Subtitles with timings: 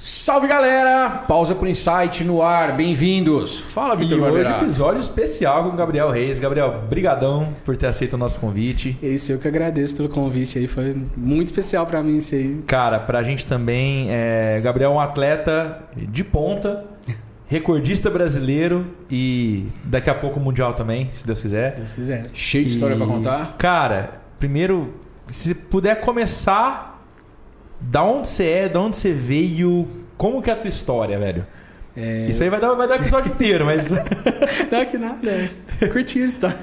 [0.00, 1.24] Salve galera!
[1.26, 3.58] Pausa pro Insight no ar, bem-vindos!
[3.58, 4.58] Fala, E Vitor hoje Barberá.
[4.62, 6.38] episódio especial com o Gabriel Reis.
[6.38, 8.96] Gabriel, brigadão por ter aceito o nosso convite.
[9.02, 10.68] É isso, eu que agradeço pelo convite aí.
[10.68, 12.62] Foi muito especial pra mim isso aí.
[12.64, 16.84] Cara, pra gente também, é, Gabriel é um atleta de ponta,
[17.48, 21.70] recordista brasileiro e daqui a pouco mundial também, se Deus quiser.
[21.70, 22.26] Se Deus quiser.
[22.32, 23.56] Cheio de história E, pra contar.
[23.58, 24.94] Cara, primeiro,
[25.26, 26.97] se puder começar,
[27.80, 29.86] da onde você é, da onde você veio,
[30.16, 31.46] como que é a tua história, velho?
[31.96, 32.26] É...
[32.30, 33.88] Isso aí vai dar, vai dar episódio inteiro, mas.
[34.70, 35.50] Não, que nada.
[35.80, 35.86] É.
[35.88, 36.54] Curti isso, tá?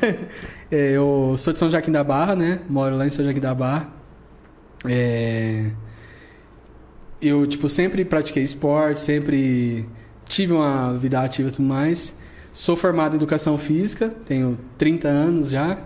[0.71, 2.59] É, eu sou de São Joaquim da Barra, né?
[2.69, 3.89] Moro lá em São Joaquim da Barra.
[4.85, 5.71] É...
[7.21, 9.85] Eu, tipo, sempre pratiquei esporte, sempre
[10.27, 12.15] tive uma vida ativa e tudo mais.
[12.53, 15.77] Sou formado em Educação Física, tenho 30 anos já.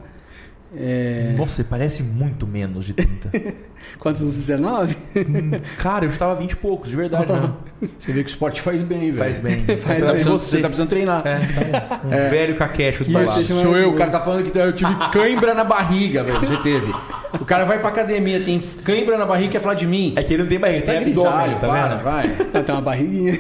[0.75, 1.33] É...
[1.35, 3.31] Nossa, você parece muito menos de 30.
[3.97, 4.35] Quantos?
[4.37, 4.95] 19?
[5.15, 7.53] Hum, Cara, eu estava 20 e poucos, de verdade, né?
[7.97, 9.17] Você vê que o esporte faz bem, velho.
[9.17, 9.63] Faz bem.
[9.77, 10.09] Faz Você tá, bem.
[10.11, 10.49] precisando, Você.
[10.57, 11.25] você tá precisando treinar.
[11.25, 14.57] É, tá um um velho caquete com os Sou eu, o cara tá falando que
[14.57, 16.39] eu tive cãibra na barriga, velho.
[16.39, 16.93] Você teve.
[17.39, 20.13] O cara vai pra academia, tem cãibra na barriga e quer falar de mim.
[20.15, 22.03] É que ele não tem barriga, Tá tem abdômen, grisalho, tá para, vendo?
[22.03, 22.31] vai.
[22.53, 23.33] Ah, tem uma barriguinha.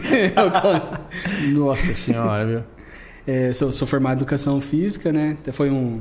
[1.53, 2.63] Nossa senhora, viu?
[3.27, 5.35] É, sou, sou formado em educação física, né?
[5.39, 5.99] Até Foi um,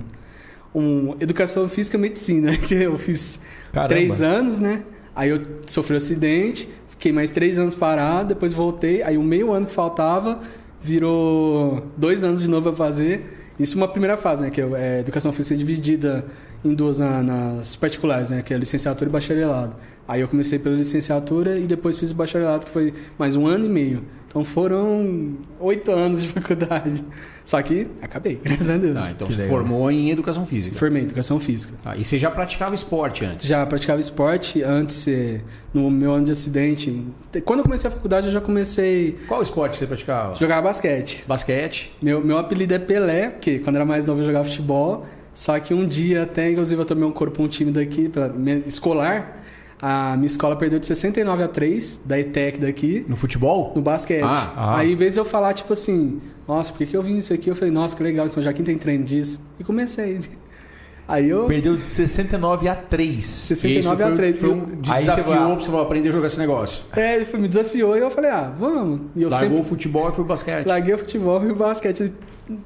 [0.74, 3.38] um educação física e medicina, que eu fiz
[3.72, 3.88] Caramba.
[3.88, 4.82] três anos, né?
[5.14, 9.52] Aí eu sofri um acidente, fiquei mais três anos parado, depois voltei, aí o meio
[9.52, 10.40] ano que faltava
[10.80, 13.34] virou dois anos de novo pra fazer.
[13.58, 14.50] Isso uma primeira fase, né?
[14.50, 16.24] Que é, é educação física dividida
[16.64, 18.42] em duas na- nas particulares, né?
[18.42, 19.74] Que é licenciatura e bacharelado.
[20.08, 23.66] Aí eu comecei pela licenciatura e depois fiz o bacharelado, que foi mais um ano
[23.66, 24.02] e meio.
[24.26, 27.04] Então foram oito anos de faculdade.
[27.44, 28.96] Só que acabei, graças a Deus.
[28.96, 29.56] Ah, então Que você legal.
[29.58, 30.76] formou em educação física.
[30.76, 31.74] Formei em educação física.
[31.84, 33.46] Ah, e você já praticava esporte antes?
[33.46, 35.40] Já praticava esporte antes, eh,
[35.72, 37.02] no meu ano de acidente.
[37.44, 40.32] Quando eu comecei a faculdade, eu já comecei Qual esporte você praticava?
[40.32, 41.24] a jogar basquete.
[41.26, 41.92] Basquete.
[42.02, 45.06] Meu, meu apelido é Pelé, porque quando era mais novo eu jogava futebol.
[45.34, 48.30] Só que um dia, até inclusive eu tomei um corpo um time daqui, pra,
[48.66, 49.37] escolar.
[49.80, 53.72] A minha escola perdeu de 69 a 3, da ETEC daqui, No futebol?
[53.76, 54.24] no basquete.
[54.24, 54.78] Ah, ah.
[54.78, 57.32] Aí, em vez de eu falar, tipo assim, nossa, por que, que eu vim isso
[57.32, 57.48] aqui?
[57.48, 59.40] Eu falei, nossa, que legal, São Joaquim tem treino disso.
[59.58, 60.18] E comecei.
[61.06, 61.46] Aí eu.
[61.46, 63.24] Perdeu de 69 a 3.
[63.24, 64.38] 69 Isso a foi, 3.
[64.40, 66.84] foi um de Aí você desafio vai- pra você falar, aprender a jogar esse negócio.
[66.94, 69.06] É, ele foi- me desafiou e eu falei, ah, vamos.
[69.16, 70.66] E eu Largou sempre o futebol e foi o basquete.
[70.66, 72.12] larguei o futebol e o basquete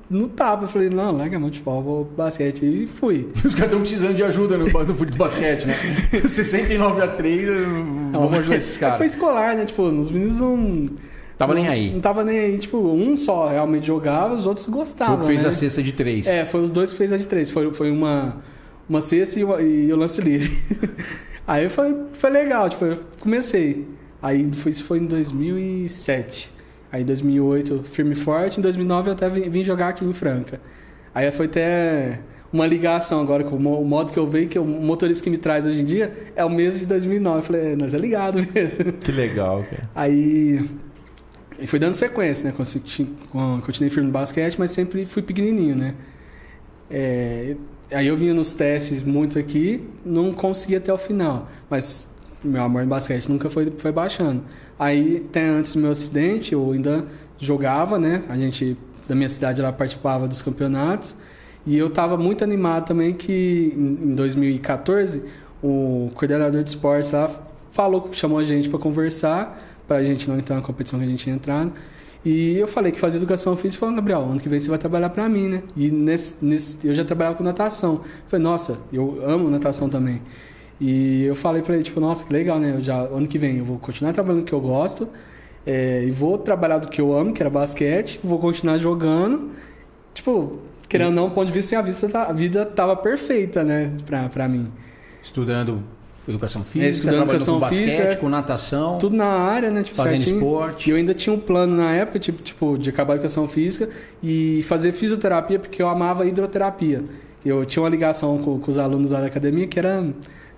[0.09, 0.65] no tapa.
[0.65, 2.65] Eu falei, não, larga meu futebol, vou pro basquete.
[2.65, 3.29] E fui.
[3.45, 5.75] Os caras estão precisando de ajuda no, no futebol de basquete, né?
[6.27, 7.49] 69 a 3,
[8.13, 9.07] vamos ajudar esses que Foi caras.
[9.07, 9.65] escolar, né?
[9.65, 10.89] Tipo, os meninos não.
[11.39, 11.93] Tava nem não- aí.
[11.93, 12.59] Não tava nem aí.
[12.59, 15.17] Tipo, um só realmente jogava, os outros Foi gostavam.
[15.17, 15.49] o que fez né?
[15.49, 16.27] a cesta de 3.
[16.29, 17.51] É, foi os dois que fez a de três.
[17.51, 18.37] Foi, foi uma,
[18.89, 20.57] uma cesta e, e o lance livre.
[21.47, 23.89] Aí foi, foi legal, tipo, eu comecei.
[24.23, 26.53] Aí foi, isso foi em 2007.
[26.93, 28.59] Aí em 2008, firme e forte.
[28.61, 30.61] Em 2009 eu até vim, vim jogar aqui em Franca.
[31.15, 32.21] Aí foi até
[32.53, 35.31] uma ligação agora, com o mo- o modo que eu vejo, que o motorista que
[35.31, 37.39] me traz hoje em dia é o mesmo de 2009.
[37.39, 38.93] Eu falei, é, nós é ligado mesmo.
[38.93, 39.89] Que legal, cara.
[39.95, 40.69] Aí
[41.59, 42.53] e fui dando sequência, né?
[43.65, 45.95] Continuei firme no basquete, mas sempre fui pequenininho, né?
[46.91, 47.57] É,
[47.93, 52.09] aí eu vinha nos testes muitos aqui, não consegui até o final, mas
[52.45, 54.43] meu amor em basquete nunca foi, foi baixando.
[54.79, 57.05] Aí, até antes do meu acidente, eu ainda
[57.39, 58.23] jogava, né?
[58.29, 58.77] A gente,
[59.09, 61.15] da minha cidade, ela participava dos campeonatos.
[61.67, 65.23] E eu estava muito animado também que em em 2014
[65.63, 67.31] o coordenador de esportes lá
[67.71, 71.09] falou, chamou a gente para conversar, para a gente não entrar na competição que a
[71.09, 71.73] gente tinha entrado.
[72.25, 75.11] E eu falei que fazia educação física, falou, Gabriel, ano que vem você vai trabalhar
[75.11, 75.63] para mim, né?
[75.77, 77.95] E nesse, nesse, eu já trabalhava com natação.
[77.95, 80.23] Eu falei, nossa, eu amo natação também.
[80.85, 82.75] E eu falei para ele, tipo, nossa, que legal, né?
[82.77, 85.09] Eu já, ano que vem eu vou continuar trabalhando do que eu gosto,
[85.65, 89.51] é, e vou trabalhar do que eu amo, que era basquete, vou continuar jogando.
[90.13, 93.63] Tipo, querendo ou não, do ponto de vista, a vida, tá- a vida tava perfeita,
[93.63, 94.67] né, pra, pra mim.
[95.23, 95.81] Estudando
[96.29, 99.97] educação física, É, estudando educação com basquete, física, com natação, Tudo na área, né, tipo,
[99.97, 100.37] fazendo certinho.
[100.39, 100.89] esporte.
[100.89, 103.89] E eu ainda tinha um plano na época, tipo, tipo, de acabar a educação física
[104.23, 107.05] e fazer fisioterapia, porque eu amava hidroterapia.
[107.45, 110.05] Eu tinha uma ligação com, com os alunos da academia que era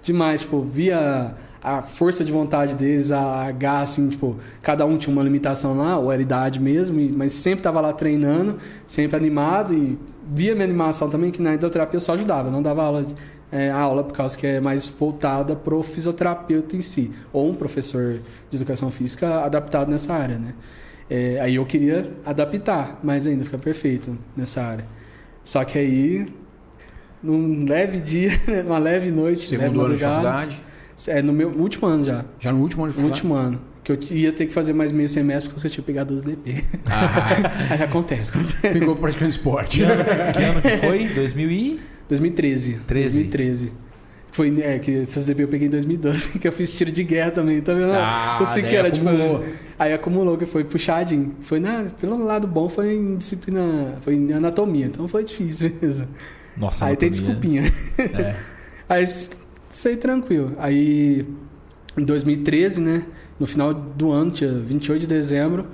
[0.05, 5.11] demais, tipo, via a força de vontade deles, a, garra, assim, tipo, cada um tinha
[5.11, 9.99] uma limitação lá, ou era idade mesmo, mas sempre tava lá treinando, sempre animado e
[10.31, 13.07] via minha animação também, que na hidroterapia eu só ajudava, não dava aula,
[13.51, 18.21] é, aula por causa que é mais voltada pro fisioterapeuta em si, ou um professor
[18.51, 20.53] de educação física adaptado nessa área, né?
[21.09, 24.85] É, aí eu queria adaptar, mas ainda ficar perfeito nessa área.
[25.45, 26.27] Só que aí,
[27.25, 28.31] num leve dia,
[28.65, 30.63] numa leve noite, leve Segundo ano de madrugada, faculdade.
[31.09, 33.27] é no meu último ano já, Já no último ano de no faculdade.
[33.27, 33.61] último ano.
[33.83, 36.65] que eu ia ter que fazer mais meio semestre porque eu tinha pegado 12 DP.
[36.87, 38.73] Ah, Aí acontece, acontece.
[38.79, 39.79] ficou praticando esporte.
[39.79, 41.09] Que ano, que ano que foi?
[41.09, 41.81] 2000 e...
[42.09, 42.81] 2013.
[42.87, 43.13] 13.
[43.19, 43.73] 2013.
[44.33, 47.31] Foi, é, que essas DP eu peguei em 2012, que eu fiz tiro de guerra
[47.31, 47.93] também, tá vendo?
[47.93, 49.39] Ah, eu sei que era, acumulou.
[49.39, 49.53] tipo.
[49.79, 51.33] Aí acumulou, que foi puxadinho.
[51.43, 53.97] Foi na, pelo lado bom, foi em disciplina.
[54.01, 56.09] Foi em anatomia, então foi difícil mesmo.
[56.57, 57.63] Nossa, aí tem desculpinha.
[57.99, 58.35] É.
[58.87, 59.07] Aí
[59.71, 60.53] sei tranquilo.
[60.59, 61.27] Aí
[61.97, 63.03] em 2013, né?
[63.39, 65.67] No final do ano, dia 28 de dezembro,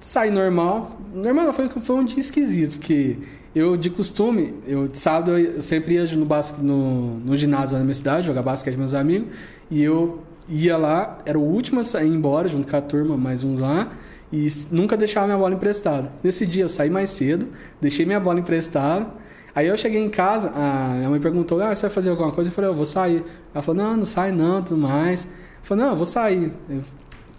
[0.00, 1.00] saí normal.
[1.14, 3.16] Normal foi, foi um dia esquisito, porque
[3.54, 7.84] eu, de costume, eu de sábado eu sempre ia no, basque, no, no ginásio na
[7.84, 9.28] minha cidade, jogar basquete com meus amigos,
[9.70, 13.42] e eu ia lá, era o último a sair embora, junto com a turma, mais
[13.42, 13.90] uns lá,
[14.32, 16.12] e nunca deixava minha bola emprestada.
[16.22, 17.48] Nesse dia eu saí mais cedo,
[17.80, 19.08] deixei minha bola emprestada,
[19.54, 22.50] Aí eu cheguei em casa, a minha mãe perguntou: Ah, você vai fazer alguma coisa?
[22.50, 23.24] Eu falei: Eu vou sair.
[23.54, 25.24] Ela falou: Não, não sai não, tudo mais.
[25.24, 25.30] Eu
[25.62, 26.52] falei: Não, eu vou sair.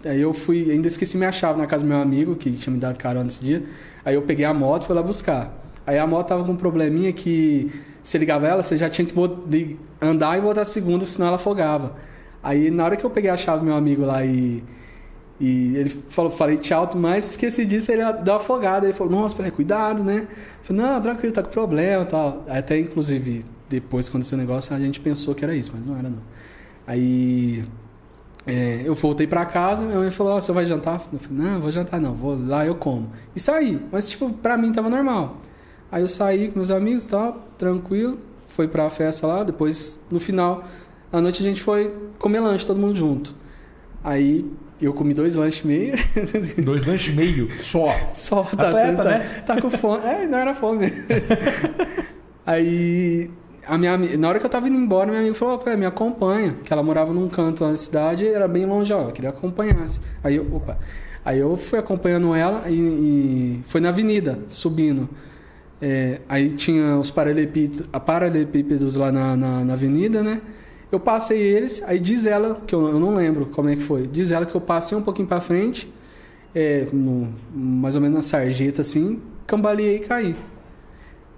[0.04, 2.80] Aí eu fui, ainda esqueci minha chave na casa do meu amigo, que tinha me
[2.80, 3.62] dado carona nesse dia.
[4.04, 5.52] Aí eu peguei a moto e fui lá buscar.
[5.86, 7.70] Aí a moto tava com um probleminha que
[8.02, 11.94] você ligava ela, você já tinha que andar e botar a segunda, senão ela afogava.
[12.42, 14.62] Aí na hora que eu peguei a chave do meu amigo lá e.
[15.42, 18.86] E ele falou, falei tchau, mas esqueci disso, ele deu uma afogada.
[18.86, 20.28] Ele falou, nossa, peraí, cuidado, né?
[20.30, 22.44] Eu falei, não, tranquilo, tá com problema tal.
[22.48, 26.08] Até, inclusive, depois, quando esse negócio, a gente pensou que era isso, mas não era,
[26.08, 26.20] não.
[26.86, 27.64] Aí
[28.46, 31.02] é, eu voltei pra casa, minha mãe falou, ó, você vai jantar?
[31.12, 33.10] Eu falei, não, vou jantar não, vou lá, eu como.
[33.34, 35.38] E saí, mas, tipo, pra mim tava normal.
[35.90, 38.16] Aí eu saí com meus amigos tal, tranquilo,
[38.46, 40.62] foi pra festa lá, depois, no final,
[41.12, 43.34] à noite a gente foi comer lanche, todo mundo junto.
[44.04, 44.48] Aí
[44.84, 45.94] eu comi dois lanches e meio,
[46.64, 47.48] Dois lanches e meio.
[47.62, 47.94] Só.
[48.14, 49.42] só tá, Atleta, tá, né?
[49.46, 50.04] tá com fome.
[50.04, 50.86] É, não era fome.
[52.44, 53.30] Aí
[53.66, 56.56] a minha, na hora que eu tava indo embora, minha amiga falou, "Pô, me acompanha,
[56.64, 59.38] que ela morava num canto lá na cidade, era bem longe, ó, ela queria que
[59.38, 60.00] acompanhasse.
[60.22, 60.78] Aí eu, opa.
[61.24, 65.08] Aí eu fui acompanhando ela e, e foi na avenida, subindo.
[65.80, 70.40] É, aí tinha os paralelepípedos lá na, na, na avenida, né?
[70.92, 74.06] Eu passei eles, aí diz ela, que eu, eu não lembro como é que foi,
[74.06, 75.90] diz ela que eu passei um pouquinho pra frente,
[76.54, 80.36] é, no- mais ou menos na sarjeta assim, cambaleei e caí.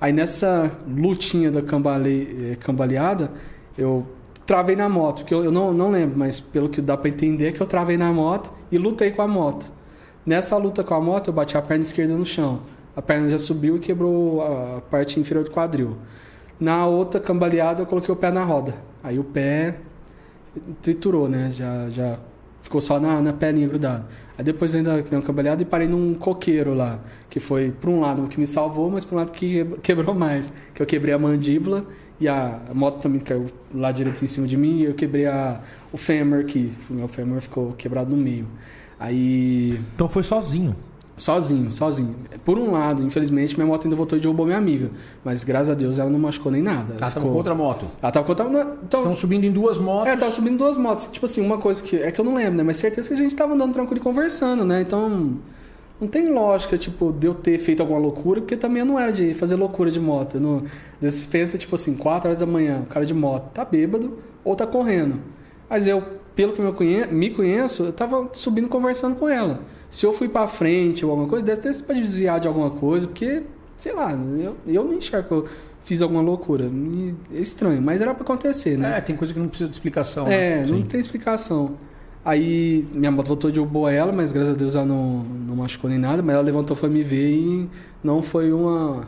[0.00, 3.30] Aí nessa lutinha da cambale, eh, cambaleada,
[3.78, 4.04] eu
[4.44, 7.46] travei na moto, porque eu, eu não, não lembro, mas pelo que dá pra entender
[7.46, 9.70] é que eu travei na moto e lutei com a moto.
[10.26, 12.60] Nessa luta com a moto, eu bati a perna esquerda no chão.
[12.96, 15.96] A perna já subiu e quebrou a parte inferior do quadril.
[16.58, 18.74] Na outra cambaleada, eu coloquei o pé na roda.
[19.04, 19.76] Aí o pé
[20.80, 21.52] triturou, né?
[21.54, 22.18] Já, já
[22.62, 24.06] ficou só na, na perninha grudado.
[24.38, 26.98] Aí depois eu ainda dei uma cambaleada e parei num coqueiro lá,
[27.28, 30.50] que foi, por um lado, que me salvou, mas por um lado que quebrou mais.
[30.74, 31.84] Que eu quebrei a mandíbula
[32.18, 35.60] e a, moto também caiu lá direito em cima de mim e eu quebrei a,
[35.92, 38.48] o fêmur, que o meu fêmur ficou quebrado no meio.
[38.98, 40.74] Aí Então foi sozinho.
[41.16, 42.14] Sozinho, sozinho.
[42.44, 44.90] Por um lado, infelizmente, minha moto ainda voltou e derrubou minha amiga.
[45.24, 46.94] Mas graças a Deus ela não machucou nem nada.
[46.94, 47.86] Ela Ela tava com outra moto.
[48.02, 48.76] Ela tava com outra.
[48.82, 50.08] Então, Estão subindo em duas motos.
[50.08, 51.08] é, tava subindo duas motos.
[51.12, 51.96] Tipo assim, uma coisa que.
[51.96, 52.62] É que eu não lembro, né?
[52.64, 54.80] Mas certeza que a gente tava andando tranquilo e conversando, né?
[54.80, 55.34] Então.
[56.00, 59.12] Não tem lógica, tipo, de eu ter feito alguma loucura, porque também eu não era
[59.12, 60.40] de fazer loucura de moto.
[60.40, 60.56] Não,
[60.96, 63.64] às vezes você pensa, tipo assim, 4 horas da manhã, o cara de moto tá
[63.64, 65.20] bêbado ou tá correndo.
[65.70, 66.02] Mas eu,
[66.34, 66.76] pelo que eu
[67.12, 69.60] me conheço, eu tava subindo conversando com ela.
[69.94, 72.68] Se eu fui pra frente ou alguma coisa, deve ter sido pra desviar de alguma
[72.68, 73.44] coisa, porque,
[73.76, 75.48] sei lá, eu, eu não enxergo que eu
[75.84, 76.68] fiz alguma loucura.
[77.32, 78.98] É estranho, mas era pra acontecer, né?
[78.98, 80.24] É, tem coisa que não precisa de explicação.
[80.26, 80.54] né?
[80.54, 80.82] É, não Sim.
[80.82, 81.76] tem explicação.
[82.24, 85.88] Aí minha moto voltou de boa ela, mas graças a Deus ela não, não machucou
[85.88, 87.70] nem nada, mas ela levantou foi me ver e
[88.02, 89.06] não foi uma,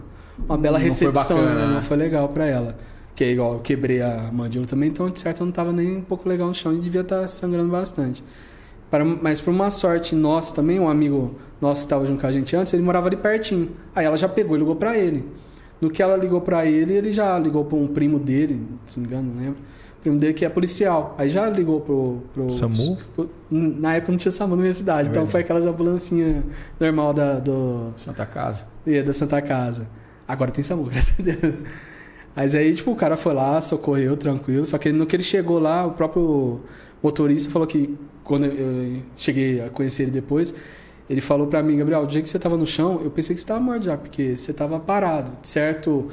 [0.48, 1.66] uma bela Não foi recepção, bacana, né?
[1.66, 1.74] né?
[1.74, 2.78] não foi legal pra ela.
[3.16, 5.96] Que é igual, eu quebrei a mandíbula também, então de certo eu não tava nem
[5.96, 8.22] um pouco legal no chão e devia estar sangrando bastante.
[8.90, 12.32] Para, mas por uma sorte nossa também, um amigo nosso que estava junto com a
[12.32, 13.70] gente antes, ele morava ali pertinho.
[13.94, 15.24] Aí ela já pegou e ligou pra ele.
[15.80, 19.06] No que ela ligou pra ele, ele já ligou pra um primo dele, se não
[19.06, 19.58] me engano, não lembro.
[20.00, 21.14] primo dele que é policial.
[21.18, 22.22] Aí já ligou pro.
[22.32, 22.96] pro SAMU?
[23.14, 26.44] pro- na época não tinha SAMU na minha cidade, É então foi aquelas ambulancinhas
[26.80, 28.64] normal da, do, Santa Casa.
[28.86, 29.86] é, da Santa Casa.
[30.28, 31.54] Agora tem SAMU, graças a Deus.
[32.34, 34.64] Mas aí, tipo, o cara foi lá, socorreu, tranquilo.
[34.64, 36.60] Só que no que ele chegou lá, o próprio
[37.02, 40.52] motorista falou que, quando eu cheguei a conhecer ele depois,
[41.08, 43.40] ele falou pra mim, Gabriel, o dia que você tava no chão, eu pensei que
[43.40, 45.30] você tava morto já, porque você tava parado.
[45.42, 46.08] Certo,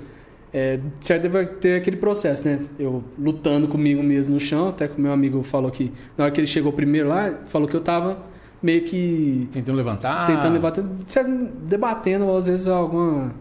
[0.53, 2.59] é, certo deve ter aquele processo, né?
[2.77, 6.31] Eu lutando comigo mesmo no chão, até que o meu amigo falou que, na hora
[6.31, 8.17] que ele chegou primeiro lá, falou que eu tava
[8.61, 10.27] meio que Tentando levantar.
[10.27, 10.73] tentando levar,
[11.07, 11.29] certo,
[11.63, 13.33] debatendo às vezes alguma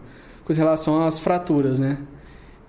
[0.43, 1.97] coisa em relação às fraturas, né?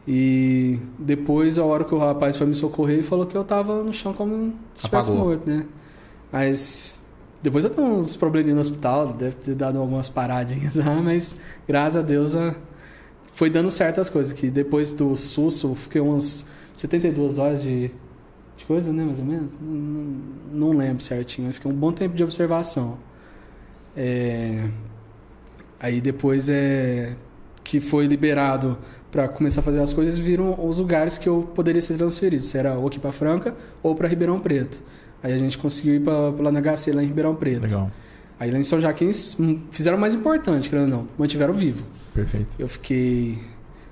[0.07, 3.83] E depois, a hora que o rapaz foi me socorrer, ele falou que eu tava
[3.83, 5.65] no chão como se estivesse morto, né?
[6.35, 7.03] Mas
[7.43, 11.35] Depois eu tenho uns probleminhas no hospital, deve ter dado algumas paradinhas lá, mas
[11.69, 12.33] graças a Deus
[13.33, 14.33] foi dando certo as coisas.
[14.33, 17.91] Que depois do susto, fiquei umas 72 horas de,
[18.57, 19.59] de coisa, né, mais ou menos?
[19.61, 22.99] Não- não lembro certinho, mas fiquei um bom tempo de observação.
[23.97, 24.69] É,
[25.81, 27.15] Aí depois é
[27.63, 28.79] que foi liberado
[29.11, 32.43] para começar a fazer as coisas, viram os lugares que eu poderia ser transferido.
[32.43, 34.81] Se era ou aqui para Franca ou para Ribeirão Preto.
[35.25, 36.13] Aí a gente conseguiu ir para
[36.43, 37.63] lá na HC, lá em Ribeirão Preto.
[37.63, 37.91] Legal.
[38.39, 41.83] Aí lá em São Joaquim hum, fizeram o mais importante, querendo ou não, mantiveram vivo.
[42.13, 42.55] Perfeito.
[42.59, 43.39] Eu fiquei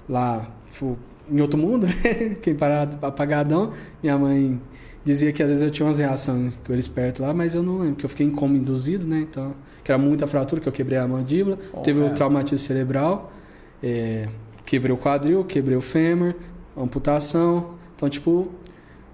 [0.07, 0.99] lá tipo,
[1.31, 1.87] em outro mundo?
[2.37, 3.73] Fiquei parado, apagadão.
[4.03, 4.61] Minha mãe
[5.03, 7.79] dizia que às vezes eu tinha umas reações com eles perto lá, mas eu não
[7.79, 9.21] lembro, porque eu fiquei em coma induzido, né?
[9.21, 12.15] Então, que era muita fratura, que eu quebrei a mandíbula, Oh, teve o cara.
[12.15, 13.33] traumatismo cerebral,
[13.83, 14.29] é,
[14.67, 16.35] quebrei o quadril, quebrei o fêmur,
[16.77, 17.71] amputação.
[17.97, 18.51] Então, tipo,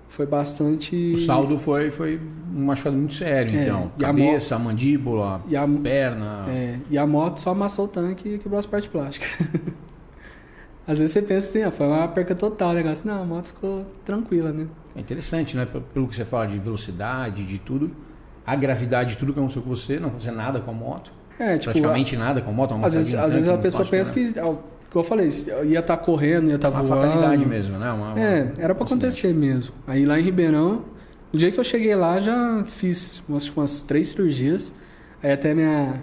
[0.08, 1.12] foi bastante.
[1.12, 2.20] O saldo foi, foi
[2.54, 3.92] um machucado muito sério, É, então.
[3.96, 6.46] a Cabeça, a mandíbula, E a, perna.
[6.48, 9.28] É, e a moto só amassou o tanque e quebrou as partes plásticas.
[10.86, 13.06] Às vezes você pensa assim, ah, foi uma perca total o negócio.
[13.06, 14.66] Não, a moto ficou tranquila, né?
[14.96, 15.66] É interessante, né?
[15.66, 17.90] Pelo que você fala de velocidade, de tudo.
[18.46, 21.12] A gravidade de tudo que aconteceu com você, não aconteceu nada com a moto.
[21.38, 22.74] É, tipo, praticamente nada com a moto.
[22.74, 24.32] uma às vezes, às vezes a pessoa pensa que,
[24.90, 25.30] como eu falei,
[25.66, 27.02] ia estar correndo, ia estar Uma voando.
[27.02, 27.90] fatalidade mesmo, né?
[27.92, 29.04] Uma- uma- É, era pra um acidente.
[29.06, 29.72] acontecer mesmo.
[29.86, 30.82] Aí lá em Ribeirão,
[31.32, 34.72] no dia que eu cheguei lá, já fiz umas, umas três cirurgias.
[35.22, 36.00] Aí até minha,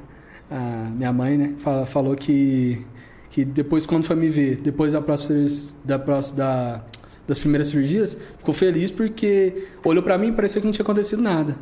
[0.52, 2.86] a minha mãe, né, fala- falou que,
[3.30, 5.44] que depois, quando foi me ver, depois da próxima,
[5.84, 6.82] da próxima da,
[7.28, 11.22] das primeiras cirurgias, ficou feliz porque olhou pra mim e parecia que não tinha acontecido
[11.22, 11.56] nada.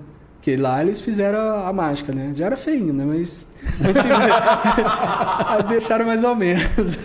[0.43, 2.31] Porque lá eles fizeram a, a mágica, né?
[2.35, 3.05] Já era feinho, né?
[3.07, 3.47] Mas.
[5.69, 6.97] Deixaram mais ou menos.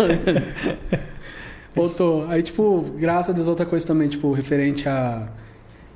[1.72, 2.26] Voltou.
[2.28, 5.28] Aí, tipo, graças a Deus, outra coisa também, tipo, referente a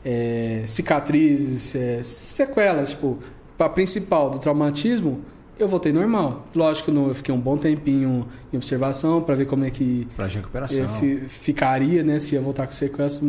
[0.04, 3.18] é, cicatrizes, é, sequelas, tipo,
[3.58, 5.20] a principal do traumatismo,
[5.58, 6.46] eu voltei normal.
[6.54, 10.26] Lógico, não, eu fiquei um bom tempinho em observação para ver como é que Pra
[10.28, 10.88] recuperação.
[10.90, 12.20] fi- ficaria, né?
[12.20, 13.24] Se ia voltar com sequelas e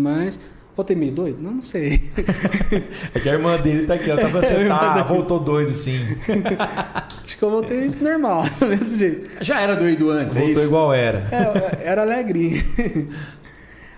[0.73, 0.77] mais.
[0.77, 1.41] Voltei meio doido?
[1.41, 2.01] Não, não sei.
[3.13, 5.07] É que a irmã dele tá aqui, ela tava assim, É, a irmã ah, dele.
[5.07, 5.99] voltou doido sim.
[7.23, 9.29] Acho que eu voltei normal, do mesmo jeito.
[9.41, 10.69] Já era doido antes, é Voltou isso?
[10.69, 11.27] igual era.
[11.31, 12.61] É, era alegrinho.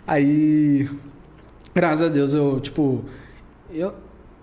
[0.05, 0.89] Aí,
[1.73, 3.05] graças a Deus, eu, tipo,
[3.73, 3.93] eu,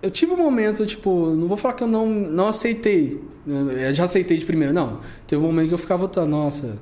[0.01, 4.05] eu tive um momento, tipo, não vou falar que eu não, não aceitei, eu já
[4.05, 4.99] aceitei de primeira, não.
[5.27, 6.77] Teve um momento que eu ficava votando, nossa,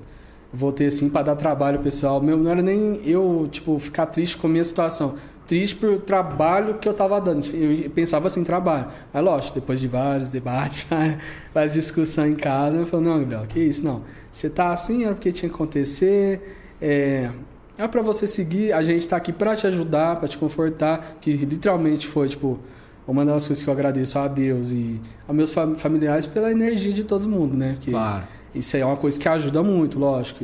[0.53, 2.22] voltei assim pra dar trabalho pessoal.
[2.22, 5.15] Meu, não era nem eu, tipo, ficar triste com a minha situação.
[5.51, 7.46] Triste por trabalho que eu tava dando.
[7.53, 8.86] Eu pensava assim, trabalho.
[9.13, 10.86] Aí, lógico, depois de vários debates,
[11.53, 14.01] várias discussões em casa, eu falei, não, Gabriel, que isso, não.
[14.31, 16.58] Você tá assim, era porque tinha que acontecer.
[16.81, 17.29] É,
[17.77, 21.34] é para você seguir, a gente tá aqui para te ajudar, para te confortar, que
[21.34, 22.58] literalmente foi, tipo,
[23.05, 26.93] uma das coisas que eu agradeço a Deus e a meus fa- familiares pela energia
[26.93, 27.75] de todo mundo, né?
[27.81, 28.24] Que Claro.
[28.53, 30.43] Isso aí é uma coisa que ajuda muito, lógico.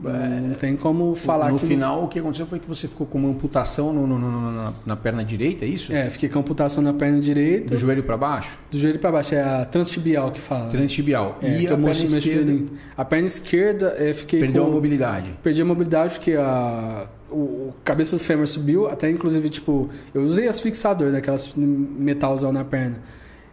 [0.00, 1.66] Não tem como falar no que...
[1.66, 4.72] final, o que aconteceu foi que você ficou com uma amputação no- no- no- na,
[4.86, 5.92] na perna direita, é isso?
[5.92, 8.58] É, fiquei com amputação na perna direita, Do joelho pra baixo?
[8.70, 10.68] do joelho para baixo, é a transtibial que fala.
[10.68, 11.38] Transtibial.
[11.42, 12.64] É, e que a perna esquerda.
[12.96, 14.70] A perna esquerda, é, fiquei perdeu com...
[14.70, 15.30] a mobilidade.
[15.42, 20.22] Perdi a mobilidade porque a, o, o cabeça do fêmur subiu, até inclusive, tipo, eu
[20.22, 22.96] usei as fixadores, né, aquelas metalzão na perna.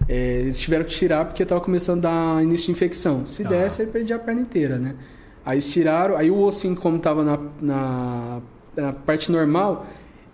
[0.08, 3.26] É, eles tiveram que tirar porque tava começando a dar início de infecção.
[3.26, 3.50] Se Tá.
[3.50, 4.96] desse, ele perdia a perna inteira, né?
[5.46, 8.42] Aí eles tiraram, aí o ossinho, como tava na, na,
[8.76, 9.86] na parte normal,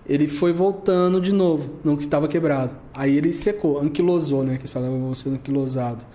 [0.07, 2.75] ele foi voltando de novo, no que tava quebrado.
[2.93, 4.55] Aí ele secou, anquilosou, né?
[4.55, 6.05] Que eles falam osso anquilosado.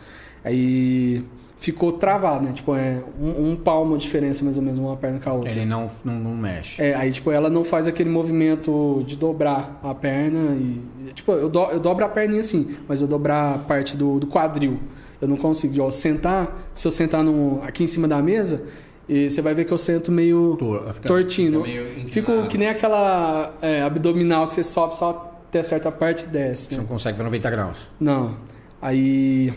[0.44, 1.22] Aí
[1.56, 2.52] ficou travado, né?
[2.52, 5.50] Tipo, é um, um palmo de diferença, mais ou menos, uma perna com a outra.
[5.50, 6.82] Ele não, não, não mexe.
[6.82, 11.12] É, aí, tipo, ela não faz aquele movimento de dobrar a perna e...
[11.14, 14.26] Tipo, eu, do, eu dobro a perninha assim, mas eu dobrar a parte do, do
[14.26, 14.78] quadril.
[15.20, 15.82] Eu não consigo.
[15.82, 18.64] Ó, sentar, se eu sentar no, aqui em cima da mesa,
[19.08, 21.62] e você vai ver que eu sento meio Tor- fica- tortinho.
[21.64, 22.08] fica meio.
[22.08, 26.66] Fico que nem aquela é, abdominal que você sobe só até certa parte e desce.
[26.66, 26.78] Você né?
[26.78, 27.90] não consegue ver 90 graus.
[27.98, 28.36] Não.
[28.82, 29.54] Aí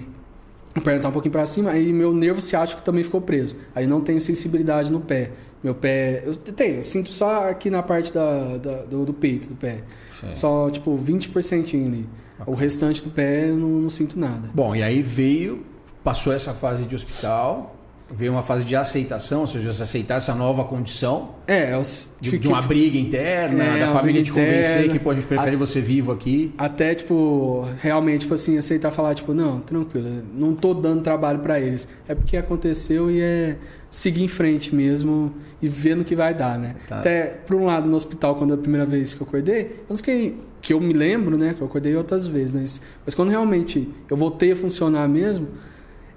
[0.80, 3.56] a perna tá um pouquinho pra cima, aí meu nervo ciático também ficou preso.
[3.76, 5.32] Aí não tenho sensibilidade no pé.
[5.64, 6.24] Meu pé.
[6.26, 9.84] Eu tenho, eu sinto só aqui na parte da, da- do, do peito do pé.
[10.10, 10.34] Sim.
[10.34, 12.08] Só tipo 20% ali.
[12.48, 14.50] O restante do pé eu não, não sinto nada.
[14.54, 15.66] Bom, e aí veio,
[16.04, 17.76] passou essa fase de hospital.
[18.12, 21.82] Veio uma fase de aceitação, ou seja, você aceitar essa nova condição É, eu
[22.20, 24.94] de, de uma briga interna, É, da família te convencer interna.
[24.94, 26.54] que pô, a gente prefere você vivo aqui.
[26.58, 31.60] Até, tipo, realmente, tipo assim, aceitar falar, tipo, não, tranquilo, não tô dando trabalho pra
[31.60, 31.88] eles.
[32.08, 33.58] É porque aconteceu e é
[33.92, 36.76] seguir em frente mesmo e vendo o que vai dar, né?
[36.88, 37.00] Tá.
[37.00, 39.86] Até, por um lado, no hospital, quando é a primeira vez que eu acordei, eu
[39.90, 40.38] não fiquei.
[40.62, 41.54] Que eu me lembro, né?
[41.56, 45.48] Que eu acordei outras vezes, mas, mas quando realmente eu voltei a funcionar mesmo,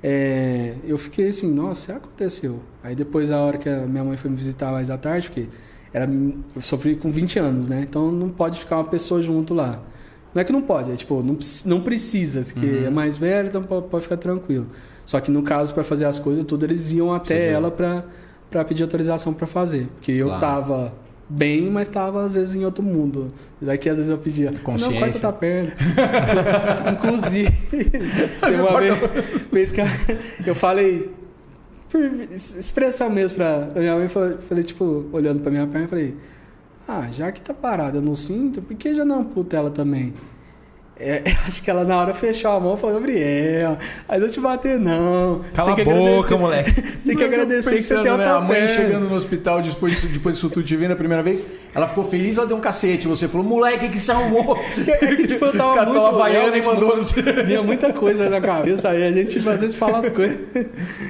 [0.02, 2.60] é, eu fiquei assim, nossa, será que aconteceu?
[2.82, 5.46] Aí depois, a hora que a minha mãe foi me visitar mais à tarde, porque
[5.92, 7.84] era, eu sofri com 20 anos, né?
[7.88, 9.80] Então não pode ficar uma pessoa junto lá.
[10.34, 13.62] Não é que não pode, é tipo, não, não precisa, que é mais velho, então
[13.62, 14.66] pode, pode ficar tranquilo.
[15.04, 18.64] Só que no caso, para fazer as coisas, tudo, eles iam até Você ela pra
[18.64, 19.88] pedir autorização para fazer.
[19.96, 20.40] Porque eu Claro.
[20.40, 20.94] tava
[21.28, 23.32] bem, mas tava às vezes em outro mundo.
[23.60, 24.98] E daqui às vezes eu pedia, não, Consciência.
[25.00, 25.72] corta tua perna.
[26.92, 27.50] Inclusive,
[28.40, 28.98] teve uma vez,
[29.50, 29.80] vez que
[30.46, 31.10] eu, falei,
[31.90, 32.00] por
[32.32, 36.14] expressão mesmo pra, pra minha mãe, falei, tipo, olhando pra minha perna, falei,
[36.86, 40.12] ah, já que tá parada eu não sinto, por que já não amputa ela também?
[41.02, 43.76] É, acho que ela na hora fechou a mão e falou, Gabriel,
[44.08, 45.38] mas eu te bater não.
[45.38, 46.04] Você Cala tem a que boca,
[46.34, 46.70] agradecer- moleque.
[47.02, 50.36] Você tem que agradecer que você tem né, A mãe chegando no hospital depois, depois
[50.36, 51.44] disso tudo te vendo a primeira vez,
[51.74, 53.08] ela ficou feliz, ela deu um cacete.
[53.08, 54.56] Você falou, moleque, que se arrumou.
[54.86, 57.20] É que, tipo, eu tava Catou muito a Havaiana e mandou você.
[57.44, 60.38] Vinha muita coisa na cabeça, aí a gente às vezes fala as coisas.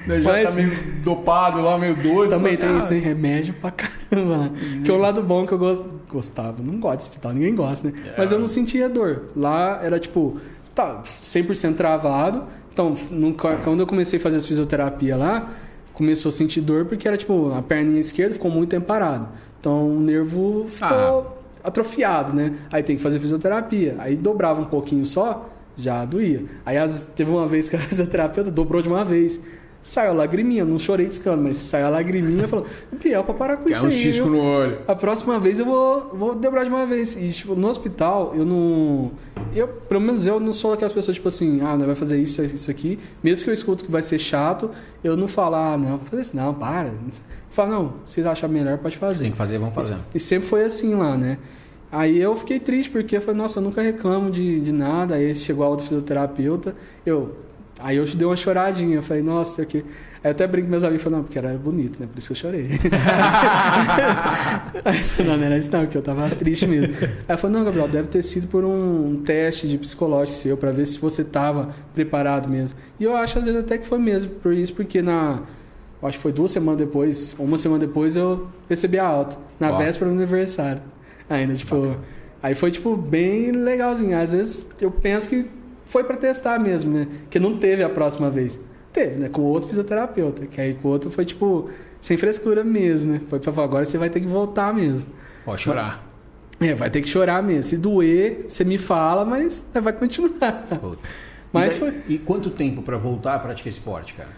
[0.06, 0.70] Né, Já Mas- tá meio
[1.04, 2.30] dopado lá, meio doido.
[2.30, 4.36] Também Falou tem assim, isso, tem remédio pra caramba.
[4.38, 4.50] né?
[4.84, 6.62] Que é o lado bom que eu gos- gostava.
[6.62, 7.94] Não gosto de hospital, ninguém gosta, né?
[8.06, 8.14] É.
[8.18, 9.24] Mas eu não sentia dor.
[9.36, 10.38] Lá era tipo,
[10.74, 12.44] tá 100% travado.
[12.72, 15.50] Então, no- quando eu comecei a fazer as fisioterapia lá,
[15.92, 19.28] começou a sentir dor porque era tipo, a perninha esquerda ficou muito tempo parado.
[19.60, 22.54] Então, o nervo ficou atrofiado, né?
[22.70, 23.94] Aí tem que fazer fisioterapia.
[23.98, 26.44] Aí dobrava um pouquinho só, já doía.
[26.66, 29.38] Aí as- teve uma vez que a fisioterapeuta dobrou de uma vez.
[29.82, 32.64] Saiu a lagriminha, não chorei descando, mas saiu a lagriminha e falou:
[33.02, 33.92] Biel, pra parar com isso um aí.
[33.92, 34.34] cisco viu?
[34.34, 34.78] no olho.
[34.86, 37.14] A próxima vez eu vou, vou dobrar de uma vez.
[37.14, 39.10] E, tipo, no hospital, eu não.
[39.54, 42.42] Eu, pelo menos eu não sou daquelas pessoas, tipo assim, ah, não vai fazer isso,
[42.44, 42.96] isso aqui.
[43.22, 44.70] Mesmo que eu escuto que vai ser chato,
[45.02, 46.88] eu não falo, ah, não, vou fazer isso, não, para.
[46.88, 46.94] Eu
[47.50, 49.24] falo, não, vocês acharem melhor, pode fazer.
[49.24, 49.96] Tem que fazer, vamos fazer.
[50.14, 51.38] E sempre foi assim lá, né?
[51.92, 55.16] Aí eu fiquei triste porque eu falei, nossa, eu nunca reclamo de, de nada.
[55.16, 56.74] Aí chegou a outra fisioterapeuta,
[57.04, 57.36] eu.
[57.82, 59.84] Aí eu dei uma choradinha, eu falei, nossa, sei o quê.
[60.22, 62.06] Aí eu até brinco com meus amigos, falei, não, porque era bonito, né?
[62.06, 62.68] Por isso que eu chorei.
[64.84, 66.94] Aí eu falei, não, não era isso não, porque eu tava triste mesmo.
[67.28, 70.70] Aí eu falei, não, Gabriel, deve ter sido por um teste de psicológico seu, pra
[70.70, 72.78] ver se você tava preparado mesmo.
[73.00, 75.40] E eu acho, às vezes, até que foi mesmo, por isso, porque na...
[76.00, 79.36] eu Acho que foi duas semanas depois, uma semana depois, eu recebi a alta.
[79.58, 79.78] Na Ó.
[79.78, 80.82] véspera do aniversário.
[81.28, 81.96] Ainda, tipo...
[82.40, 84.16] Aí foi, tipo, bem legalzinho.
[84.16, 85.48] Às vezes, eu penso que
[85.84, 87.06] foi pra testar mesmo, né?
[87.30, 88.58] Que não teve a próxima vez.
[88.92, 89.28] Teve, né?
[89.28, 90.46] Com outro fisioterapeuta.
[90.46, 93.20] Que aí com o outro foi, tipo, sem frescura mesmo, né?
[93.28, 95.06] Foi pra falar, agora você vai ter que voltar mesmo.
[95.44, 96.06] Pode chorar.
[96.60, 97.64] É, vai ter que chorar mesmo.
[97.64, 100.66] Se doer, você me fala, mas vai continuar.
[100.80, 100.98] Puta.
[101.52, 101.90] Mas e, foi...
[101.90, 104.30] daí- e quanto tempo pra voltar a praticar esporte, cara?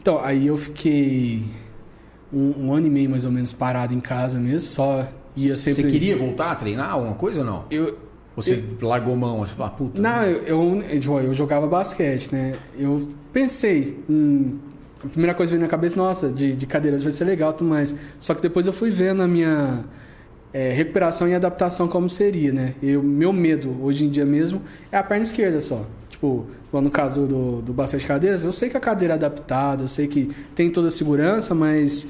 [0.00, 1.42] Então, aí eu fiquei
[2.32, 5.82] um, um ano e meio mais ou menos parado em casa mesmo, só ia sempre.
[5.82, 7.64] Você queria voltar a treinar alguma coisa ou não?
[7.70, 7.98] Eu,
[8.36, 10.00] Você largou mão, você falou, puta.
[10.00, 12.54] não, eu, eu, eu, eu jogava basquete, né?
[12.78, 14.60] Eu pensei em.
[15.02, 17.68] A primeira coisa que veio na cabeça, nossa, de, de cadeiras vai ser legal tudo
[17.68, 17.94] mais.
[18.18, 19.84] Só que depois eu fui vendo a minha
[20.52, 22.74] é, recuperação e adaptação como seria, né?
[22.82, 25.86] Eu, meu medo, hoje em dia mesmo, é a perna esquerda só.
[26.10, 29.84] Tipo, no caso do, do basquete de cadeiras, eu sei que a cadeira é adaptada,
[29.84, 32.06] eu sei que tem toda a segurança, mas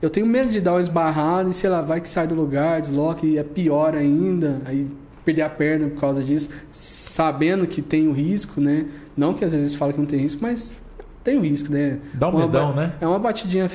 [0.00, 2.80] eu tenho medo de dar uma esbarrada e, sei lá, vai que sai do lugar,
[2.80, 4.88] desloca e é pior ainda, aí
[5.26, 8.86] perder a perna por causa disso, sabendo que tem o risco, né?
[9.14, 10.78] Não que às vezes fala que não tem risco, mas
[11.22, 11.98] tem o risco, né?
[12.14, 12.94] Dá um Uma medão, né?
[13.00, 13.68] É uma batidinha.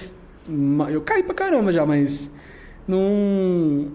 [0.90, 2.30] Eu caí pra caramba já, mas
[2.88, 3.88] não.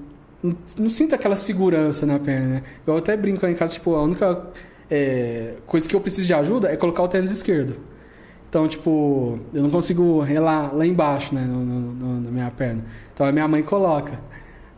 [0.43, 2.63] Não, não sinto aquela segurança na perna, né?
[2.87, 4.43] Eu até brinco lá em casa, tipo, a única
[4.91, 7.75] é, coisa que eu preciso de ajuda é colocar o tênis esquerdo.
[8.49, 12.85] Então, tipo, eu não consigo relar lá embaixo, né, no, no- no- na minha perna.
[13.13, 14.21] Então a minha mãe coloca.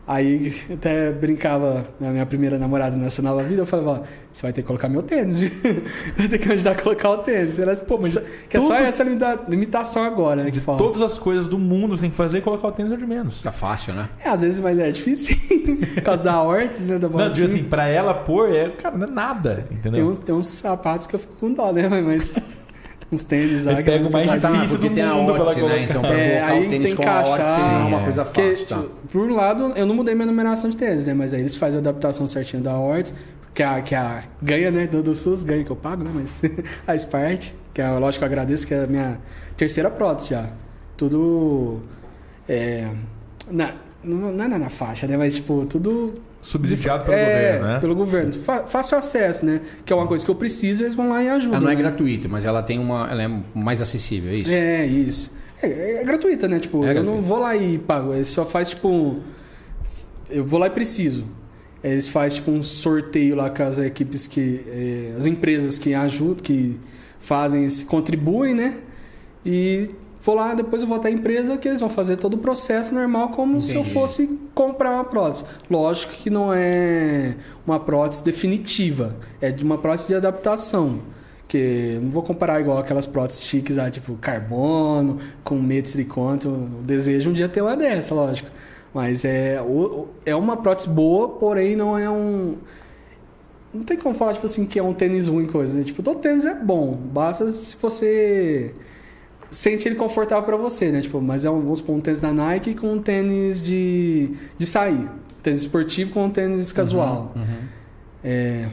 [0.09, 3.99] Aí até brincava na minha primeira namorada nessa nova vida, eu falava, ó,
[4.33, 5.39] você vai ter que colocar meu tênis?
[6.17, 7.59] Vai ter que me ajudar a colocar o tênis.
[7.59, 8.17] Ela, Pô, mas
[8.49, 10.79] que é só essa limita- limitação agora, né, que fala.
[10.79, 13.05] Todas as coisas do mundo você tem que fazer e colocar o tênis é de
[13.05, 13.39] menos.
[13.41, 14.09] Tá fácil, né?
[14.23, 15.37] É, às vezes, mas é difícil.
[15.93, 19.07] Por causa da órtice, né, da Não, digo assim, pra ela pôr, é, cara, não
[19.07, 20.07] é nada, tem, entendeu?
[20.07, 22.33] uns, tem uns sapatos que eu fico com dó, né, mas...
[23.11, 23.75] uns tênis lá.
[23.81, 25.55] Pega o mais Ah, tá, difícil porque do tem a colocar.
[25.55, 25.83] né?
[25.89, 27.21] Então pra É, colocar aí o tênis tem com a
[27.67, 28.03] não é uma é.
[28.03, 28.75] coisa Porque, fácil, tá?
[28.81, 31.13] tipo, por um lado, eu não mudei minha numeração de tênis, né?
[31.13, 33.13] Mas aí eles fazem a adaptação certinha da Hortz,
[33.53, 34.87] que a, que a ganha, né?
[34.87, 36.11] Do, do SUS, ganha que eu pago, né?
[36.13, 36.41] Mas
[36.85, 37.55] faz parte.
[37.73, 39.19] Que é, lógico, eu agradeço, que é a minha
[39.57, 40.49] terceira prótese já.
[40.95, 41.81] tudo.
[42.47, 42.87] É,
[43.49, 43.71] na,
[44.03, 45.17] não, não é na faixa, né?
[45.17, 46.13] Mas, tipo, tudo.
[46.41, 47.25] Subsidiado pelo é,
[47.57, 47.79] governo, né?
[47.79, 48.33] Pelo governo.
[48.33, 49.61] Fa- Fácil acesso, né?
[49.85, 51.57] Que é uma coisa que eu preciso, eles vão lá e ajudam.
[51.57, 51.81] Ela não é né?
[51.81, 53.09] gratuita, mas ela tem uma.
[53.11, 54.51] Ela é mais acessível, é isso?
[54.51, 55.31] É, isso.
[55.61, 56.59] É, é gratuita, né?
[56.59, 58.13] Tipo, É eu não vou lá e pago.
[58.13, 58.87] Ele só faz, tipo.
[58.89, 59.19] um-
[60.29, 61.25] Eu vou lá e preciso.
[61.83, 64.61] Eles fazem, tipo, um sorteio lá com as equipes que.
[64.67, 66.79] eh, as empresas que ajudam, que
[67.19, 67.83] fazem esse.
[67.85, 68.75] contribuem, né?
[69.45, 69.89] E
[70.21, 72.93] vou lá, depois eu vou até a empresa que eles vão fazer todo o processo
[72.93, 73.93] normal, como se eu Entendi.
[73.93, 75.45] fosse comprar uma prótese.
[75.69, 80.99] Lógico que não é uma prótese definitiva, é de uma prótese de adaptação.
[81.47, 85.89] Que eu não vou comparar igual aquelas próteses chiques, ah, tipo carbono, com meio de
[85.89, 86.39] silicone.
[86.45, 88.51] Eu desejo um dia ter uma dessa, lógico.
[88.93, 89.59] Mas é,
[90.25, 92.55] é uma prótese boa, porém não é um.
[93.73, 95.83] Não tem como falar, tipo assim, que é um tênis ruim, coisa, né?
[95.83, 96.93] Tipo, todo tênis é bom.
[96.93, 98.73] Basta se você
[99.51, 101.01] sente ele confortável pra você, né?
[101.01, 104.65] Tipo, mas é um, vamos supor, um tênis da Nike com um tênis de, de
[104.65, 105.09] sair.
[105.43, 107.31] Tênis esportivo com um tênis casual.
[107.35, 107.43] Uhum.
[108.23, 108.67] É,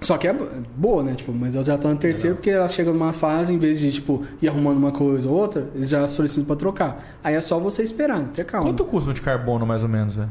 [0.00, 0.36] só que é
[0.76, 1.14] boa, né?
[1.14, 3.90] Tipo, mas eu já tô no terceiro porque ela chega numa fase, em vez de,
[3.90, 6.98] tipo, ir arrumando uma coisa ou outra, eles já solicitam pra trocar.
[7.24, 8.68] Aí é só você esperar, ter calma.
[8.68, 10.30] Quanto custa de carbono, mais ou menos, velho?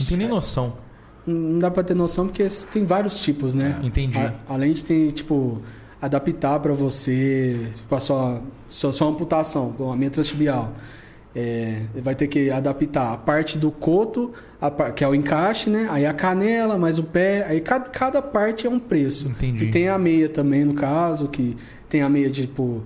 [0.00, 0.74] Não tem nem noção.
[1.26, 3.78] Não dá pra ter noção porque tem vários tipos, né?
[3.82, 4.18] Entendi.
[4.18, 5.62] A- além de ter, tipo,
[6.00, 10.72] adaptar pra você, tipo, a sua, sua, sua amputação, a minha transtibial.
[11.36, 15.86] É, vai ter que adaptar a parte do coto, a que é o encaixe, né?
[15.90, 17.44] Aí a canela, mais o pé.
[17.46, 19.28] Aí cada, cada parte é um preço.
[19.28, 19.66] Entendi.
[19.66, 21.56] E tem a meia também, no caso, que
[21.88, 22.82] tem a meia de, tipo,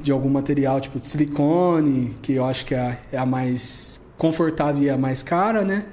[0.00, 4.00] de algum material, tipo de silicone, que eu acho que é a, é a mais
[4.16, 5.84] confortável e a mais cara, né?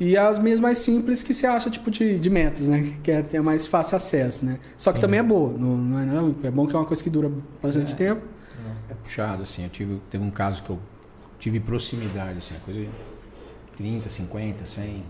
[0.00, 2.94] E as meias mais simples que você acha, tipo, de, de metros, né?
[3.02, 4.58] Que é, é mais fácil acesso, né?
[4.76, 6.34] Só que também é boa, não, não é não.
[6.42, 7.30] É bom que é uma coisa que dura
[7.62, 8.20] bastante tempo.
[8.90, 9.62] É puxado, assim.
[9.64, 10.78] Eu tive, teve um caso que eu
[11.38, 12.88] tive proximidade, assim, coisa de
[13.76, 15.02] 30, 50, 100,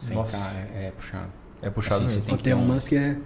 [0.00, 0.36] 100 Nossa.
[0.36, 1.28] k é, é puxado.
[1.60, 2.26] É puxado Assim, você mesmo.
[2.28, 3.16] tem Tem, um- umas que é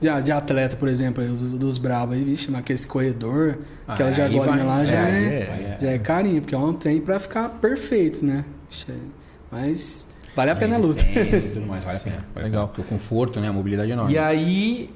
[0.00, 4.14] de, de atleta, por exemplo, aí, os, dos brabos aí, vixe, mas aquele corredor, aquelas
[4.16, 4.64] de Ah, agora vai.
[4.64, 5.78] lá já É, é, é.
[5.80, 8.44] já é carinho, porque é um trem pra ficar perfeito, né?
[8.88, 8.92] É-
[9.50, 10.05] Mas
[10.36, 11.04] vale a pena a luta.
[11.04, 12.18] e tudo mais, vale a pena.
[12.34, 12.68] Vale Legal.
[12.68, 13.48] Porque o conforto, né?
[13.48, 14.12] A mobilidade é enorme.
[14.12, 14.90] E aí,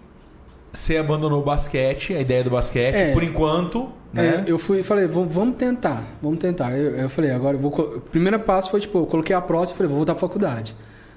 [0.72, 3.12] você abandonou o basquete, a ideia do basquete, É.
[3.12, 4.44] por enquanto, É, né?
[4.46, 6.70] eu fui falei, vamos, tentar, vamos tentar.
[6.76, 7.70] Eu, eu falei, agora eu vou.
[7.72, 10.76] O primeiro passo foi, tipo, eu coloquei a próxima e falei, vou voltar pra faculdade.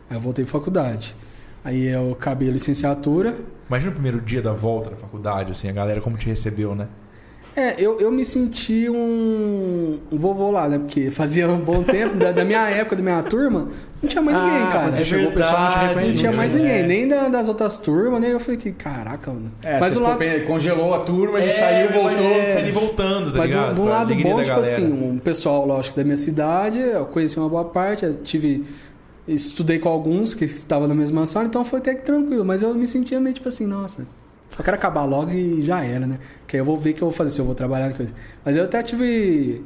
[0.10, 1.16] Aí eu voltei pra faculdade.
[1.64, 3.36] Aí eu acabei a licenciatura.
[3.70, 6.88] Imagina o primeiro dia da volta da faculdade, assim, a galera como te recebeu, né?
[7.56, 10.80] É, eu, eu me senti um, um vovô lá, né?
[10.80, 13.68] Porque fazia um bom tempo, da, da minha época, da minha turma,
[14.02, 14.84] não tinha mais ninguém, Ah, cara.
[14.86, 16.60] quando você é chegou, o pessoal não te verdade, Não tinha mais É.
[16.60, 19.52] ninguém, nem da- das outras turmas, nem eu falei que, caraca, mano.
[19.62, 22.12] É, mas você o ficou lado, congelou a turma, ele saiu, eu voltou.
[22.26, 23.76] imaginei ele voltando, tá Mas de, um- ligado?
[23.76, 24.60] de um Com a lado bom, tipo galera.
[24.60, 28.66] assim, um pessoal, lógico, da minha cidade, eu conheci uma boa parte, eu tive.
[29.28, 32.74] Estudei com alguns que estavam na mesma sala, então foi até que tranquilo, mas eu
[32.74, 34.06] me sentia meio tipo assim, nossa,
[34.56, 36.20] só quero acabar logo e já era, né?
[36.48, 38.14] Que aí eu vou ver o que eu vou fazer, se eu vou trabalhar coisa.
[38.46, 39.64] Mas eu até tive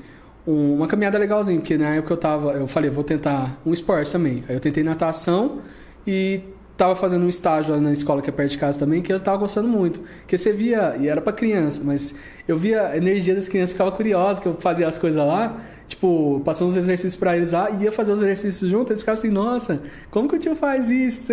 [0.48, 4.12] um- uma caminhada legalzinha, porque na época eu tava, eu falei, vou tentar um esporte
[4.12, 4.44] também.
[4.48, 5.60] Aí eu tentei natação
[6.06, 6.42] e
[6.78, 9.20] tava fazendo um estágio lá na escola que é perto de casa também, que eu
[9.20, 10.00] tava gostando muito.
[10.20, 12.14] Porque você via, e era pra criança, mas
[12.48, 16.42] eu via a energia das crianças, ficava curiosa, que eu fazia as coisas lá, tipo,
[16.44, 19.30] passando uns exercícios pra eles lá, e ia fazer os exercícios junto, eles ficavam assim,
[19.30, 21.32] nossa, como que o tio faz isso?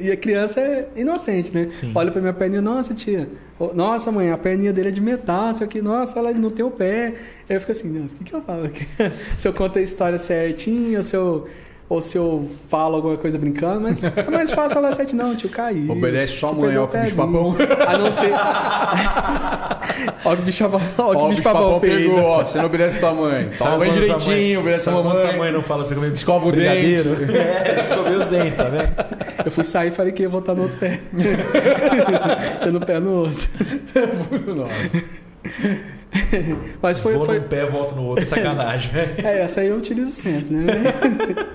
[0.00, 1.66] E a criança é inocente, né?
[1.68, 1.92] Sim.
[1.94, 3.28] Olha pra minha perninha, nossa, tia,
[3.74, 6.70] nossa, mãe, a perninha dele é de metal, isso aqui, nossa, ela não tem o
[6.70, 7.14] pé.
[7.48, 8.86] Aí eu fico assim, nossa, o que, que eu falo aqui?
[9.36, 11.48] se eu conto a história certinho, se eu.
[11.88, 15.48] Ou se eu falo alguma coisa brincando, mas é mais fácil falar certo, não, tio
[15.48, 15.90] caiu.
[15.90, 17.56] Obedece mãe, perdeu ó, o que bicho papão.
[17.86, 18.30] A não ser.
[20.24, 21.96] Olha o que bicho papão, que Ó, o bicho papão fez.
[21.96, 22.44] pegou, ó.
[22.44, 23.44] Você não obedece tua mãe.
[23.44, 25.38] Sabe Toma bem mãe- direitinho, obedece tua quando sua mãe.
[25.38, 27.16] mãe não fala pra você comer Escova o brigadeiro?
[27.34, 28.88] É, escovei os dentes, tá vendo?
[29.46, 31.00] Eu fui sair e falei que ia voltar no outro pé.
[32.66, 33.48] eu no pé no outro.
[34.54, 35.02] Nossa.
[36.82, 37.14] Mas foi.
[37.14, 37.38] Vou foi...
[37.38, 39.26] num pé, volto no outro, sacanagem, velho.
[39.26, 40.64] É, essa aí eu utilizo sempre, né?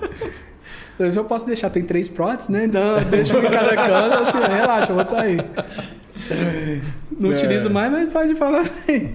[0.98, 2.64] Vezes eu posso deixar, tem três próteses, né?
[2.66, 5.38] Então, deixa um em cada canto, assim, relaxa, vou estar aí.
[7.18, 7.34] Não É.
[7.34, 9.10] utilizo mais, mas pode falar aí.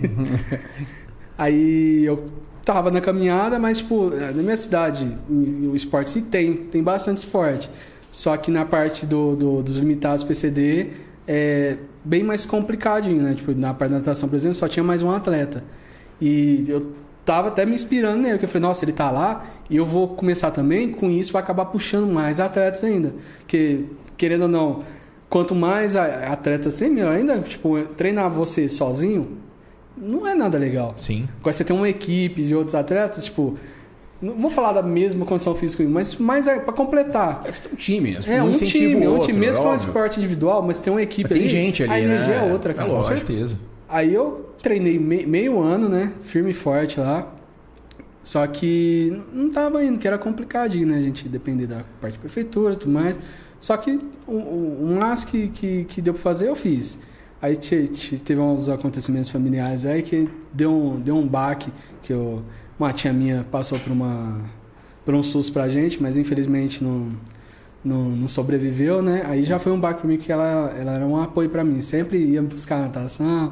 [1.38, 2.26] Aí eu
[2.66, 7.70] tava na caminhada, mas, tipo, na minha cidade, o esporte se tem, tem bastante esporte.
[8.12, 10.88] Só que na parte do, do- dos limitados PCD
[11.28, 13.34] é bem mais complicadinho, né?
[13.34, 15.64] Tipo, na parte da natação, por exemplo, só tinha mais um atleta.
[16.22, 16.92] E eu
[17.26, 20.10] tava até me inspirando nele, porque eu falei, nossa, ele tá lá e eu vou
[20.10, 23.14] começar também, com isso vai acabar puxando mais atletas ainda.
[23.40, 23.86] Porque,
[24.18, 24.84] querendo ou não,
[25.30, 29.38] quanto mais atletas tem, melhor ainda, tipo, treinar você sozinho,
[29.96, 30.96] não é nada legal.
[30.98, 31.28] Sim.
[31.42, 33.58] Quando você tem uma equipe de outros atletas, tipo,
[34.22, 37.42] não vou falar da mesma condição física, mas mais é para completar.
[37.46, 38.20] É tem um time, né?
[38.28, 40.92] É um incentiva time, um outro, time, mesmo que é um esporte individual, mas tem
[40.92, 42.48] uma equipe Mas tem ali, gente ali, a energia né?
[42.50, 42.90] é outra, É cara.
[42.90, 43.16] Com lógico.
[43.18, 43.58] certeza.
[43.88, 46.12] Aí eu treinei me- meio ano, né?
[46.22, 47.28] Firme e forte lá.
[48.24, 50.98] Só que não tava indo, que era complicadinho, né?
[50.98, 53.18] A gente depender da parte de prefeitura e tudo mais.
[53.60, 57.00] Só que o, o, que, que, que deu pra fazer, eu fiz.
[57.42, 61.72] Aí te- te- teve uns acontecimentos familiares aí que deu um, deu um baque,
[62.04, 62.44] que eu,
[62.80, 64.40] uma tia minha passou por uma
[65.06, 67.10] por um susto pra gente, mas infelizmente não,
[67.84, 69.24] não, não sobreviveu, né?
[69.26, 71.82] Aí já foi um baque pra mim, que ela, ela era um apoio pra mim.
[71.82, 73.52] Sempre ia me buscar natação,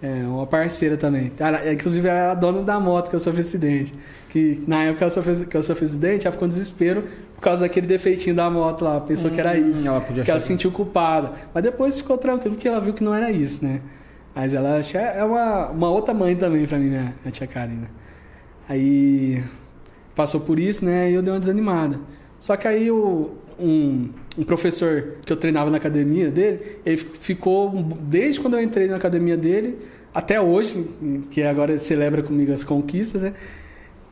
[0.00, 1.30] é, uma parceira também.
[1.38, 3.94] Ela, inclusive, ela era a dona da moto que eu sofri acidente.
[4.30, 7.42] Que na época que eu sofri, que eu sofri acidente, ela ficou em desespero por
[7.42, 8.98] causa daquele defeitinho da moto lá.
[9.00, 9.86] Pensou que era isso.
[9.86, 11.32] Ela que ela se sentiu culpada.
[11.52, 13.80] Mas depois ficou tranquilo, porque ela viu que não era isso, né?
[14.34, 17.12] Mas ela acha- é uma, uma outra mãe também pra mim, né?
[17.26, 17.88] A tia Karina.
[18.68, 19.42] Aí
[20.14, 21.10] passou por isso, né?
[21.10, 21.98] E eu dei uma desanimada.
[22.38, 27.06] Só que aí o, um, um professor que eu treinava na academia dele, ele fi-
[27.34, 29.78] ficou desde quando eu entrei na academia dele
[30.14, 30.86] até hoje,
[31.30, 33.34] que agora ele celebra comigo as conquistas, né?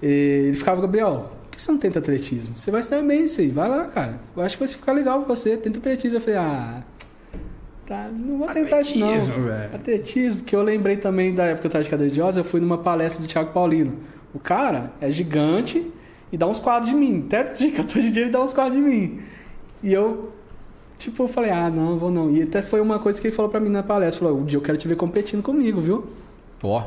[0.02, 2.58] Ele ficava, Gabriel, por que você não tenta atletismo?
[2.58, 4.18] Você vai se dar bem isso aí, vai lá, cara.
[4.36, 6.16] Eu acho que vai ficar legal pra você, tenta atletismo.
[6.16, 6.82] Eu falei, ah,
[7.86, 9.08] tá, não vou tentar isso não.
[9.08, 9.74] Atletismo, velho.
[9.74, 12.44] Atletismo, porque eu lembrei também da época que eu estava de cadeira de rosa, eu
[12.44, 13.92] fui numa palestra do Thiago Paulino.
[14.35, 15.90] O cara é gigante
[16.33, 17.25] e dá uns quadros de mim.
[17.27, 19.21] Até do dia que eu tô de dia, ele dá uns quadros de mim.
[19.83, 20.33] E eu,
[20.99, 22.31] tipo, falei, ah, não, vou não.
[22.31, 24.25] E até foi uma coisa que ele falou pra mim na palestra.
[24.27, 26.07] Falou, um dia eu quero te ver competindo comigo, viu?
[26.62, 26.83] Ó,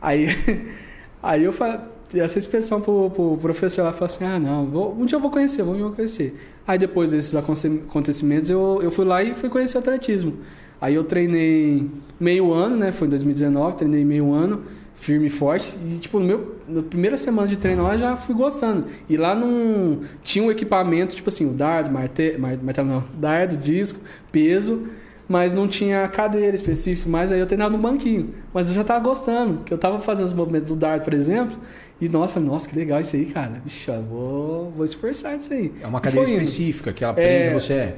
[0.00, 0.28] Aí,
[1.22, 1.78] aí eu falei,
[2.14, 5.30] essa expressão pro, pro professor lá, falou assim, ah, não, vou- um dia eu vou
[5.30, 6.34] conhecer, vou conhecer.
[6.66, 10.36] Aí depois desses aconte- acontecimentos, eu, eu fui lá e fui conhecer o atletismo.
[10.80, 11.86] Aí eu treinei
[12.18, 14.62] meio ano, né, foi em 2019, treinei meio ano,
[15.00, 18.34] firme e forte, e tipo, no meu, na primeira semana de treino lá, já fui
[18.34, 18.84] gostando.
[19.08, 23.56] E lá não tinha um equipamento, tipo assim, o dardo, marte, mar- martelo não, dardo,
[23.56, 23.98] disco,
[24.30, 24.88] peso,
[25.26, 28.34] mas não tinha cadeira específica, mas aí eu treinava no banquinho.
[28.52, 31.56] Mas eu já tava gostando, que eu tava fazendo os movimentos do dardo, por exemplo,
[31.98, 33.62] e nossa, falei, nossa, que legal isso aí, cara.
[33.64, 35.72] Vixe, eu vou, vou esforçar isso aí.
[35.82, 37.54] é uma cadeira específica que ela prende É.
[37.54, 37.94] você.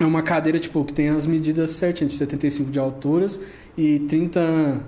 [0.00, 3.38] É uma cadeira, tipo, que tem as medidas certinhas, de 75 de alturas
[3.78, 4.80] e 30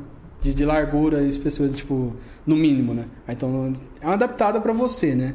[0.45, 2.13] de, de largura e espessura, tipo,
[2.47, 3.07] no mínimo, né?
[3.27, 5.35] Aí, Então, é uma adaptada para você, né?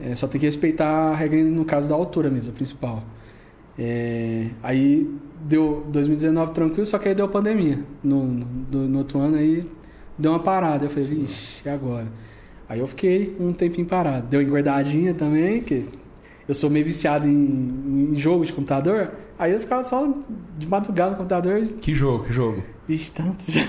[0.00, 3.04] É, só tem que respeitar a regra, no caso da altura mesmo, a principal.
[3.78, 5.08] É, aí,
[5.42, 7.78] deu 2019 tranquilo, só que aí deu pandemia.
[8.02, 9.64] No, no, no outro ano, aí
[10.18, 10.86] deu uma parada.
[10.86, 12.08] Eu falei, vixe, e agora?
[12.68, 14.26] Aí eu fiquei um tempinho parado.
[14.26, 15.86] Deu engordadinha também, que
[16.48, 19.12] eu sou meio viciado em, em jogo de computador.
[19.38, 20.12] Aí eu ficava só
[20.58, 21.64] de madrugada no computador.
[21.80, 22.62] Que jogo, que jogo?
[22.90, 23.60] Vixe, tanto já.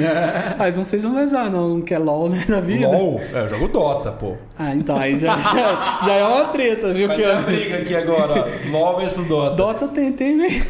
[0.58, 2.88] Mas não sei se vão usar, não, que é LOL, né, na vida.
[2.88, 3.20] LOL?
[3.34, 4.32] É, eu jogo Dota, pô.
[4.58, 7.06] Ah, então, aí já, já, já é uma treta, viu?
[7.06, 8.70] Vai Que ter eu- briga aqui agora, ó.
[8.70, 9.56] LOL versus Dota.
[9.56, 10.64] Dota eu tentei mesmo.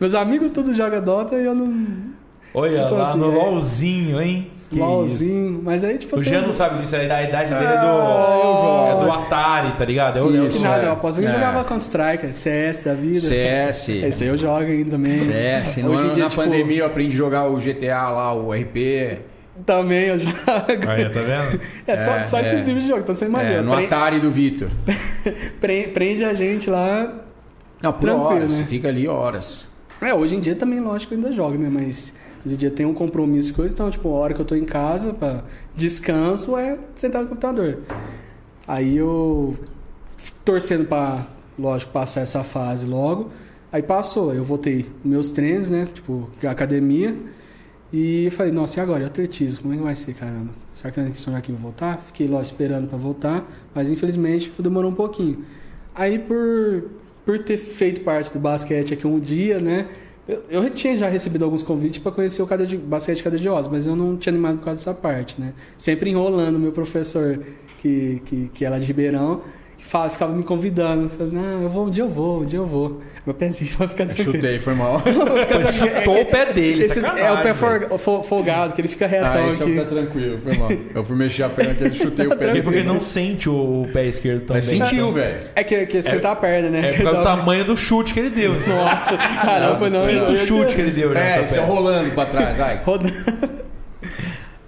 [0.00, 1.86] Meus amigos todos jogam Dota e eu não.
[2.52, 3.34] Olha Não lá no é.
[3.36, 4.48] LOLzinho, hein?
[4.68, 5.60] Que LOLzinho.
[5.62, 6.18] Mas aí, tipo.
[6.18, 9.02] O Jean não sabe disso, é da idade dele é Ah, do, eu jogo.
[9.02, 10.18] é do Atari, tá ligado?
[10.18, 10.86] Eu, eu Isso, Que nada, é.
[10.88, 11.32] eu aposto que eu É.
[11.34, 13.20] jogava Counter-Strike, CS da vida.
[13.20, 13.88] CS.
[13.90, 15.18] Esse aí eu jogo ainda também.
[15.18, 15.76] CS.
[15.78, 18.34] No Hoje em ano, dia, na tipo, pandemia eu aprendi a jogar o GTA lá,
[18.34, 19.18] o RP.
[19.64, 20.36] Também eu jogo.
[20.88, 21.60] Aí, tá vendo?
[21.86, 22.40] É só, É, só é.
[22.42, 23.58] esses níveis de jogo, então você imagina.
[23.58, 24.68] É, no Atari do Vitor.
[25.60, 27.08] pre- prende a gente lá.
[27.80, 28.42] Não, por horas.
[28.42, 28.48] né?
[28.48, 29.68] Você fica ali horas.
[30.02, 31.68] É, hoje em dia também, lógico, eu ainda jogo, né?
[31.70, 32.12] Mas
[32.44, 34.54] hoje em dia tem um compromisso com coisa, então, tipo, a hora que eu tô
[34.54, 35.44] em casa, pra
[35.74, 37.78] descanso, é sentar no computador.
[38.66, 39.54] Aí eu
[40.44, 41.26] torcendo pra,
[41.58, 43.30] lógico, passar essa fase logo.
[43.72, 45.88] Aí passou, eu voltei meus treinos, né?
[45.92, 47.16] Tipo, academia.
[47.92, 49.00] E falei, nossa, e agora?
[49.00, 49.62] E o atletismo?
[49.62, 50.50] Como é que vai ser, caramba?
[50.74, 51.98] Será que que eu vou voltar?
[51.98, 55.44] Fiquei lá esperando pra voltar, mas infelizmente demorou um pouquinho.
[55.94, 56.90] Aí por,
[57.24, 59.88] por ter feito parte do basquete aqui um dia, né?
[60.28, 63.22] Eu, eu tinha já recebido alguns convites para conhecer o cadeia de, basquete
[63.70, 65.52] mas eu não tinha animado por causa dessa parte, né?
[65.78, 67.38] Sempre enrolando meu professor,
[67.78, 69.42] que, que, que era de Ribeirão,
[69.86, 71.10] fala, ficava me convidando.
[71.32, 73.00] Não, eu vou, um dia eu vou, um dia eu vou.
[73.24, 74.32] Meu pezinho vai ficar tranquilo.
[74.34, 75.02] Chutei, foi mal.
[75.72, 79.48] Chutou o pé dele, Esse é o pé for- folgado, que ele fica retão Ah,
[79.50, 79.74] esse aqui.
[79.74, 80.68] tá tranquilo, foi mal.
[80.94, 82.46] Eu fui mexer a perna aqui, chutei o pé.
[82.46, 82.88] Porque, porque dele.
[82.88, 84.56] não sente o pé esquerdo também.
[84.56, 85.40] Mas sentiu, velho.
[85.56, 86.90] É que, que sentar a perna, né?
[86.94, 88.52] É do tamanho do chute que ele deu.
[88.52, 90.02] Nossa, caramba, não.
[90.02, 91.20] Quinto chute que ele deu já.
[91.20, 91.60] É, pé.
[91.60, 92.80] rolando pra trás, vai.
[92.84, 93.12] Rodando.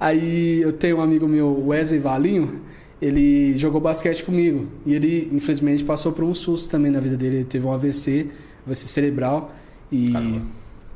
[0.00, 2.61] Aí eu tenho um amigo meu, Wesley Valinho,
[3.00, 4.66] ele jogou basquete comigo.
[4.84, 7.37] E ele, infelizmente, passou por um susto também na vida dele.
[7.37, 8.28] Ele teve um AVC,
[8.66, 9.54] AVC cerebral.
[9.90, 10.12] E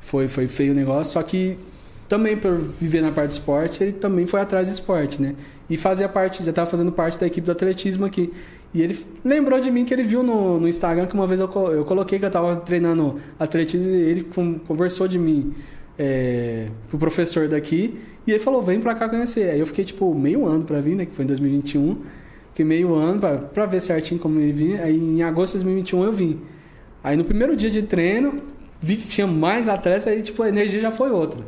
[0.01, 1.12] foi, foi feio o negócio.
[1.12, 1.57] Só que
[2.09, 5.35] também por viver na parte de esporte, ele também foi atrás de esporte, né?
[5.71, 8.31] E fazia parte, já estava fazendo parte da equipe do atletismo aqui.
[8.75, 11.51] E ele lembrou de mim que ele viu no, no Instagram que uma vez eu,
[11.71, 14.27] eu coloquei que eu estava treinando atletismo e ele
[14.67, 15.55] conversou de mim
[15.99, 19.51] é, pro professor daqui e ele falou, vem pra cá conhecer.
[19.51, 21.07] Aí eu fiquei tipo meio ano pra vir, né?
[21.07, 21.97] Que foi em 2021.
[22.51, 24.83] Fiquei meio ano pra, pra ver certinho como ele vinha.
[24.83, 26.41] Aí em agosto de 2021 eu vim.
[27.03, 28.43] Aí no primeiro dia de treino,
[28.81, 31.41] vi que tinha mais atletas, aí tipo a energia já foi outra.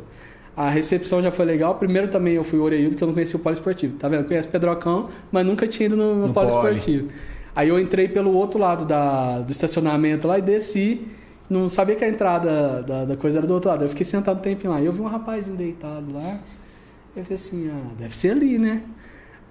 [0.55, 1.75] A recepção já foi legal.
[1.75, 3.95] Primeiro também eu fui Oreildo, que eu não conhecia o poliesportivo.
[3.97, 4.21] Tá vendo?
[4.21, 7.07] Eu conheço Pedrocão, mas nunca tinha ido no, no, no poliesportivo.
[7.07, 7.15] Poli.
[7.55, 11.01] Aí eu entrei pelo outro lado da, do estacionamento lá e desci.
[11.49, 13.83] Não sabia que a entrada da, da coisa era do outro lado.
[13.83, 14.81] Eu fiquei sentado um tempinho lá.
[14.81, 16.39] E eu vi um rapazinho deitado lá.
[17.15, 18.83] Eu falei assim, ah, deve ser ali, né?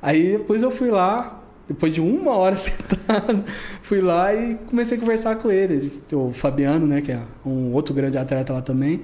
[0.03, 3.43] Aí depois eu fui lá, depois de uma hora sentado,
[3.81, 5.91] fui lá e comecei a conversar com ele.
[6.13, 9.03] O Fabiano, né, que é um outro grande atleta lá também.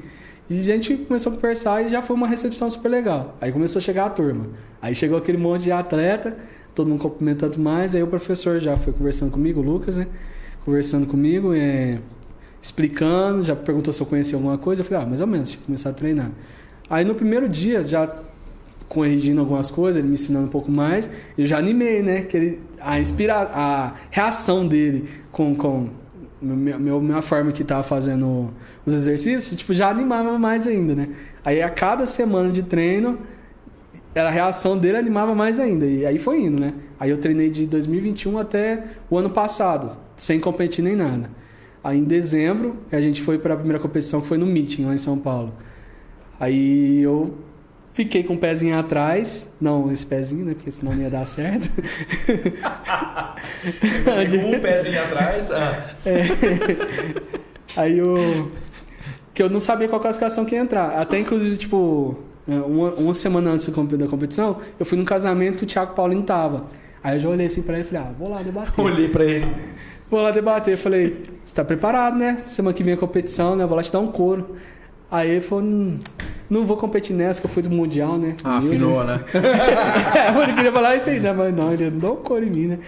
[0.48, 3.36] E a gente começou a conversar e já foi uma recepção super legal.
[3.40, 4.48] Aí começou a chegar a turma.
[4.82, 6.36] Aí chegou aquele monte de atleta,
[6.74, 7.94] todo mundo cumprimentando mais.
[7.94, 10.08] Aí o professor já foi conversando comigo, o Lucas, né?
[10.64, 11.98] Conversando comigo, é,
[12.62, 14.82] explicando, já perguntou se eu conhecia alguma coisa.
[14.82, 16.30] Eu falei, ah, mais ou menos, tinha que começar a treinar.
[16.88, 18.12] Aí no primeiro dia, já
[18.88, 22.22] corrigindo algumas coisas, ele me ensinando um pouco mais, eu já animei, né?
[22.22, 25.90] Que ele, a, inspira, a reação dele com, com
[26.42, 28.52] meu, minha forma que estava fazendo
[28.84, 31.08] os exercícios, tipo, já animava mais ainda, né?
[31.44, 33.18] Aí a cada semana de treino,
[34.14, 35.86] a reação dele animava mais ainda.
[35.86, 36.74] E aí foi indo, né?
[36.98, 41.30] Aí eu treinei de 2021 até o ano passado, sem competir nem nada.
[41.82, 44.94] Aí em dezembro, a gente foi para a primeira competição que foi no Meeting, lá
[44.94, 45.52] em São Paulo.
[46.38, 47.34] Aí eu
[47.92, 49.48] Fiquei com o pezinho atrás.
[49.60, 50.54] Não, esse pezinho, né?
[50.54, 51.68] Porque senão não ia dar certo.
[54.46, 55.50] um pezinho atrás.
[55.50, 55.90] Ah.
[56.06, 56.22] É.
[57.76, 58.50] Aí eu.
[59.34, 61.00] Que eu não sabia qual classificação que ia entrar.
[61.00, 62.16] Até inclusive, tipo,
[62.48, 66.22] é, uma, uma semana antes da competição, eu fui num casamento que o Thiago Paulinho
[66.22, 66.66] tava.
[67.02, 68.84] Aí eu já olhei assim pra ele e falei, ah, vou lá debater.
[68.84, 69.46] Olhei pra ele.
[70.10, 70.74] Vou lá debater.
[70.74, 72.36] Eu falei, você tá preparado, né?
[72.38, 73.64] Semana que vem a competição, né?
[73.64, 74.56] Eu vou lá te dar um couro.
[75.10, 75.98] Aí ele falou, hum,
[76.48, 78.36] não vou competir nessa, que eu fui do Mundial, né?
[78.44, 79.20] Ah, afinou, né?
[79.34, 81.32] é, ele queria falar isso aí, né?
[81.32, 82.78] Mas não, ele não dá um cor em mim, né?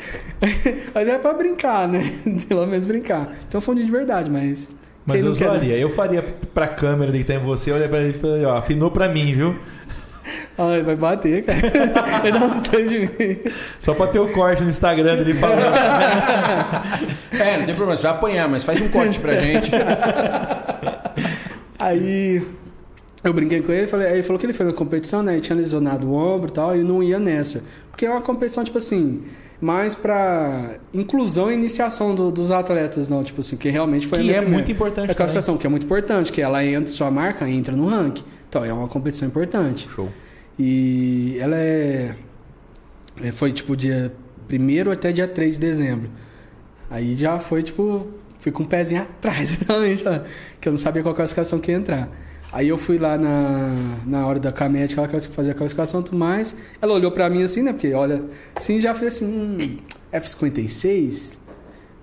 [0.95, 2.03] mas é pra brincar, né?
[2.49, 3.33] Pelo menos brincar.
[3.49, 4.71] Então foi um de verdade, mas.
[5.05, 5.61] Mas eu faria.
[5.61, 5.79] Quer, né?
[5.79, 6.23] Eu faria
[6.55, 9.35] pra câmera que tá em você, olha pra ele e falei, ó, afinou pra mim,
[9.35, 9.57] viu?
[10.59, 11.61] Ah, vai bater, cara.
[12.21, 13.39] Vai dar um de mim.
[13.81, 15.75] Só pra ter o corte no Instagram dele falando.
[17.33, 19.71] é, não tem problema, você vai apanhar, mas faz um corte pra gente.
[21.79, 22.43] Aí
[23.25, 25.33] eu brinquei com ele, falei, aí ele falou que ele foi na competição, né?
[25.35, 27.63] Ele tinha lesionado o ombro e tal, e não ia nessa.
[27.91, 29.23] Porque é uma competição, tipo assim,
[29.61, 34.25] mais para inclusão e iniciação do, dos atletas, não, tipo assim, que realmente foi que
[34.25, 34.53] a é primeira.
[34.53, 35.09] muito importante.
[35.09, 35.61] É a classificação, também.
[35.61, 38.25] que é muito importante, que ela entra, sua marca entra no ranking.
[38.49, 39.89] Então é uma competição importante.
[39.89, 40.09] Show.
[40.65, 42.15] E ela é,
[43.21, 44.13] é foi tipo dia
[44.49, 46.09] 1 até dia 3 de dezembro.
[46.89, 48.07] Aí já foi tipo,
[48.39, 50.05] fui com um pezinho atrás, realmente,
[50.61, 52.09] que eu não sabia qual classificação que ia entrar.
[52.53, 53.71] Aí eu fui lá na,
[54.07, 56.55] na hora da camética, ela fazia a classificação tudo mais.
[56.81, 57.73] Ela olhou pra mim assim, né?
[57.73, 58.23] Porque olha,
[58.55, 59.79] assim, já fez assim, hum,
[60.13, 61.39] F56?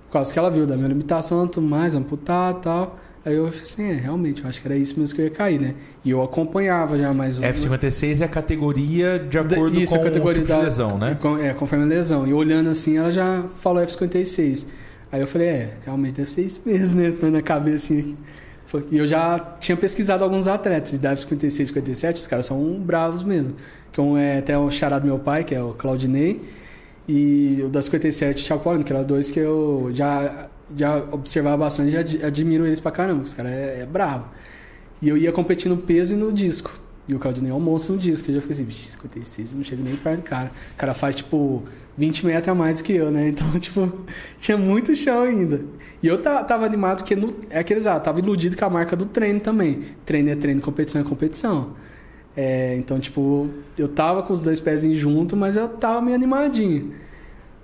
[0.07, 2.99] Por causa que ela viu da minha limitação tudo mais, amputar e tal.
[3.25, 5.31] Aí eu falei assim, é, realmente, eu acho que era isso mesmo que eu ia
[5.31, 5.75] cair, né?
[6.05, 7.39] E eu acompanhava já mais...
[7.41, 11.17] F56 é a categoria de acordo isso, com a categoria tipo da, lesão, né?
[11.41, 12.25] É, conforme a lesão.
[12.25, 14.65] E olhando assim, ela já falou F56.
[15.11, 17.13] Aí eu falei, é, realmente deve ser isso mesmo, né?
[17.29, 18.15] Na cabeça assim.
[18.91, 23.55] E eu já tinha pesquisado alguns atletas, de 56 57, os caras são bravos mesmo.
[23.91, 26.39] Que um é até o charado do meu pai, que é o Claudinei,
[27.07, 31.91] e o da 57, Thiago Paulino, que eram dois que eu já, já observava bastante
[31.91, 34.25] já admiro eles pra caramba, os caras é, é bravo.
[35.01, 36.71] E eu ia competir no peso e no disco.
[37.07, 38.29] E o Claudinei é um monstro no disco.
[38.29, 40.51] Eu já fiquei assim, 56, não chego nem perto do cara.
[40.75, 41.63] O cara faz, tipo,
[41.97, 43.29] 20 metros a mais que eu, né?
[43.29, 44.05] Então, tipo,
[44.39, 45.61] tinha muito chão ainda.
[46.03, 47.17] E eu tava animado porque
[47.49, 49.85] é aqueles, ah, tava iludido com a marca do treino também.
[50.05, 51.71] Treino é treino, competição é competição.
[52.37, 56.93] É, então, tipo, eu tava com os dois pés junto, mas eu tava meio animadinho.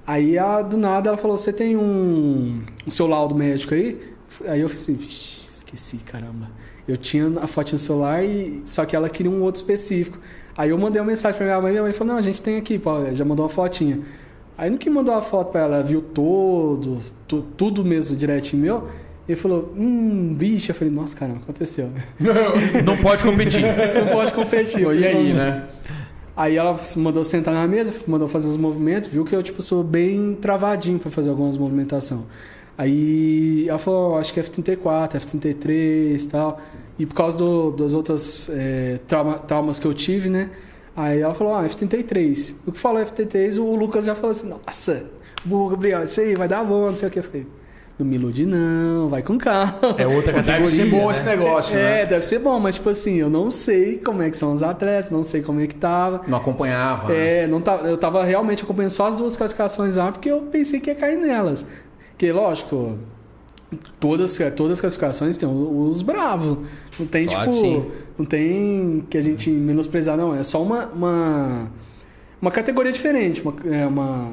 [0.06, 4.00] Aí, a, do nada, ela falou: Você tem um, o seu laudo médico aí?
[4.48, 6.50] Aí eu falei assim: esqueci, caramba.
[6.88, 10.20] Eu tinha a foto no celular, e, só que ela queria um outro específico.
[10.56, 12.58] Aí eu mandei uma mensagem pra minha mãe, minha mãe falou: Não, a gente tem
[12.58, 14.00] aqui, pô, já mandou uma fotinha.
[14.58, 18.88] Aí no que mandou a foto para ela, viu todo, tu, tudo mesmo direitinho meu,
[19.28, 21.90] ele falou, hum, bicho, eu falei, nossa, caramba, aconteceu.
[22.20, 23.64] Não, não pode competir.
[23.94, 24.82] não pode competir.
[24.82, 25.64] e aí, né?
[26.36, 29.84] Aí ela mandou sentar na mesa, mandou fazer os movimentos, viu que eu, tipo, sou
[29.84, 32.24] bem travadinho para fazer algumas movimentações.
[32.78, 36.60] Aí ela falou, acho que F34, F33 e tal.
[37.00, 40.50] E por causa do, das outras é, trauma, traumas que eu tive, né?
[40.96, 42.56] Aí ela falou, ah, F33.
[42.66, 45.06] O que falou F33, o Lucas já falou assim, nossa,
[45.44, 47.20] burro, Gabriel, isso aí vai dar bom, não sei o que.
[47.20, 47.48] Eu falei,
[47.98, 49.74] não me ilude não, vai com calma.
[49.98, 50.60] É outra categoria.
[50.62, 51.12] Deve ser bom né?
[51.12, 52.06] esse negócio, É, né?
[52.06, 55.12] deve ser bom, mas tipo assim, eu não sei como é que são os atletas,
[55.12, 56.22] não sei como é que tava.
[56.28, 57.08] Não acompanhava.
[57.10, 57.44] né?
[57.44, 60.80] É, não tava, eu tava realmente acompanhando só as duas classificações lá, porque eu pensei
[60.80, 61.66] que ia cair nelas.
[62.12, 62.98] Porque, lógico,
[64.00, 66.60] todas, todas as classificações tem os bravos.
[67.00, 67.62] Não tem, Claro tipo.
[67.66, 67.86] sim.
[68.18, 70.34] Não tem que a gente menosprezar, não.
[70.34, 71.72] É só uma, uma,
[72.42, 73.42] uma categoria diferente.
[73.42, 74.32] Uma, é, uma,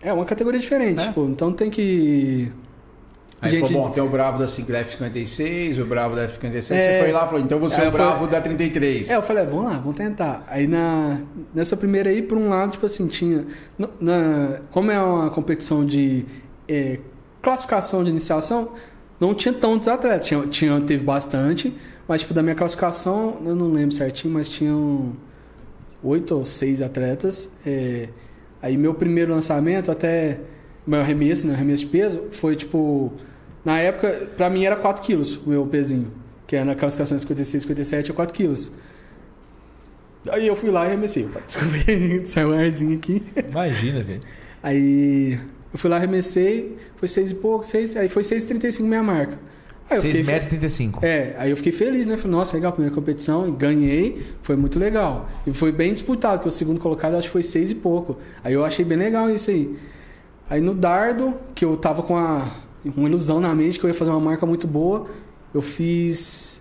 [0.00, 1.00] é uma categoria diferente.
[1.02, 1.06] É.
[1.08, 2.50] Tipo, então tem que.
[3.44, 6.76] Aí gente- falou, bom, tem o bravo da da F56, o bravo da F56.
[6.76, 6.80] É.
[6.82, 9.10] Você foi lá e falou, então você é o falei- bravo da 33.
[9.10, 10.44] É, eu falei, ah, vamos lá, vamos tentar.
[10.48, 11.18] Aí na,
[11.54, 13.44] nessa primeira aí, por um lado, tipo assim, tinha.
[14.00, 16.24] na- como é uma competição de
[16.68, 16.98] é,
[17.42, 18.70] classificação de iniciação,
[19.20, 20.26] não tinha tantos atletas.
[20.26, 21.74] Tinha, tinha, teve bastante,
[22.08, 25.12] mas tipo, da minha classificação, eu não lembro certinho, mas tinham
[26.02, 27.48] oito ou seis atletas.
[27.66, 28.08] É,
[28.62, 30.38] aí meu primeiro lançamento, até
[30.86, 33.12] meu arremesso, né, arremesso de peso, foi tipo.
[33.64, 36.12] Na época, pra mim era 4 quilos o meu pezinho.
[36.46, 38.72] Que é na classificação 56, 57 é 4 quilos.
[40.30, 41.28] Aí eu fui lá e arremessei.
[41.46, 41.76] Desculpa
[42.26, 43.22] saiu um arzinho aqui.
[43.48, 44.20] Imagina, velho.
[44.62, 45.38] Aí
[45.72, 49.38] eu fui lá, arremessei, foi 6 e pouco, 6, aí foi 6,35 minha marca.
[49.90, 50.32] Aí eu 6 fiquei.
[50.32, 51.04] metros e 35.
[51.04, 52.16] É, aí eu fiquei feliz, né?
[52.16, 55.28] Falei, nossa, legal, primeira competição, ganhei, foi muito legal.
[55.46, 58.18] E foi bem disputado, porque o segundo colocado acho que foi seis e pouco.
[58.42, 59.76] Aí eu achei bem legal isso aí.
[60.48, 62.46] Aí no dardo, que eu tava com a,
[62.96, 65.06] uma ilusão na mente que eu ia fazer uma marca muito boa,
[65.52, 66.60] eu fiz.